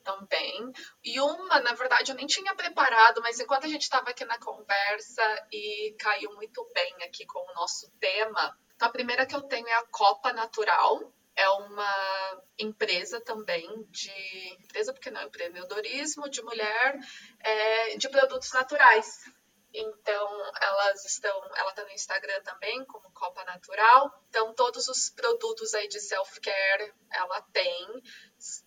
também. 0.03 0.73
E 1.05 1.21
uma, 1.21 1.61
na 1.61 1.75
verdade, 1.75 2.11
eu 2.11 2.17
nem 2.17 2.27
tinha 2.27 2.55
preparado, 2.55 3.21
mas 3.23 3.41
enquanto 3.41 3.65
a 3.65 3.69
gente 3.69 3.83
estava 3.83 4.11
aqui 4.11 4.25
na 4.25 4.39
conversa 4.39 5.47
e 5.51 5.95
caiu 5.99 6.33
muito 6.35 6.67
bem 6.75 6.95
aqui 7.05 7.25
com 7.27 7.39
o 7.39 7.55
nosso 7.55 7.91
tema. 7.99 8.57
Então, 8.75 8.89
a 8.89 8.93
primeira 8.93 9.27
que 9.27 9.35
eu 9.35 9.43
tenho 9.43 9.67
é 9.69 9.75
a 9.75 9.87
Copa 9.87 10.33
Natural. 10.33 11.13
É 11.35 11.49
uma 11.49 12.43
empresa 12.59 13.19
também 13.21 13.67
de 13.89 14.57
empresa 14.61 14.93
porque 14.93 15.11
não 15.11 15.23
empreendedorismo 15.23 16.29
de 16.29 16.43
mulher 16.43 16.99
é, 17.41 17.97
de 17.97 18.07
produtos 18.11 18.53
naturais. 18.53 19.19
Então, 19.75 20.53
elas 20.61 21.05
estão, 21.07 21.35
ela 21.57 21.71
está 21.71 21.83
no 21.83 21.91
Instagram 21.93 22.43
também, 22.43 22.85
como 22.85 23.11
Copa 23.13 23.43
Natural. 23.45 24.13
Então, 24.29 24.53
todos 24.55 24.87
os 24.89 25.09
produtos 25.09 25.73
aí 25.73 25.89
de 25.89 25.99
self-care 25.99 26.93
ela 27.11 27.41
tem 27.53 28.03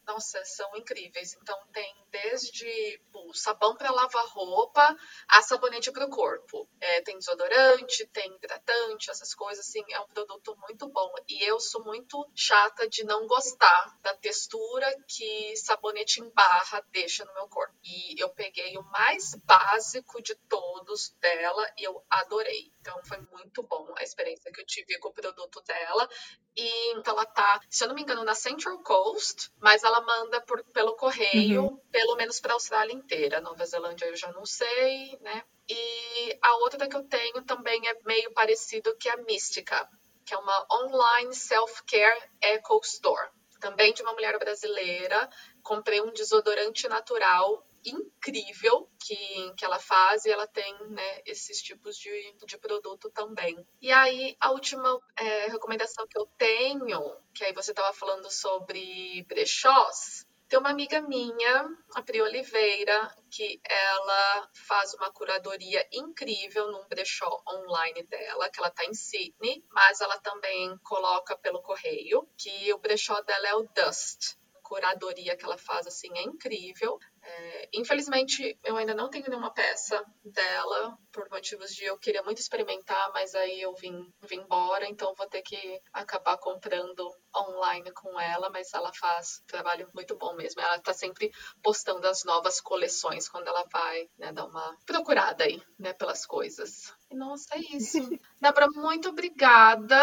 nossa, 0.05 0.43
são 0.45 0.75
incríveis. 0.75 1.35
Então 1.41 1.57
tem 1.73 1.95
desde 2.11 3.01
o 3.13 3.33
sabão 3.33 3.75
para 3.75 3.91
lavar 3.91 4.25
roupa 4.27 4.95
a 5.27 5.41
sabonete 5.41 5.91
para 5.91 6.05
o 6.05 6.09
corpo. 6.09 6.69
É, 6.79 7.01
tem 7.01 7.17
desodorante, 7.17 8.05
tem 8.07 8.33
hidratante, 8.35 9.09
essas 9.09 9.33
coisas 9.33 9.67
assim. 9.67 9.83
É 9.89 9.99
um 9.99 10.07
produto 10.07 10.55
muito 10.57 10.87
bom. 10.89 11.13
E 11.27 11.43
eu 11.43 11.59
sou 11.59 11.83
muito 11.83 12.25
chata 12.35 12.87
de 12.87 13.03
não 13.03 13.27
gostar 13.27 13.97
da 14.01 14.13
textura 14.15 14.87
que 15.07 15.55
sabonete 15.57 16.21
em 16.21 16.29
barra 16.29 16.83
deixa 16.91 17.25
no 17.25 17.33
meu 17.33 17.47
corpo. 17.47 17.75
E 17.83 18.21
eu 18.21 18.29
peguei 18.29 18.77
o 18.77 18.83
mais 18.83 19.35
básico 19.43 20.21
de 20.21 20.35
todos 20.47 21.09
dela 21.19 21.69
e 21.77 21.83
eu 21.83 22.03
adorei. 22.09 22.71
Então 22.79 23.01
foi 23.03 23.19
muito 23.31 23.63
bom 23.63 23.93
a 23.97 24.03
experiência 24.03 24.51
que 24.51 24.61
eu 24.61 24.65
tive 24.65 24.97
com 24.99 25.09
o 25.09 25.13
produto 25.13 25.61
dela. 25.63 26.07
E 26.55 26.93
então 26.93 27.13
ela 27.13 27.25
tá, 27.25 27.59
se 27.69 27.83
eu 27.83 27.87
não 27.89 27.95
me 27.95 28.01
engano, 28.01 28.23
na 28.23 28.33
Central 28.35 28.81
Coast, 28.83 29.51
mas 29.65 29.83
ela 29.83 29.99
manda 29.99 30.39
por, 30.41 30.63
pelo 30.65 30.95
correio, 30.95 31.63
uhum. 31.63 31.77
pelo 31.91 32.15
menos 32.15 32.39
para 32.39 32.51
a 32.51 32.53
Austrália 32.53 32.93
inteira. 32.93 33.41
Nova 33.41 33.65
Zelândia 33.65 34.05
eu 34.05 34.15
já 34.15 34.31
não 34.31 34.45
sei, 34.45 35.17
né? 35.21 35.43
E 35.67 36.37
a 36.39 36.57
outra 36.57 36.87
que 36.87 36.95
eu 36.95 37.01
tenho 37.01 37.41
também 37.41 37.81
é 37.87 37.99
meio 38.05 38.31
parecido 38.31 38.95
que 38.95 39.09
a 39.09 39.17
Mística, 39.17 39.89
que 40.23 40.35
é 40.35 40.37
uma 40.37 40.67
online 40.71 41.33
self-care 41.33 42.29
eco 42.39 42.79
store. 42.83 43.27
Também 43.59 43.91
de 43.91 44.03
uma 44.03 44.13
mulher 44.13 44.37
brasileira. 44.37 45.27
Comprei 45.63 45.99
um 45.99 46.13
desodorante 46.13 46.87
natural 46.87 47.64
incrível 47.89 48.89
que, 48.99 49.53
que 49.57 49.65
ela 49.65 49.79
faz 49.79 50.25
e 50.25 50.31
ela 50.31 50.47
tem 50.47 50.89
né, 50.89 51.21
esses 51.25 51.61
tipos 51.61 51.97
de, 51.97 52.35
de 52.45 52.57
produto 52.57 53.09
também. 53.11 53.55
E 53.81 53.91
aí, 53.91 54.35
a 54.39 54.51
última 54.51 54.99
é, 55.17 55.47
recomendação 55.47 56.07
que 56.07 56.17
eu 56.17 56.25
tenho, 56.37 57.17
que 57.33 57.43
aí 57.43 57.53
você 57.53 57.71
estava 57.71 57.93
falando 57.93 58.29
sobre 58.31 59.23
brechós, 59.27 60.25
tem 60.47 60.59
uma 60.59 60.69
amiga 60.69 61.01
minha, 61.01 61.67
a 61.95 62.03
Pri 62.03 62.21
Oliveira, 62.21 63.15
que 63.31 63.59
ela 63.67 64.49
faz 64.67 64.93
uma 64.93 65.11
curadoria 65.11 65.83
incrível 65.91 66.71
num 66.71 66.87
brechó 66.87 67.41
online 67.47 68.03
dela, 68.03 68.49
que 68.49 68.59
ela 68.59 68.69
tá 68.69 68.85
em 68.85 68.93
Sydney, 68.93 69.65
mas 69.71 70.01
ela 70.01 70.19
também 70.19 70.77
coloca 70.83 71.35
pelo 71.37 71.63
correio, 71.63 72.29
que 72.37 72.71
o 72.73 72.77
brechó 72.77 73.19
dela 73.21 73.47
é 73.47 73.55
o 73.55 73.63
Dust 73.63 74.37
curadoria 74.65 75.37
que 75.37 75.45
ela 75.45 75.57
faz 75.57 75.85
assim 75.85 76.09
é 76.17 76.23
incrível. 76.23 76.97
É, 77.37 77.69
infelizmente, 77.73 78.57
eu 78.63 78.77
ainda 78.77 78.93
não 78.93 79.09
tenho 79.09 79.27
nenhuma 79.27 79.51
peça 79.51 80.01
dela, 80.23 80.97
por 81.11 81.29
motivos 81.29 81.73
de 81.73 81.83
eu 81.83 81.97
queria 81.97 82.23
muito 82.23 82.39
experimentar, 82.39 83.11
mas 83.13 83.35
aí 83.35 83.61
eu 83.61 83.73
vim, 83.75 84.09
vim 84.21 84.37
embora, 84.37 84.87
então 84.87 85.13
vou 85.15 85.27
ter 85.27 85.41
que 85.41 85.79
acabar 85.91 86.37
comprando 86.37 87.09
online 87.35 87.91
com 87.91 88.19
ela, 88.19 88.49
mas 88.49 88.73
ela 88.73 88.91
faz 88.93 89.41
um 89.43 89.47
trabalho 89.47 89.89
muito 89.93 90.15
bom 90.15 90.33
mesmo. 90.35 90.61
Ela 90.61 90.79
tá 90.79 90.93
sempre 90.93 91.29
postando 91.61 92.07
as 92.07 92.23
novas 92.23 92.61
coleções 92.61 93.27
quando 93.27 93.47
ela 93.47 93.65
vai 93.71 94.09
né, 94.17 94.31
dar 94.31 94.45
uma 94.45 94.77
procurada 94.85 95.43
aí, 95.43 95.61
né, 95.77 95.93
pelas 95.93 96.25
coisas. 96.25 96.93
E, 97.11 97.15
nossa, 97.15 97.55
é 97.55 97.59
isso. 97.59 97.97
Débora, 98.39 98.67
muito 98.73 99.09
obrigada. 99.09 100.01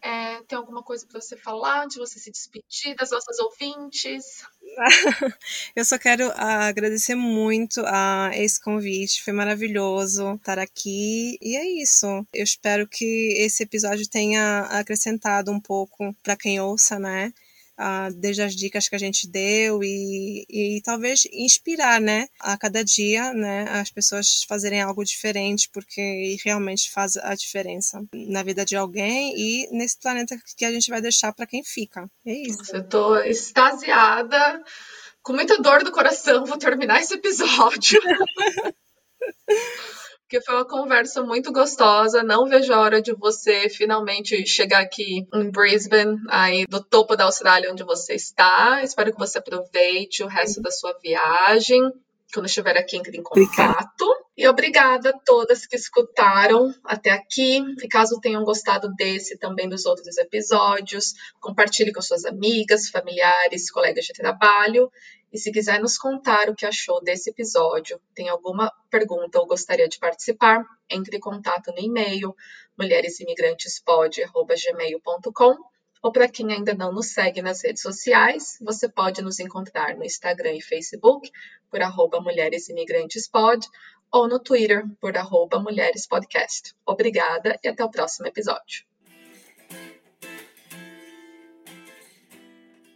É, 0.00 0.42
tem 0.42 0.58
alguma 0.58 0.82
coisa 0.82 1.06
para 1.06 1.20
você 1.20 1.36
falar, 1.36 1.86
de 1.86 1.98
você 1.98 2.18
se 2.18 2.30
despedir 2.30 2.96
das 2.96 3.10
nossas 3.10 3.38
ouvintes? 3.38 4.44
Eu 5.76 5.84
só 5.84 5.98
quero 5.98 6.30
agradecer 6.36 7.14
muito 7.14 7.82
a 7.86 8.30
esse 8.34 8.60
convite, 8.60 9.22
foi 9.22 9.32
maravilhoso 9.32 10.34
estar 10.34 10.58
aqui 10.58 11.38
e 11.40 11.56
é 11.56 11.64
isso. 11.82 12.06
Eu 12.32 12.44
espero 12.44 12.86
que 12.88 13.34
esse 13.38 13.62
episódio 13.62 14.08
tenha 14.08 14.60
acrescentado 14.70 15.50
um 15.50 15.60
pouco 15.60 16.14
para 16.22 16.36
quem 16.36 16.60
ouça, 16.60 16.98
né? 16.98 17.32
Desde 18.16 18.42
as 18.42 18.54
dicas 18.54 18.88
que 18.88 18.94
a 18.94 18.98
gente 18.98 19.28
deu 19.28 19.82
e, 19.82 20.44
e 20.48 20.82
talvez 20.82 21.22
inspirar, 21.32 22.00
né, 22.00 22.28
a 22.38 22.56
cada 22.56 22.84
dia, 22.84 23.32
né, 23.32 23.64
as 23.70 23.90
pessoas 23.90 24.44
fazerem 24.48 24.80
algo 24.80 25.04
diferente, 25.04 25.68
porque 25.72 26.36
realmente 26.44 26.90
faz 26.90 27.16
a 27.16 27.34
diferença 27.34 28.02
na 28.14 28.42
vida 28.42 28.64
de 28.64 28.76
alguém 28.76 29.34
e 29.36 29.68
nesse 29.72 29.98
planeta 29.98 30.36
que 30.56 30.64
a 30.64 30.72
gente 30.72 30.90
vai 30.90 31.00
deixar 31.00 31.32
para 31.32 31.46
quem 31.46 31.64
fica. 31.64 32.08
É 32.24 32.32
isso. 32.32 32.74
Eu 32.74 32.86
tô 32.86 33.16
extasiada, 33.16 34.62
com 35.22 35.32
muita 35.32 35.58
dor 35.58 35.82
do 35.82 35.92
coração, 35.92 36.44
vou 36.44 36.58
terminar 36.58 37.00
esse 37.00 37.14
episódio. 37.14 38.00
porque 40.32 40.46
foi 40.46 40.54
uma 40.54 40.64
conversa 40.64 41.22
muito 41.22 41.52
gostosa. 41.52 42.22
Não 42.22 42.46
vejo 42.46 42.72
a 42.72 42.80
hora 42.80 43.02
de 43.02 43.12
você 43.12 43.68
finalmente 43.68 44.46
chegar 44.46 44.80
aqui 44.80 45.26
em 45.34 45.50
Brisbane, 45.50 46.16
aí 46.30 46.64
do 46.66 46.82
topo 46.82 47.14
da 47.14 47.24
Austrália 47.24 47.70
onde 47.70 47.84
você 47.84 48.14
está. 48.14 48.82
Espero 48.82 49.12
que 49.12 49.18
você 49.18 49.36
aproveite 49.36 50.22
o 50.22 50.26
resto 50.26 50.62
da 50.62 50.70
sua 50.70 50.96
viagem. 51.02 51.82
Quando 52.32 52.46
estiver 52.46 52.76
aqui, 52.76 52.96
entre 52.96 53.16
em 53.16 53.22
contato. 53.22 54.06
E 54.36 54.48
obrigada 54.48 55.10
a 55.10 55.18
todas 55.18 55.66
que 55.66 55.76
escutaram 55.76 56.74
até 56.84 57.10
aqui. 57.10 57.58
E 57.82 57.88
caso 57.88 58.20
tenham 58.20 58.44
gostado 58.44 58.92
desse 58.94 59.34
e 59.34 59.38
também 59.38 59.68
dos 59.68 59.84
outros 59.84 60.16
episódios, 60.16 61.12
compartilhe 61.40 61.92
com 61.92 62.00
suas 62.00 62.24
amigas, 62.24 62.88
familiares, 62.88 63.70
colegas 63.70 64.06
de 64.06 64.14
trabalho. 64.14 64.90
E 65.32 65.38
se 65.38 65.52
quiser 65.52 65.80
nos 65.80 65.98
contar 65.98 66.48
o 66.48 66.54
que 66.54 66.66
achou 66.66 67.02
desse 67.02 67.30
episódio, 67.30 68.00
tem 68.14 68.28
alguma 68.28 68.72
pergunta 68.90 69.38
ou 69.38 69.46
gostaria 69.46 69.88
de 69.88 69.98
participar, 69.98 70.64
entre 70.90 71.16
em 71.16 71.20
contato 71.20 71.72
no 71.72 71.78
e-mail 71.78 72.34
mulheresimigrantespod.gmail.com 72.78 75.72
ou 76.02 76.10
para 76.10 76.28
quem 76.28 76.52
ainda 76.52 76.74
não 76.74 76.92
nos 76.92 77.12
segue 77.12 77.40
nas 77.40 77.62
redes 77.62 77.80
sociais, 77.80 78.58
você 78.60 78.88
pode 78.88 79.22
nos 79.22 79.38
encontrar 79.38 79.96
no 79.96 80.04
Instagram 80.04 80.54
e 80.54 80.60
Facebook 80.60 81.30
por 81.70 81.80
arroba 81.80 82.20
mulheresimigrantespod 82.20 83.66
ou 84.10 84.28
no 84.28 84.38
Twitter 84.40 84.84
por 85.00 85.16
arroba 85.16 85.60
mulherespodcast. 85.60 86.74
Obrigada 86.84 87.58
e 87.62 87.68
até 87.68 87.84
o 87.84 87.90
próximo 87.90 88.26
episódio. 88.26 88.91